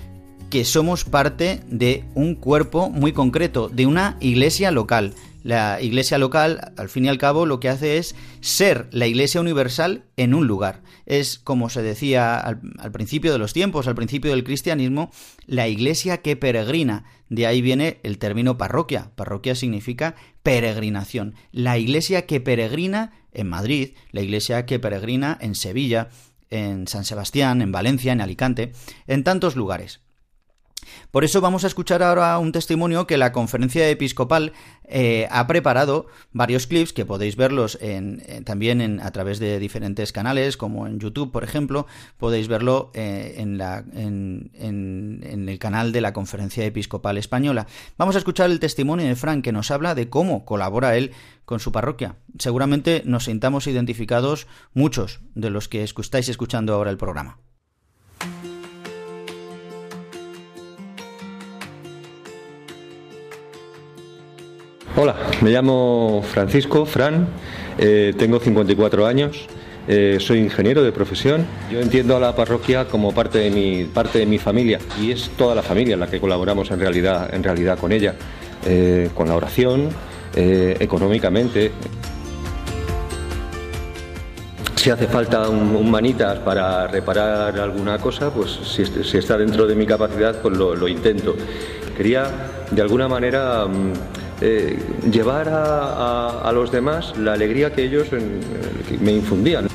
que 0.50 0.64
somos 0.64 1.04
parte 1.04 1.60
de 1.68 2.04
un 2.14 2.34
cuerpo 2.34 2.88
muy 2.88 3.12
concreto, 3.12 3.68
de 3.68 3.86
una 3.86 4.16
iglesia 4.20 4.70
local. 4.70 5.12
La 5.46 5.80
iglesia 5.80 6.18
local, 6.18 6.72
al 6.76 6.88
fin 6.88 7.04
y 7.04 7.08
al 7.08 7.18
cabo, 7.18 7.46
lo 7.46 7.60
que 7.60 7.68
hace 7.68 7.98
es 7.98 8.16
ser 8.40 8.88
la 8.90 9.06
iglesia 9.06 9.40
universal 9.40 10.06
en 10.16 10.34
un 10.34 10.48
lugar. 10.48 10.82
Es, 11.06 11.38
como 11.38 11.70
se 11.70 11.82
decía 11.82 12.36
al, 12.36 12.90
principio 12.90 13.30
de 13.30 13.38
los 13.38 13.52
tiempos, 13.52 13.86
al 13.86 13.94
principio 13.94 14.32
del 14.32 14.42
cristianismo, 14.42 15.12
la 15.46 15.68
iglesia 15.68 16.20
que 16.20 16.34
peregrina. 16.34 17.04
De 17.28 17.46
ahí 17.46 17.62
viene 17.62 18.00
el 18.02 18.18
término 18.18 18.58
parroquia. 18.58 19.12
Parroquia 19.14 19.54
significa 19.54 20.16
peregrinación. 20.42 21.36
La 21.52 21.78
iglesia 21.78 22.26
que 22.26 22.40
peregrina 22.40 23.12
en 23.30 23.48
Madrid, 23.48 23.90
la 24.10 24.22
iglesia 24.22 24.66
que 24.66 24.80
peregrina 24.80 25.38
en 25.40 25.54
Sevilla, 25.54 26.08
en 26.50 26.88
San 26.88 27.04
Sebastián, 27.04 27.62
en 27.62 27.70
Valencia, 27.70 28.12
en 28.12 28.20
Alicante, 28.20 28.72
en 29.06 29.22
tantos 29.22 29.54
lugares. 29.54 30.00
Por 31.10 31.24
eso 31.24 31.40
vamos 31.40 31.64
a 31.64 31.66
escuchar 31.66 32.02
ahora 32.02 32.38
un 32.38 32.52
testimonio 32.52 33.06
que 33.06 33.16
la 33.16 33.32
conferencia 33.32 33.88
episcopal 33.88 34.52
eh, 34.88 35.26
ha 35.30 35.46
preparado 35.46 36.06
varios 36.32 36.66
clips 36.66 36.92
que 36.92 37.04
podéis 37.04 37.36
verlos 37.36 37.78
también 38.44 39.00
a 39.00 39.10
través 39.10 39.38
de 39.38 39.58
diferentes 39.58 40.12
canales, 40.12 40.56
como 40.56 40.86
en 40.86 40.98
YouTube, 40.98 41.32
por 41.32 41.44
ejemplo, 41.44 41.86
podéis 42.18 42.48
verlo 42.48 42.90
eh, 42.94 43.34
en, 43.38 43.60
en, 44.54 45.48
el 45.48 45.58
canal 45.58 45.92
de 45.92 46.00
la 46.00 46.12
conferencia 46.12 46.64
episcopal 46.64 47.18
española. 47.18 47.66
Vamos 47.98 48.14
a 48.14 48.18
escuchar 48.18 48.50
el 48.50 48.60
testimonio 48.60 49.06
de 49.06 49.16
Frank 49.16 49.44
que 49.44 49.52
nos 49.52 49.70
habla 49.70 49.94
de 49.94 50.08
cómo 50.08 50.44
colabora 50.44 50.96
él 50.96 51.12
con 51.44 51.60
su 51.60 51.72
parroquia. 51.72 52.16
Seguramente 52.38 53.02
nos 53.04 53.24
sintamos 53.24 53.66
identificados 53.66 54.46
muchos 54.74 55.20
de 55.34 55.50
los 55.50 55.68
que 55.68 55.82
estáis 55.82 56.28
escuchando 56.28 56.74
ahora 56.74 56.90
el 56.90 56.98
programa. 56.98 57.38
Hola, 64.98 65.14
me 65.42 65.50
llamo 65.50 66.24
Francisco, 66.26 66.86
Fran, 66.86 67.28
eh, 67.76 68.14
tengo 68.16 68.40
54 68.40 69.04
años, 69.04 69.46
eh, 69.86 70.16
soy 70.18 70.38
ingeniero 70.38 70.82
de 70.82 70.90
profesión. 70.90 71.44
Yo 71.70 71.80
entiendo 71.80 72.16
a 72.16 72.20
la 72.20 72.34
parroquia 72.34 72.86
como 72.86 73.12
parte 73.12 73.36
de 73.40 73.50
mi, 73.50 73.84
parte 73.84 74.20
de 74.20 74.24
mi 74.24 74.38
familia 74.38 74.78
y 74.98 75.10
es 75.10 75.28
toda 75.36 75.54
la 75.54 75.60
familia 75.60 75.98
la 75.98 76.06
que 76.06 76.18
colaboramos 76.18 76.70
en 76.70 76.80
realidad, 76.80 77.28
en 77.34 77.42
realidad 77.42 77.78
con 77.78 77.92
ella, 77.92 78.14
eh, 78.64 79.10
con 79.14 79.28
la 79.28 79.36
oración, 79.36 79.90
económicamente. 80.34 81.72
Si 84.76 84.88
hace 84.88 85.06
falta 85.08 85.48
un, 85.48 85.90
manitas 85.90 86.38
para 86.38 86.86
reparar 86.86 87.58
alguna 87.58 87.98
cosa, 87.98 88.30
pues 88.30 88.50
si, 88.64 89.18
está 89.18 89.36
dentro 89.36 89.66
de 89.66 89.74
mi 89.74 89.84
capacidad, 89.84 90.40
pues 90.40 90.56
lo 90.56 90.88
intento. 90.88 91.34
Quería 91.96 92.30
de 92.70 92.82
alguna 92.82 93.08
manera 93.08 93.64
mm, 93.66 93.92
eh, 94.40 94.78
llevar 95.10 95.48
a, 95.50 96.50
los 96.52 96.70
demás 96.70 97.16
la 97.18 97.32
alegría 97.32 97.72
que 97.72 97.84
ellos 97.84 98.08
me 99.00 99.12
infundían. 99.12 99.68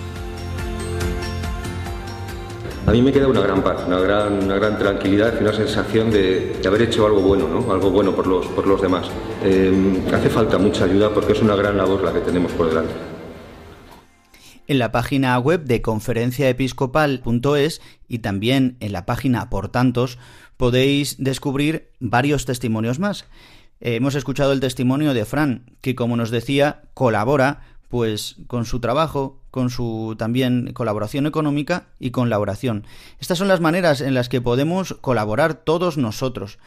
A 2.92 2.92
mí 2.92 3.02
me 3.02 3.12
queda 3.14 3.28
una 3.28 3.42
gran 3.42 3.64
paz, 3.64 3.86
una 3.88 4.00
gran, 4.00 4.44
una 4.44 4.56
gran 4.56 4.78
tranquilidad 4.78 5.34
y 5.40 5.44
una 5.44 5.54
sensación 5.54 6.12
de, 6.12 6.60
haber 6.66 6.82
hecho 6.82 7.06
algo 7.06 7.22
bueno, 7.22 7.48
¿no? 7.48 7.72
algo 7.72 7.92
bueno 7.92 8.16
por 8.16 8.28
los, 8.28 8.46
por 8.48 8.68
los 8.68 8.82
demás. 8.82 9.08
Eh, 9.44 10.04
hace 10.14 10.30
falta 10.30 10.58
mucha 10.58 10.86
ayuda 10.86 11.14
porque 11.14 11.34
es 11.34 11.42
una 11.42 11.56
gran 11.56 11.78
labor 11.78 12.04
la 12.04 12.12
que 12.12 12.20
tenemos 12.20 12.52
por 12.52 12.70
delante. 12.70 12.94
En 14.68 14.80
la 14.80 14.92
página 14.92 15.38
web 15.38 15.64
de 15.64 15.82
conferenciaepiscopal.es 15.82 17.82
y 18.08 18.20
también 18.20 18.78
en 18.80 18.94
la 18.94 19.06
página 19.06 19.50
Por 19.50 19.70
Tantos 19.70 20.18
podéis 20.58 21.18
descubrir 21.18 21.90
varios 22.00 22.46
testimonios 22.46 23.00
más. 23.00 23.26
Eh, 23.82 23.96
hemos 23.96 24.16
escuchado 24.16 24.54
el 24.54 24.60
testimonio 24.60 25.14
de 25.14 25.26
Fran, 25.26 25.66
que 25.82 25.96
como 25.96 26.16
nos 26.16 26.30
decía, 26.30 26.84
colabora 26.94 27.62
pues 27.90 28.38
con 28.48 28.64
su 28.66 28.80
trabajo, 28.80 29.42
con 29.52 29.70
su 29.70 30.16
también 30.18 30.72
colaboración 30.74 31.26
económica 31.26 31.88
y 32.00 32.12
con 32.12 32.30
la 32.30 32.40
oración. 32.40 32.86
Estas 33.20 33.38
son 33.38 33.50
las 33.50 33.60
maneras 33.60 34.00
en 34.00 34.14
las 34.14 34.30
que 34.30 34.40
podemos 34.40 34.96
colaborar 35.02 35.56
todos 35.56 35.98
nosotros. 35.98 36.58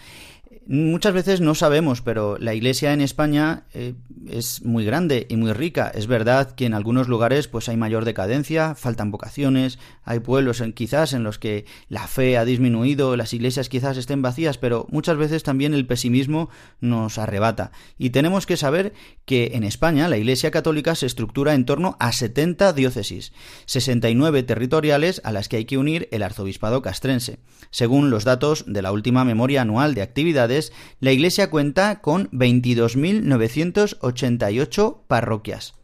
Muchas 0.67 1.13
veces 1.13 1.43
no 1.43 1.55
sabemos, 1.55 2.01
pero 2.01 2.39
la 2.39 2.55
iglesia 2.55 2.95
en 2.95 3.03
España 3.03 3.65
eh, 3.75 3.93
es 4.27 4.65
muy 4.65 4.87
grande 4.87 5.27
y 5.29 5.37
muy 5.37 5.53
rica. 5.53 5.93
Es 5.95 6.07
verdad 6.07 6.53
que 6.53 6.65
en 6.65 6.73
algunos 6.73 7.07
lugares 7.07 7.49
pues 7.49 7.69
hay 7.69 7.77
mayor 7.77 8.07
decadencia, 8.07 8.75
faltan 8.75 9.11
vocaciones, 9.11 9.79
hay 10.05 10.21
pueblos 10.21 10.63
en, 10.63 10.73
quizás 10.73 11.13
en 11.13 11.23
los 11.23 11.39
que 11.39 11.67
la 11.91 12.07
fe 12.07 12.39
ha 12.39 12.47
disminuido, 12.47 13.15
las 13.15 13.35
iglesias 13.35 13.69
quizás 13.69 13.99
estén 13.99 14.23
vacías, 14.23 14.57
pero 14.57 14.87
muchas 14.91 15.19
veces 15.19 15.43
también 15.43 15.75
el 15.75 15.87
pesimismo 15.87 16.49
nos 16.81 17.19
arrebata. 17.19 17.71
Y 17.99 18.11
tenemos 18.11 18.47
que 18.47 18.57
saber 18.57 18.95
que 19.27 19.51
en 19.55 19.65
España 19.65 20.09
la 20.09 20.17
iglesia 20.17 20.51
católica 20.51 20.95
se 20.95 21.05
estructura 21.05 21.53
en 21.53 21.67
torno 21.67 21.99
a 22.01 22.13
70 22.13 22.73
diócesis, 22.73 23.35
69 23.67 24.43
territoriales 24.45 25.21
a 25.25 25.33
las 25.33 25.49
que 25.51 25.57
hay 25.57 25.65
que 25.67 25.77
unir 25.77 26.09
el 26.11 26.23
arzobispado 26.23 26.81
castrense. 26.81 27.39
Según 27.71 28.09
los 28.09 28.25
datos 28.25 28.65
de 28.67 28.81
la 28.81 28.93
última 28.93 29.25
memoria 29.25 29.61
anual 29.61 29.95
de 29.95 30.03
actividades, 30.03 30.54
la 31.01 31.13
Iglesia 31.13 31.51
cuenta 31.51 32.01
con 32.01 32.31
22.988 32.31 35.01
parroquias, 35.07 35.75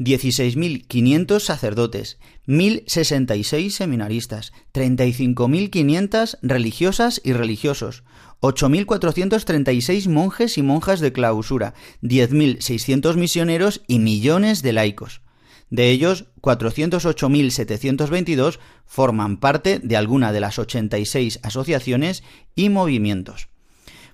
16.500 0.00 1.40
sacerdotes, 1.40 2.18
1.066 2.46 3.70
seminaristas, 3.70 4.52
35.500 4.72 6.38
religiosas 6.40 7.20
y 7.22 7.34
religiosos, 7.34 8.02
8.436 8.40 10.08
monjes 10.08 10.56
y 10.56 10.62
monjas 10.62 11.00
de 11.00 11.12
clausura, 11.12 11.74
10.600 12.02 13.16
misioneros 13.16 13.82
y 13.86 13.98
millones 13.98 14.62
de 14.62 14.72
laicos. 14.72 15.20
De 15.68 15.90
ellos, 15.90 16.24
408.722 16.40 18.58
forman 18.86 19.36
parte 19.36 19.80
de 19.80 19.98
alguna 19.98 20.32
de 20.32 20.40
las 20.40 20.58
86 20.58 21.40
asociaciones 21.42 22.22
y 22.54 22.70
movimientos. 22.70 23.49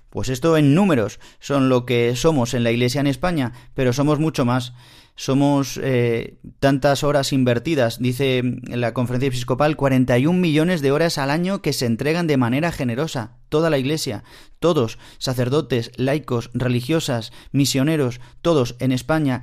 Pues 0.09 0.29
esto 0.29 0.57
en 0.57 0.73
números 0.73 1.19
son 1.39 1.69
lo 1.69 1.85
que 1.85 2.15
somos 2.15 2.53
en 2.53 2.63
la 2.63 2.71
Iglesia 2.71 3.01
en 3.01 3.07
España, 3.07 3.53
pero 3.73 3.93
somos 3.93 4.19
mucho 4.19 4.45
más. 4.45 4.73
Somos 5.19 5.79
eh, 5.81 6.37
tantas 6.59 7.03
horas 7.03 7.33
invertidas, 7.33 7.97
dice 7.97 8.43
la 8.67 8.93
conferencia 8.93 9.29
episcopal, 9.29 9.75
41 9.75 10.39
millones 10.39 10.81
de 10.81 10.91
horas 10.91 11.17
al 11.17 11.31
año 11.31 11.63
que 11.63 11.73
se 11.73 11.87
entregan 11.87 12.27
de 12.27 12.37
manera 12.37 12.71
generosa. 12.71 13.37
Toda 13.49 13.71
la 13.71 13.79
Iglesia, 13.79 14.23
todos, 14.59 14.99
sacerdotes, 15.17 15.91
laicos, 15.95 16.51
religiosas, 16.53 17.33
misioneros, 17.51 18.21
todos 18.43 18.75
en 18.77 18.91
España, 18.91 19.41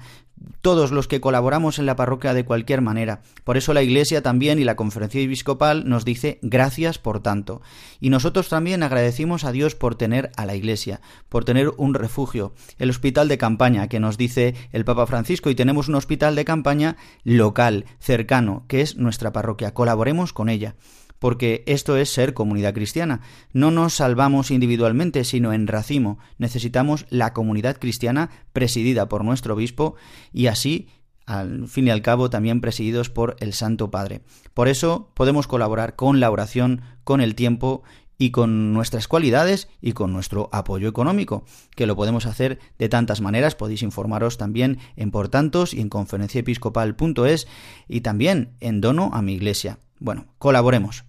todos 0.60 0.92
los 0.92 1.08
que 1.08 1.20
colaboramos 1.20 1.78
en 1.78 1.86
la 1.86 1.96
parroquia 1.96 2.34
de 2.34 2.44
cualquier 2.44 2.80
manera. 2.80 3.22
Por 3.44 3.56
eso 3.56 3.74
la 3.74 3.82
Iglesia 3.82 4.22
también 4.22 4.58
y 4.58 4.64
la 4.64 4.76
Conferencia 4.76 5.20
Episcopal 5.20 5.88
nos 5.88 6.04
dice 6.04 6.38
gracias 6.42 6.98
por 6.98 7.20
tanto. 7.20 7.62
Y 8.00 8.10
nosotros 8.10 8.48
también 8.48 8.82
agradecimos 8.82 9.44
a 9.44 9.52
Dios 9.52 9.74
por 9.74 9.94
tener 9.94 10.30
a 10.36 10.46
la 10.46 10.54
Iglesia, 10.54 11.00
por 11.28 11.44
tener 11.44 11.70
un 11.76 11.94
refugio, 11.94 12.54
el 12.78 12.90
hospital 12.90 13.28
de 13.28 13.38
campaña 13.38 13.88
que 13.88 14.00
nos 14.00 14.18
dice 14.18 14.54
el 14.72 14.84
Papa 14.84 15.06
Francisco 15.06 15.50
y 15.50 15.54
tenemos 15.54 15.88
un 15.88 15.94
hospital 15.94 16.34
de 16.34 16.44
campaña 16.44 16.96
local, 17.22 17.84
cercano, 17.98 18.64
que 18.68 18.80
es 18.80 18.96
nuestra 18.96 19.32
parroquia. 19.32 19.74
Colaboremos 19.74 20.32
con 20.32 20.48
ella 20.48 20.74
porque 21.24 21.64
esto 21.64 21.96
es 21.96 22.10
ser 22.10 22.34
comunidad 22.34 22.74
cristiana. 22.74 23.22
No 23.54 23.70
nos 23.70 23.94
salvamos 23.94 24.50
individualmente, 24.50 25.24
sino 25.24 25.54
en 25.54 25.66
racimo. 25.66 26.18
Necesitamos 26.36 27.06
la 27.08 27.32
comunidad 27.32 27.78
cristiana 27.78 28.28
presidida 28.52 29.08
por 29.08 29.24
nuestro 29.24 29.54
obispo 29.54 29.94
y 30.34 30.48
así 30.48 30.86
al 31.24 31.66
fin 31.66 31.86
y 31.86 31.90
al 31.90 32.02
cabo 32.02 32.28
también 32.28 32.60
presididos 32.60 33.08
por 33.08 33.36
el 33.40 33.54
Santo 33.54 33.90
Padre. 33.90 34.20
Por 34.52 34.68
eso 34.68 35.12
podemos 35.14 35.46
colaborar 35.46 35.96
con 35.96 36.20
la 36.20 36.30
oración, 36.30 36.82
con 37.04 37.22
el 37.22 37.34
tiempo 37.34 37.84
y 38.18 38.30
con 38.30 38.74
nuestras 38.74 39.08
cualidades 39.08 39.70
y 39.80 39.92
con 39.92 40.12
nuestro 40.12 40.50
apoyo 40.52 40.90
económico, 40.90 41.46
que 41.74 41.86
lo 41.86 41.96
podemos 41.96 42.26
hacer 42.26 42.58
de 42.78 42.90
tantas 42.90 43.22
maneras. 43.22 43.54
Podéis 43.54 43.82
informaros 43.82 44.36
también 44.36 44.76
en 44.94 45.10
Por 45.10 45.30
Tantos 45.30 45.72
y 45.72 45.80
en 45.80 45.88
conferenciaepiscopal.es 45.88 47.46
y 47.88 48.02
también 48.02 48.56
en 48.60 48.82
Dono 48.82 49.10
a 49.14 49.22
mi 49.22 49.32
Iglesia. 49.32 49.78
Bueno, 50.00 50.26
colaboremos. 50.36 51.06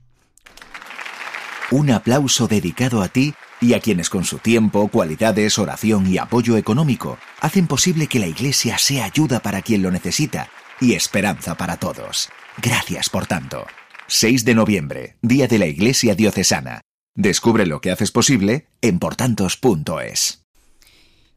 Un 1.72 1.90
aplauso 1.90 2.48
dedicado 2.48 3.02
a 3.02 3.08
ti 3.08 3.34
y 3.60 3.74
a 3.74 3.80
quienes 3.80 4.10
con 4.10 4.24
su 4.24 4.38
tiempo, 4.38 4.88
cualidades, 4.88 5.58
oración 5.58 6.06
y 6.06 6.20
apoyo 6.20 6.58
económico 6.58 7.18
hacen 7.42 7.66
posible 7.66 8.06
que 8.08 8.20
la 8.20 8.28
Iglesia 8.28 8.78
sea 8.78 9.06
ayuda 9.06 9.40
para 9.40 9.64
quien 9.64 9.82
lo 9.82 9.90
necesita 9.90 10.50
y 10.80 10.94
esperanza 10.94 11.56
para 11.56 11.78
todos. 11.78 12.30
Gracias 12.62 13.10
por 13.10 13.26
tanto. 13.26 13.66
6 14.08 14.46
de 14.46 14.54
noviembre, 14.54 15.18
Día 15.24 15.48
de 15.48 15.58
la 15.58 15.66
Iglesia 15.66 16.14
Diocesana. 16.14 16.82
Descubre 17.16 17.66
lo 17.66 17.82
que 17.82 17.92
haces 17.92 18.12
posible 18.12 18.68
en 18.82 19.00
portantos.es. 19.00 20.46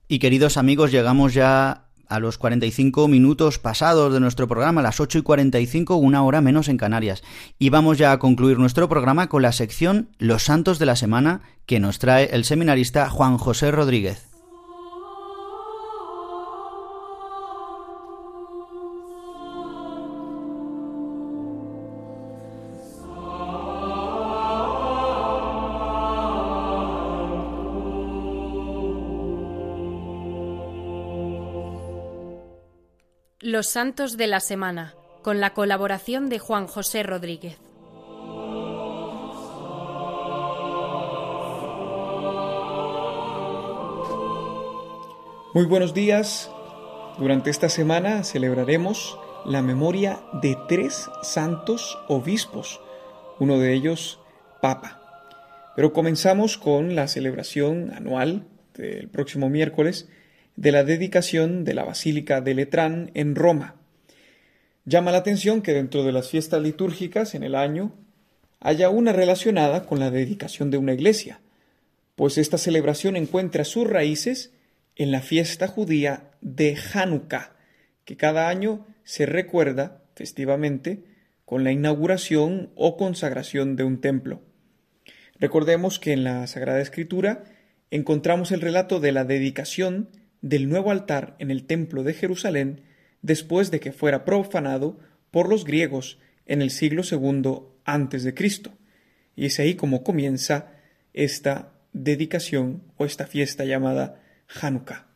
Y 0.09 0.19
queridos 0.19 0.59
amigos, 0.59 0.91
llegamos 0.91 1.33
ya 1.33 1.88
a 2.09 2.21
los 2.21 2.39
45 2.39 3.09
minutos 3.09 3.59
pasados 3.59 4.13
de 4.13 4.21
nuestro 4.21 4.49
programa, 4.49 4.81
a 4.81 4.85
las 4.85 5.01
8 5.01 5.19
y 5.19 5.23
45, 5.23 5.97
una 5.97 6.23
hora 6.23 6.41
menos 6.41 6.69
en 6.69 6.77
Canarias. 6.77 7.23
Y 7.59 7.71
vamos 7.71 7.99
ya 7.99 8.13
a 8.13 8.19
concluir 8.19 8.59
nuestro 8.59 8.89
programa 8.89 9.29
con 9.29 9.43
la 9.43 9.53
sección 9.53 10.09
Los 10.19 10.45
Santos 10.45 10.79
de 10.79 10.87
la 10.87 10.97
Semana 10.97 11.43
que 11.67 11.81
nos 11.81 11.99
trae 11.99 12.31
el 12.33 12.45
seminarista 12.45 13.11
Juan 13.11 13.39
José 13.39 13.71
Rodríguez. 13.71 14.28
Los 33.51 33.69
Santos 33.69 34.19
de 34.19 34.27
la 34.27 34.41
Semana, 34.41 34.93
con 35.23 35.41
la 35.41 35.55
colaboración 35.55 36.29
de 36.29 36.39
Juan 36.39 36.67
José 36.67 37.03
Rodríguez. 37.03 37.57
Muy 45.55 45.65
buenos 45.65 45.95
días. 45.95 46.51
Durante 47.17 47.49
esta 47.49 47.71
semana 47.71 48.23
celebraremos 48.23 49.19
la 49.47 49.63
memoria 49.63 50.21
de 50.43 50.55
tres 50.69 51.09
santos 51.23 51.99
obispos, 52.07 52.83
uno 53.41 53.59
de 53.59 53.73
ellos 53.73 54.21
Papa. 54.61 55.01
Pero 55.75 55.95
comenzamos 55.95 56.59
con 56.59 56.95
la 56.95 57.09
celebración 57.09 57.95
anual 57.95 58.47
del 58.75 59.09
próximo 59.09 59.49
miércoles 59.49 60.07
de 60.59 60.73
la 60.73 60.83
dedicación 60.83 61.65
de 61.65 61.73
la 61.73 61.85
Basílica 61.85 62.41
de 62.41 62.53
Letrán 62.53 63.13
en 63.15 63.37
Roma. 63.37 63.77
Llama 64.85 65.13
la 65.13 65.19
atención 65.19 65.63
que 65.63 65.73
dentro 65.73 66.03
de 66.03 66.11
las 66.11 66.31
fiestas 66.31 66.61
litúrgicas 66.61 67.37
en 67.37 67.45
el 67.45 67.55
año 67.55 67.95
haya 68.59 68.91
una 68.91 69.13
relacionada 69.13 69.87
con 69.87 70.01
la 70.01 70.11
dedicación 70.11 70.73
de 70.73 70.79
una 70.79 70.95
iglesia, 70.95 71.39
pues 72.17 72.39
esta 72.39 72.59
celebración 72.59 73.15
encuentra 73.15 73.63
sus 73.63 73.89
raíces 73.89 74.53
en 74.97 75.13
la 75.13 75.21
fiesta 75.21 75.69
judía 75.69 76.33
de 76.41 76.77
Hanukkah, 76.93 77.53
que 78.05 78.17
cada 78.17 78.49
año 78.49 78.85
se 79.05 79.27
recuerda 79.27 80.03
festivamente 80.17 81.05
con 81.45 81.63
la 81.63 81.71
inauguración 81.71 82.73
o 82.75 82.97
consagración 82.97 83.77
de 83.77 83.85
un 83.85 84.01
templo. 84.01 84.43
Recordemos 85.39 86.01
que 86.01 86.15
en 86.15 86.25
la 86.25 86.49
Sagrada 86.49 86.81
Escritura 86.81 87.45
encontramos 87.93 88.51
el 88.51 88.61
relato 88.61 88.99
de 88.99 89.13
la 89.13 89.23
dedicación 89.23 90.09
del 90.41 90.69
nuevo 90.69 90.91
altar 90.91 91.37
en 91.39 91.51
el 91.51 91.65
templo 91.65 92.03
de 92.03 92.15
Jerusalén 92.15 92.83
después 93.23 93.71
de 93.71 93.81
que 93.81 93.93
fuera 93.93 94.25
profanado 94.25 94.99
por 95.31 95.49
los 95.49 95.65
griegos 95.65 96.19
en 96.47 96.63
el 96.63 96.71
siglo 96.71 97.03
II 97.09 97.61
antes 97.85 98.23
de 98.25 98.35
Cristo. 98.35 98.73
Y 99.37 99.47
es 99.47 99.59
ahí 99.61 99.75
como 99.75 100.03
comienza 100.03 100.73
esta 101.13 101.73
dedicación 101.93 102.83
o 102.97 103.05
esta 103.05 103.27
fiesta 103.27 103.65
llamada 103.65 104.21
Hanukkah. 104.61 105.07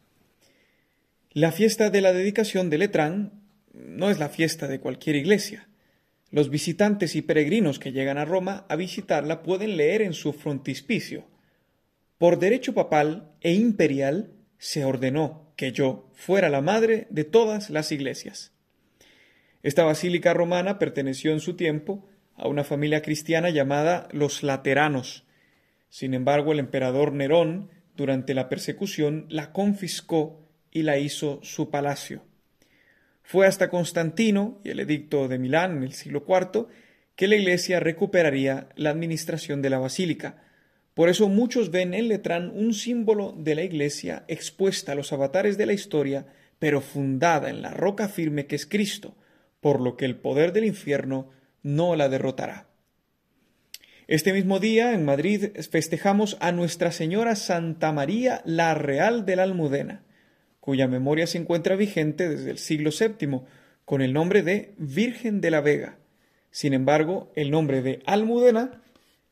La 1.32 1.52
fiesta 1.52 1.90
de 1.90 2.00
la 2.00 2.12
dedicación 2.12 2.68
de 2.70 2.78
Letrán 2.78 3.42
no 3.72 4.10
es 4.10 4.18
la 4.18 4.28
fiesta 4.28 4.68
de 4.68 4.80
cualquier 4.80 5.16
iglesia. 5.16 5.68
Los 6.30 6.50
visitantes 6.50 7.14
y 7.14 7.22
peregrinos 7.22 7.78
que 7.78 7.92
llegan 7.92 8.18
a 8.18 8.24
Roma 8.24 8.66
a 8.68 8.76
visitarla 8.76 9.42
pueden 9.42 9.76
leer 9.76 10.02
en 10.02 10.12
su 10.12 10.32
frontispicio. 10.32 11.26
Por 12.18 12.38
derecho 12.38 12.74
papal 12.74 13.32
e 13.40 13.54
imperial 13.54 14.32
se 14.62 14.84
ordenó 14.84 15.52
que 15.56 15.72
yo 15.72 16.08
fuera 16.14 16.48
la 16.48 16.60
madre 16.60 17.08
de 17.10 17.24
todas 17.24 17.68
las 17.68 17.90
iglesias. 17.90 18.52
Esta 19.64 19.82
basílica 19.82 20.34
romana 20.34 20.78
perteneció 20.78 21.32
en 21.32 21.40
su 21.40 21.56
tiempo 21.56 22.08
a 22.36 22.46
una 22.46 22.62
familia 22.62 23.02
cristiana 23.02 23.50
llamada 23.50 24.06
los 24.12 24.44
Lateranos. 24.44 25.26
Sin 25.88 26.14
embargo, 26.14 26.52
el 26.52 26.60
emperador 26.60 27.12
Nerón, 27.12 27.70
durante 27.96 28.34
la 28.34 28.48
persecución, 28.48 29.26
la 29.28 29.52
confiscó 29.52 30.48
y 30.70 30.84
la 30.84 30.96
hizo 30.96 31.40
su 31.42 31.68
palacio. 31.68 32.24
Fue 33.24 33.48
hasta 33.48 33.68
Constantino 33.68 34.60
y 34.62 34.70
el 34.70 34.78
edicto 34.78 35.26
de 35.26 35.40
Milán 35.40 35.78
en 35.78 35.82
el 35.82 35.92
siglo 35.92 36.24
IV 36.24 36.68
que 37.16 37.26
la 37.26 37.34
iglesia 37.34 37.80
recuperaría 37.80 38.68
la 38.76 38.90
administración 38.90 39.60
de 39.60 39.70
la 39.70 39.80
basílica, 39.80 40.41
por 40.94 41.08
eso 41.08 41.28
muchos 41.28 41.70
ven 41.70 41.94
en 41.94 42.08
Letrán 42.08 42.50
un 42.54 42.74
símbolo 42.74 43.34
de 43.36 43.54
la 43.54 43.62
Iglesia 43.62 44.24
expuesta 44.28 44.92
a 44.92 44.94
los 44.94 45.12
avatares 45.12 45.56
de 45.56 45.66
la 45.66 45.72
historia, 45.72 46.26
pero 46.58 46.80
fundada 46.80 47.48
en 47.48 47.62
la 47.62 47.70
roca 47.70 48.08
firme 48.08 48.46
que 48.46 48.56
es 48.56 48.66
Cristo, 48.66 49.16
por 49.60 49.80
lo 49.80 49.96
que 49.96 50.04
el 50.04 50.16
poder 50.16 50.52
del 50.52 50.64
infierno 50.64 51.30
no 51.62 51.96
la 51.96 52.08
derrotará. 52.08 52.68
Este 54.06 54.32
mismo 54.32 54.58
día, 54.58 54.92
en 54.92 55.04
Madrid, 55.04 55.50
festejamos 55.70 56.36
a 56.40 56.52
Nuestra 56.52 56.92
Señora 56.92 57.36
Santa 57.36 57.92
María 57.92 58.42
la 58.44 58.74
Real 58.74 59.24
de 59.24 59.36
la 59.36 59.44
Almudena, 59.44 60.04
cuya 60.60 60.88
memoria 60.88 61.26
se 61.26 61.38
encuentra 61.38 61.76
vigente 61.76 62.28
desde 62.28 62.50
el 62.50 62.58
siglo 62.58 62.90
VII, 62.90 63.40
con 63.86 64.02
el 64.02 64.12
nombre 64.12 64.42
de 64.42 64.74
Virgen 64.76 65.40
de 65.40 65.50
la 65.50 65.60
Vega. 65.60 65.98
Sin 66.50 66.74
embargo, 66.74 67.32
el 67.34 67.50
nombre 67.50 67.80
de 67.80 68.00
Almudena 68.04 68.82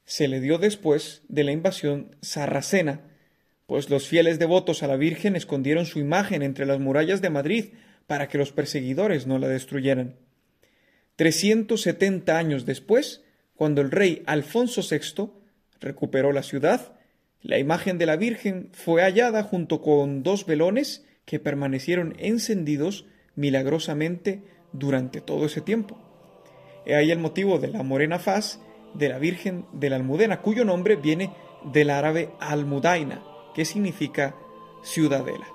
se 0.05 0.28
le 0.28 0.40
dio 0.40 0.59
después 0.59 1.22
de 1.28 1.44
la 1.44 1.53
invasión 1.53 2.16
sarracena, 2.20 3.01
pues 3.66 3.88
los 3.88 4.09
fieles 4.09 4.38
devotos 4.38 4.82
a 4.82 4.88
la 4.88 4.96
Virgen 4.96 5.36
escondieron 5.36 5.86
su 5.86 6.01
imagen 6.01 6.42
entre 6.42 6.66
las 6.66 6.80
murallas 6.80 7.22
de 7.22 7.30
Madrid 7.30 7.66
para 8.07 8.28
que 8.28 8.38
los 8.38 8.51
perseguidores 8.51 9.26
no 9.26 9.38
la 9.38 9.46
destruyeran. 9.46 10.16
370 11.16 12.36
años 12.36 12.66
después, 12.66 13.22
cuando 13.55 13.82
el 13.82 13.90
rey 13.90 14.22
Alfonso 14.26 14.80
VI 14.82 15.30
recuperó 15.80 16.32
la 16.32 16.42
ciudad, 16.42 16.96
la 17.42 17.59
imagen 17.59 17.98
de 17.98 18.07
la 18.07 18.16
Virgen 18.16 18.70
fue 18.72 19.03
hallada 19.03 19.42
junto 19.42 19.80
con 19.80 20.22
dos 20.22 20.46
velones 20.46 21.07
que 21.24 21.38
permanecieron 21.38 22.16
encendidos 22.18 23.07
milagrosamente 23.36 24.42
durante 24.72 25.20
todo 25.20 25.46
ese 25.46 25.61
tiempo. 25.61 25.98
He 26.84 26.96
ahí 26.96 27.11
el 27.11 27.18
motivo 27.18 27.59
de 27.59 27.68
la 27.68 27.82
morena 27.82 28.18
faz 28.18 28.61
de 28.95 29.09
la 29.09 29.18
Virgen 29.18 29.66
de 29.72 29.91
la 29.91 29.97
Almudena, 29.97 30.41
cuyo 30.41 30.64
nombre 30.64 30.97
viene 30.97 31.32
del 31.64 31.91
árabe 31.91 32.30
Almudaina, 32.41 33.22
que 33.55 33.64
significa 33.64 34.34
ciudadela. 34.82 35.47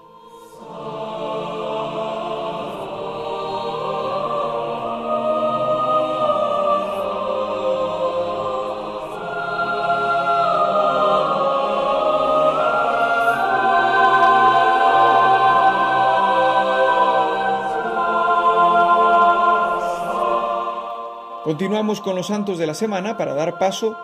Continuamos 21.46 22.02
con 22.02 22.16
los 22.16 22.26
santos 22.26 22.58
de 22.58 22.66
la 22.66 22.74
semana 22.74 23.18
para 23.18 23.36
dar 23.36 23.60
paso 23.60 23.96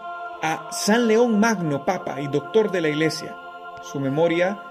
a 0.44 0.70
San 0.72 1.08
León 1.08 1.40
Magno, 1.40 1.86
Papa 1.86 2.22
y 2.22 2.28
Doctor 2.28 2.70
de 2.72 2.82
la 2.82 2.90
Iglesia. 2.90 3.36
Su 3.82 4.00
memoria 4.00 4.62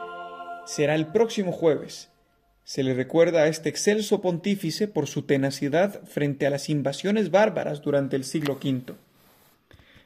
será 0.66 0.95
el 0.95 1.09
próximo 1.09 1.51
jueves. 1.51 2.11
Se 2.62 2.85
le 2.85 2.95
recuerda 2.95 3.41
a 3.41 3.49
este 3.49 3.71
excelso 3.71 4.21
pontífice 4.21 4.87
por 4.87 5.09
su 5.09 5.23
tenacidad 5.23 6.01
frente 6.05 6.47
a 6.47 6.51
las 6.51 6.68
invasiones 6.68 7.33
bárbaras 7.33 7.83
durante 7.83 8.14
el 8.14 8.23
siglo 8.23 8.61
V. 8.62 8.95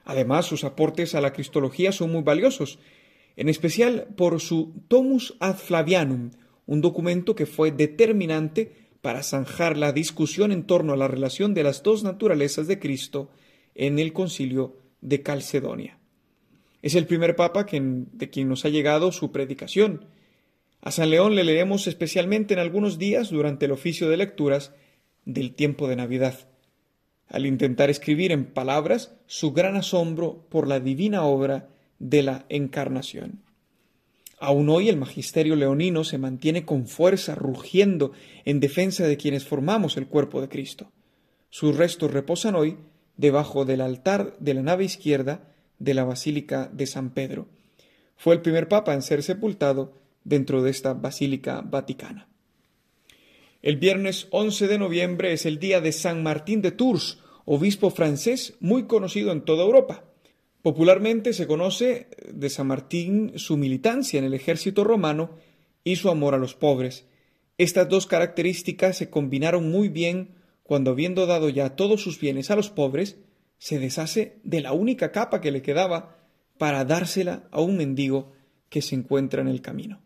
Además, 0.07 0.47
sus 0.47 0.65
aportes 0.65 1.15
a 1.15 1.21
la 1.21 1.35
cristología 1.35 1.93
son 1.93 2.13
muy 2.13 2.23
valiosos, 2.23 2.79
en 3.37 3.51
especial 3.51 4.07
por 4.17 4.41
su 4.41 4.73
Tomus 4.89 5.37
ad 5.39 5.57
Flavianum, 5.57 6.31
un 6.65 6.81
documento 6.81 7.35
que 7.35 7.45
fue 7.45 7.73
determinante 7.73 8.84
para 9.05 9.23
zanjar 9.23 9.77
la 9.77 9.93
discusión 9.93 10.51
en 10.51 10.63
torno 10.63 10.95
a 10.95 10.97
la 10.97 11.09
relación 11.09 11.53
de 11.53 11.63
las 11.63 11.83
dos 11.83 12.05
naturalezas 12.05 12.67
de 12.67 12.79
Cristo 12.79 13.31
en 13.75 13.99
el 13.99 14.15
concilio 14.15 14.79
de 15.03 15.23
Calcedonia. 15.23 15.99
Es 16.81 16.95
el 16.95 17.07
primer 17.07 17.37
papa 17.37 17.67
de 17.71 18.31
quien 18.31 18.49
nos 18.49 18.65
ha 18.65 18.71
llegado 18.71 19.13
su 19.13 19.31
predicación. 19.31 20.07
A 20.81 20.91
San 20.91 21.11
León 21.11 21.35
le 21.35 21.45
leemos 21.45 21.87
especialmente 21.87 22.55
en 22.55 22.61
algunos 22.61 22.97
días 22.97 23.29
durante 23.29 23.67
el 23.67 23.73
oficio 23.73 24.09
de 24.09 24.17
lecturas 24.17 24.73
del 25.27 25.55
tiempo 25.55 25.87
de 25.87 25.97
Navidad, 25.97 26.49
al 27.29 27.45
intentar 27.45 27.91
escribir 27.91 28.33
en 28.33 28.47
palabras 28.47 29.15
su 29.27 29.53
gran 29.53 29.77
asombro 29.77 30.47
por 30.49 30.67
la 30.67 30.81
divina 30.81 31.25
obra 31.25 31.69
de 31.99 32.23
la 32.23 32.47
Encarnación. 32.49 33.44
Aún 34.39 34.69
hoy 34.69 34.89
el 34.89 34.97
magisterio 34.97 35.57
leonino 35.57 36.05
se 36.05 36.19
mantiene 36.19 36.65
con 36.65 36.87
fuerza 36.87 37.35
rugiendo 37.35 38.13
en 38.45 38.61
defensa 38.61 39.07
de 39.07 39.17
quienes 39.17 39.45
formamos 39.45 39.97
el 39.97 40.07
cuerpo 40.07 40.41
de 40.41 40.49
Cristo. 40.49 40.91
Sus 41.51 41.77
restos 41.77 42.11
reposan 42.13 42.55
hoy 42.55 42.77
debajo 43.17 43.65
del 43.65 43.81
altar 43.81 44.37
de 44.41 44.55
la 44.55 44.63
nave 44.63 44.85
izquierda 44.85 45.53
de 45.79 45.95
la 45.95 46.05
Basílica 46.05 46.69
de 46.73 46.87
San 46.87 47.11
Pedro. 47.11 47.47
Fue 48.17 48.35
el 48.35 48.43
primer 48.43 48.69
papa 48.69 48.95
en 48.95 49.03
ser 49.03 49.23
sepultado 49.23 49.93
dentro 50.25 50.63
de 50.63 50.71
esta 50.71 50.95
Basílica 50.95 51.61
Vaticana. 51.61 52.29
El 53.63 53.77
viernes 53.77 54.29
11 54.31 54.69
de 54.69 54.79
noviembre 54.79 55.33
es 55.33 55.47
el 55.47 55.59
día 55.59 55.81
de 55.81 55.93
San 55.93 56.23
Martín 56.23 56.61
de 56.61 56.71
Tours, 56.71 57.19
obispo 57.45 57.91
francés 57.91 58.55
muy 58.61 58.85
conocido 58.85 59.33
en 59.33 59.43
toda 59.43 59.65
Europa. 59.65 60.05
Popularmente 60.65 61.35
se 61.35 61.47
conoce 61.47 62.09
de 62.27 62.49
San 62.49 62.69
Martín 62.69 63.35
su 63.37 63.59
militancia 63.59 64.19
en 64.19 64.25
el 64.25 64.33
ejército 64.33 64.83
romano 64.83 65.37
y 65.85 65.97
su 65.97 66.09
amor 66.09 66.33
a 66.33 66.39
los 66.39 66.55
pobres. 66.55 67.07
Estas 67.59 67.87
dos 67.87 68.07
características 68.07 68.97
se 68.97 69.11
combinaron 69.11 69.71
muy 69.71 69.91
bien 69.91 70.37
cuando, 70.63 70.93
habiendo 70.93 71.27
dado 71.27 71.51
ya 71.51 71.77
todos 71.77 72.01
sus 72.01 72.19
bienes 72.19 72.51
a 72.51 72.57
los 72.57 72.71
pobres, 72.71 73.19
se 73.59 73.79
deshace 73.79 74.39
de 74.43 74.63
la 74.63 74.73
única 74.73 75.13
capa 75.13 75.43
que 75.43 75.51
le 75.51 75.61
quedaba 75.61 76.17
para 76.57 76.87
dársela 76.87 77.47
a 77.51 77.61
un 77.61 77.77
mendigo 77.77 78.33
que 78.71 78.81
se 78.81 78.95
encuentra 78.95 79.43
en 79.43 79.49
el 79.49 79.61
camino. 79.61 80.01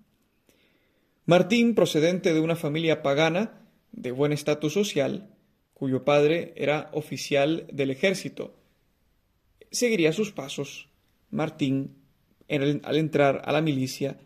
Martín, 1.24 1.76
procedente 1.76 2.34
de 2.34 2.40
una 2.40 2.56
familia 2.56 3.00
pagana 3.04 3.60
de 3.92 4.10
buen 4.10 4.32
estatus 4.32 4.72
social, 4.72 5.30
cuyo 5.72 6.04
padre 6.04 6.52
era 6.56 6.90
oficial 6.94 7.68
del 7.72 7.92
ejército, 7.92 8.58
seguiría 9.70 10.12
sus 10.12 10.32
pasos. 10.32 10.88
Martín, 11.30 11.96
al 12.48 12.96
entrar 12.96 13.42
a 13.44 13.52
la 13.52 13.60
milicia, 13.60 14.18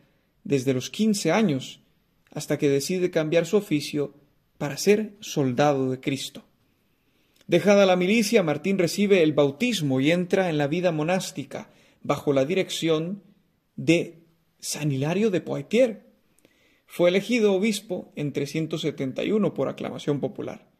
desde 0.45 0.75
los 0.75 0.91
quince 0.91 1.33
años, 1.33 1.81
hasta 2.31 2.59
que 2.59 2.69
decide 2.69 3.11
cambiar 3.11 3.47
su 3.47 3.57
oficio 3.57 4.15
para 4.59 4.77
ser 4.77 5.15
soldado 5.21 5.91
de 5.91 6.01
Cristo. 6.01 6.45
Dejada 7.47 7.87
la 7.87 7.97
milicia, 7.97 8.43
Martín 8.43 8.79
recibe 8.79 9.23
el 9.23 9.33
bautismo 9.33 10.01
y 10.01 10.11
entra 10.11 10.49
en 10.49 10.59
la 10.59 10.69
vida 10.69 10.93
monástica 10.93 11.71
bajo 12.03 12.33
la 12.33 12.45
dirección 12.45 13.23
de 13.77 14.23
San 14.61 14.93
Hilario 14.93 15.31
de 15.31 15.41
Poitiers. 15.41 15.99
Fue 16.87 17.09
elegido 17.09 17.55
obispo 17.55 18.13
en 18.17 18.33
371 18.33 19.55
por 19.55 19.69
aclamación 19.69 20.21
popular. 20.21 20.71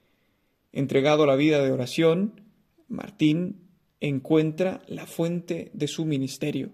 Entregado 0.73 1.25
a 1.25 1.27
la 1.27 1.37
vida 1.37 1.63
de 1.63 1.73
oración, 1.73 2.41
Martín 2.89 3.62
encuentra 4.03 4.83
la 4.89 5.07
fuente 5.07 5.71
de 5.73 5.87
su 5.87 6.05
ministerio. 6.05 6.71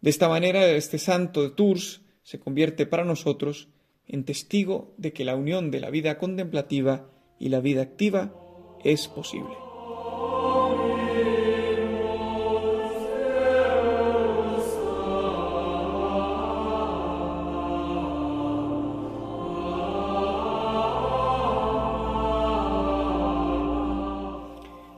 De 0.00 0.10
esta 0.10 0.28
manera, 0.28 0.66
este 0.70 0.98
santo 0.98 1.42
de 1.42 1.50
Tours 1.50 2.02
se 2.22 2.38
convierte 2.38 2.86
para 2.86 3.04
nosotros 3.04 3.68
en 4.06 4.24
testigo 4.24 4.94
de 4.96 5.12
que 5.12 5.24
la 5.24 5.34
unión 5.34 5.70
de 5.70 5.80
la 5.80 5.90
vida 5.90 6.18
contemplativa 6.18 7.10
y 7.38 7.48
la 7.48 7.60
vida 7.60 7.82
activa 7.82 8.32
es 8.84 9.08
posible. 9.08 9.69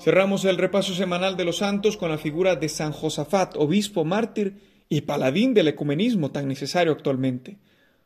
Cerramos 0.02 0.44
el 0.44 0.58
repaso 0.58 0.96
semanal 0.96 1.36
de 1.36 1.44
los 1.44 1.58
santos 1.58 1.96
con 1.96 2.10
la 2.10 2.18
figura 2.18 2.56
de 2.56 2.68
San 2.68 2.90
Josafat, 2.90 3.54
obispo 3.56 4.04
mártir 4.04 4.56
y 4.88 5.02
paladín 5.02 5.54
del 5.54 5.68
ecumenismo 5.68 6.32
tan 6.32 6.48
necesario 6.48 6.92
actualmente. 6.92 7.58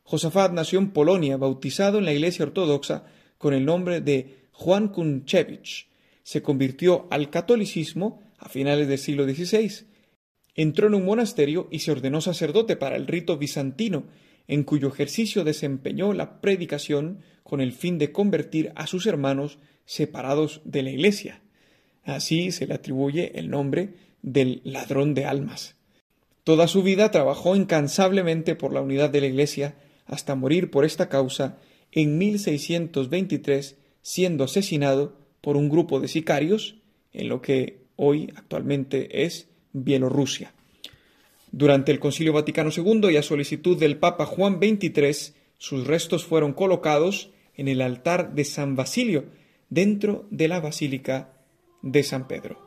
Josafat 0.03 0.53
nació 0.53 0.79
en 0.79 0.91
Polonia, 0.91 1.39
bautizado 1.39 1.97
en 1.97 2.05
la 2.05 2.13
Iglesia 2.13 2.45
Ortodoxa 2.45 3.07
con 3.39 3.55
el 3.55 3.65
nombre 3.65 4.03
de 4.03 4.49
Juan 4.53 4.89
Kunchevich. 4.89 5.89
Se 6.23 6.43
convirtió 6.43 7.07
al 7.11 7.31
catolicismo 7.31 8.21
a 8.37 8.51
finales 8.51 8.89
del 8.89 8.99
siglo 8.99 9.25
XVI. 9.25 9.87
Entró 10.55 10.89
en 10.89 10.97
un 10.97 11.07
monasterio 11.07 11.67
y 11.71 11.79
se 11.79 11.93
ordenó 11.93 12.21
sacerdote 12.21 12.77
para 12.77 12.97
el 12.97 13.07
rito 13.07 13.39
bizantino, 13.39 14.05
en 14.49 14.65
cuyo 14.65 14.89
ejercicio 14.89 15.45
desempeñó 15.45 16.13
la 16.13 16.43
predicación 16.43 17.21
con 17.43 17.63
el 17.63 17.73
fin 17.73 17.97
de 17.97 18.13
convertir 18.13 18.73
a 18.77 18.87
sus 18.87 19.07
hermanos 19.07 19.59
separados 19.87 20.61
de 20.67 20.83
la 20.83 20.91
Iglesia. 20.91 21.41
Así 22.07 22.53
se 22.53 22.67
le 22.67 22.75
atribuye 22.75 23.39
el 23.39 23.51
nombre 23.51 23.95
del 24.23 24.63
ladrón 24.65 25.13
de 25.13 25.25
almas. 25.25 25.75
Toda 26.45 26.69
su 26.69 26.85
vida 26.85 27.11
trabajó 27.11 27.57
incansablemente 27.57 28.55
por 28.55 28.73
la 28.73 28.81
unidad 28.81 29.11
de 29.11 29.21
la 29.21 29.27
Iglesia 29.27 29.75
hasta 30.07 30.37
morir 30.37 30.71
por 30.71 30.85
esta 30.85 31.09
causa 31.09 31.59
en 31.91 32.17
1623, 32.17 33.77
siendo 34.03 34.45
asesinado 34.45 35.19
por 35.41 35.57
un 35.57 35.69
grupo 35.69 35.99
de 35.99 36.07
sicarios 36.07 36.77
en 37.13 37.29
lo 37.29 37.43
que 37.43 37.81
hoy 37.97 38.33
actualmente 38.37 39.25
es 39.25 39.49
Bielorrusia. 39.73 40.55
Durante 41.51 41.91
el 41.91 41.99
Concilio 41.99 42.33
Vaticano 42.33 42.71
II 42.71 43.11
y 43.11 43.17
a 43.17 43.23
solicitud 43.23 43.77
del 43.77 43.99
Papa 43.99 44.27
Juan 44.27 44.61
XXIII, 44.61 45.35
sus 45.59 45.87
restos 45.87 46.25
fueron 46.25 46.53
colocados 46.53 47.31
en 47.55 47.67
el 47.67 47.81
altar 47.81 48.35
de 48.35 48.45
San 48.45 48.77
Basilio, 48.77 49.25
dentro 49.71 50.27
de 50.31 50.47
la 50.47 50.61
Basílica 50.61 51.36
de 51.87 52.03
San 52.03 52.27
Pedro. 52.27 52.59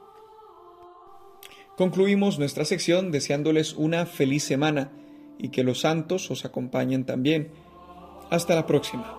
Concluimos 1.78 2.40
nuestra 2.40 2.66
sección 2.66 3.12
deseándoles 3.12 3.74
una 3.74 4.06
feliz 4.06 4.44
semana 4.44 4.92
y 5.38 5.50
que 5.50 5.64
los 5.64 5.82
santos 5.82 6.30
os 6.32 6.46
acompañen 6.46 7.06
también. 7.06 7.52
Hasta 8.30 8.56
la 8.56 8.66
próxima. 8.66 9.16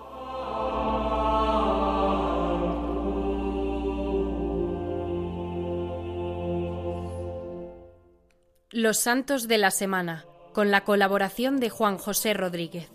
Los 8.71 8.99
Santos 8.99 9.47
de 9.47 9.57
la 9.57 9.69
Semana, 9.69 10.25
con 10.53 10.71
la 10.71 10.83
colaboración 10.85 11.59
de 11.59 11.69
Juan 11.69 11.97
José 11.97 12.33
Rodríguez. 12.33 12.89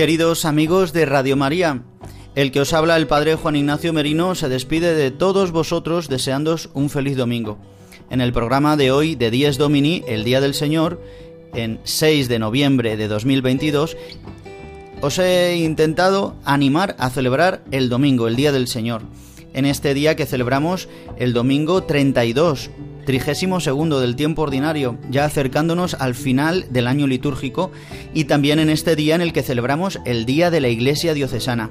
Queridos 0.00 0.46
amigos 0.46 0.94
de 0.94 1.04
Radio 1.04 1.36
María, 1.36 1.82
el 2.34 2.52
que 2.52 2.62
os 2.62 2.72
habla 2.72 2.96
el 2.96 3.06
Padre 3.06 3.34
Juan 3.34 3.54
Ignacio 3.54 3.92
Merino 3.92 4.34
se 4.34 4.48
despide 4.48 4.94
de 4.94 5.10
todos 5.10 5.52
vosotros 5.52 6.08
deseándoos 6.08 6.70
un 6.72 6.88
feliz 6.88 7.18
domingo. 7.18 7.58
En 8.08 8.22
el 8.22 8.32
programa 8.32 8.78
de 8.78 8.92
hoy 8.92 9.14
de 9.14 9.30
Dies 9.30 9.58
Domini, 9.58 10.02
el 10.08 10.24
Día 10.24 10.40
del 10.40 10.54
Señor, 10.54 11.02
en 11.52 11.80
6 11.84 12.28
de 12.30 12.38
noviembre 12.38 12.96
de 12.96 13.08
2022, 13.08 13.98
os 15.02 15.18
he 15.18 15.56
intentado 15.56 16.34
animar 16.46 16.96
a 16.98 17.10
celebrar 17.10 17.62
el 17.70 17.90
domingo, 17.90 18.26
el 18.26 18.36
Día 18.36 18.52
del 18.52 18.68
Señor, 18.68 19.02
en 19.52 19.66
este 19.66 19.92
día 19.92 20.16
que 20.16 20.24
celebramos 20.24 20.88
el 21.18 21.34
domingo 21.34 21.82
32 21.82 22.70
trigésimo 23.10 23.58
segundo 23.58 23.98
del 23.98 24.14
tiempo 24.14 24.42
ordinario, 24.42 24.96
ya 25.10 25.24
acercándonos 25.24 25.94
al 25.94 26.14
final 26.14 26.66
del 26.70 26.86
año 26.86 27.08
litúrgico 27.08 27.72
y 28.14 28.26
también 28.26 28.60
en 28.60 28.70
este 28.70 28.94
día 28.94 29.16
en 29.16 29.20
el 29.20 29.32
que 29.32 29.42
celebramos 29.42 29.98
el 30.04 30.26
Día 30.26 30.48
de 30.52 30.60
la 30.60 30.68
Iglesia 30.68 31.12
Diocesana. 31.12 31.70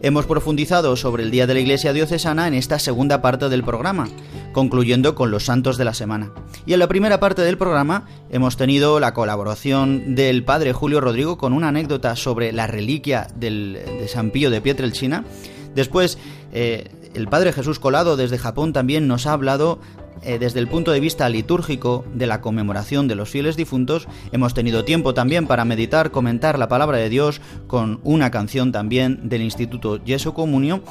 Hemos 0.00 0.24
profundizado 0.24 0.96
sobre 0.96 1.22
el 1.22 1.30
Día 1.30 1.46
de 1.46 1.52
la 1.52 1.60
Iglesia 1.60 1.92
Diocesana 1.92 2.48
en 2.48 2.54
esta 2.54 2.78
segunda 2.78 3.20
parte 3.20 3.50
del 3.50 3.62
programa, 3.62 4.08
concluyendo 4.54 5.14
con 5.14 5.30
los 5.30 5.44
santos 5.44 5.76
de 5.76 5.84
la 5.84 5.92
semana. 5.92 6.32
Y 6.64 6.72
en 6.72 6.78
la 6.78 6.88
primera 6.88 7.20
parte 7.20 7.42
del 7.42 7.58
programa 7.58 8.06
hemos 8.30 8.56
tenido 8.56 9.00
la 9.00 9.12
colaboración 9.12 10.14
del 10.14 10.44
padre 10.44 10.72
Julio 10.72 11.02
Rodrigo 11.02 11.36
con 11.36 11.52
una 11.52 11.68
anécdota 11.68 12.16
sobre 12.16 12.52
la 12.52 12.66
reliquia 12.66 13.28
de 13.36 14.06
San 14.08 14.30
Pío 14.30 14.48
de 14.48 14.62
Pietrelcina. 14.62 15.26
Después, 15.74 16.16
eh, 16.52 16.88
el 17.14 17.28
padre 17.28 17.52
Jesús 17.52 17.78
Colado 17.78 18.16
desde 18.16 18.38
Japón 18.38 18.72
también 18.72 19.08
nos 19.08 19.26
ha 19.26 19.32
hablado 19.32 19.78
eh, 20.22 20.38
desde 20.38 20.60
el 20.60 20.68
punto 20.68 20.90
de 20.90 21.00
vista 21.00 21.28
litúrgico 21.28 22.04
de 22.14 22.26
la 22.26 22.40
conmemoración 22.40 23.08
de 23.08 23.14
los 23.14 23.28
fieles 23.28 23.56
difuntos, 23.56 24.08
hemos 24.32 24.54
tenido 24.54 24.84
tiempo 24.84 25.12
también 25.14 25.46
para 25.46 25.64
meditar, 25.64 26.10
comentar 26.10 26.58
la 26.58 26.68
palabra 26.68 26.98
de 26.98 27.08
Dios 27.08 27.40
con 27.66 28.00
una 28.04 28.30
canción 28.30 28.72
también 28.72 29.28
del 29.28 29.42
Instituto 29.42 30.00
Jesu 30.04 30.32
Comunio. 30.32 30.82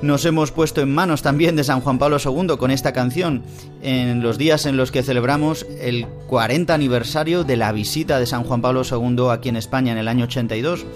Nos 0.00 0.24
hemos 0.24 0.50
puesto 0.50 0.80
en 0.80 0.94
manos 0.94 1.20
también 1.20 1.56
de 1.56 1.64
San 1.64 1.80
Juan 1.80 1.98
Pablo 1.98 2.16
II 2.24 2.56
con 2.58 2.70
esta 2.70 2.92
canción 2.92 3.42
en 3.82 4.22
los 4.22 4.38
días 4.38 4.64
en 4.64 4.78
los 4.78 4.90
que 4.90 5.02
celebramos 5.02 5.66
el 5.78 6.06
40 6.28 6.72
aniversario 6.72 7.44
de 7.44 7.56
la 7.56 7.70
visita 7.72 8.18
de 8.18 8.26
San 8.26 8.44
Juan 8.44 8.62
Pablo 8.62 8.82
II 8.90 9.28
aquí 9.30 9.50
en 9.50 9.56
España 9.56 9.92
en 9.92 9.98
el 9.98 10.08
año 10.08 10.24
82 10.24 10.86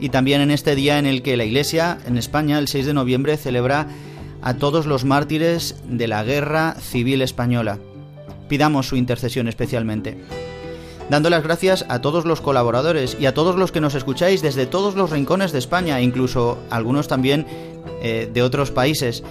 y 0.00 0.08
también 0.10 0.40
en 0.40 0.50
este 0.50 0.74
día 0.74 0.98
en 0.98 1.06
el 1.06 1.22
que 1.22 1.36
la 1.36 1.44
Iglesia 1.44 1.98
en 2.06 2.18
España 2.18 2.58
el 2.58 2.68
6 2.68 2.86
de 2.86 2.94
noviembre 2.94 3.36
celebra 3.36 3.88
a 4.42 4.54
todos 4.54 4.86
los 4.86 5.04
mártires 5.04 5.76
de 5.88 6.06
la 6.06 6.22
Guerra 6.22 6.76
Civil 6.80 7.22
Española. 7.22 7.78
Pidamos 8.48 8.88
su 8.88 8.96
intercesión 8.96 9.48
especialmente. 9.48 10.16
Dando 11.08 11.30
las 11.30 11.44
gracias 11.44 11.84
a 11.88 12.00
todos 12.00 12.24
los 12.24 12.40
colaboradores 12.40 13.16
y 13.20 13.26
a 13.26 13.34
todos 13.34 13.56
los 13.56 13.70
que 13.70 13.80
nos 13.80 13.94
escucháis 13.94 14.42
desde 14.42 14.66
todos 14.66 14.96
los 14.96 15.10
rincones 15.10 15.52
de 15.52 15.58
España, 15.58 16.00
incluso 16.00 16.58
algunos 16.68 17.06
también 17.06 17.46
eh, 18.02 18.28
de 18.32 18.42
otros 18.42 18.72
países. 18.72 19.22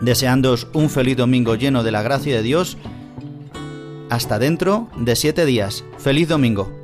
Deseándoos 0.00 0.66
un 0.72 0.90
feliz 0.90 1.16
domingo 1.16 1.54
lleno 1.54 1.84
de 1.84 1.92
la 1.92 2.02
gracia 2.02 2.34
de 2.36 2.42
Dios. 2.42 2.76
Hasta 4.10 4.38
dentro 4.38 4.88
de 4.96 5.16
siete 5.16 5.46
días. 5.46 5.82
Feliz 5.98 6.28
domingo. 6.28 6.83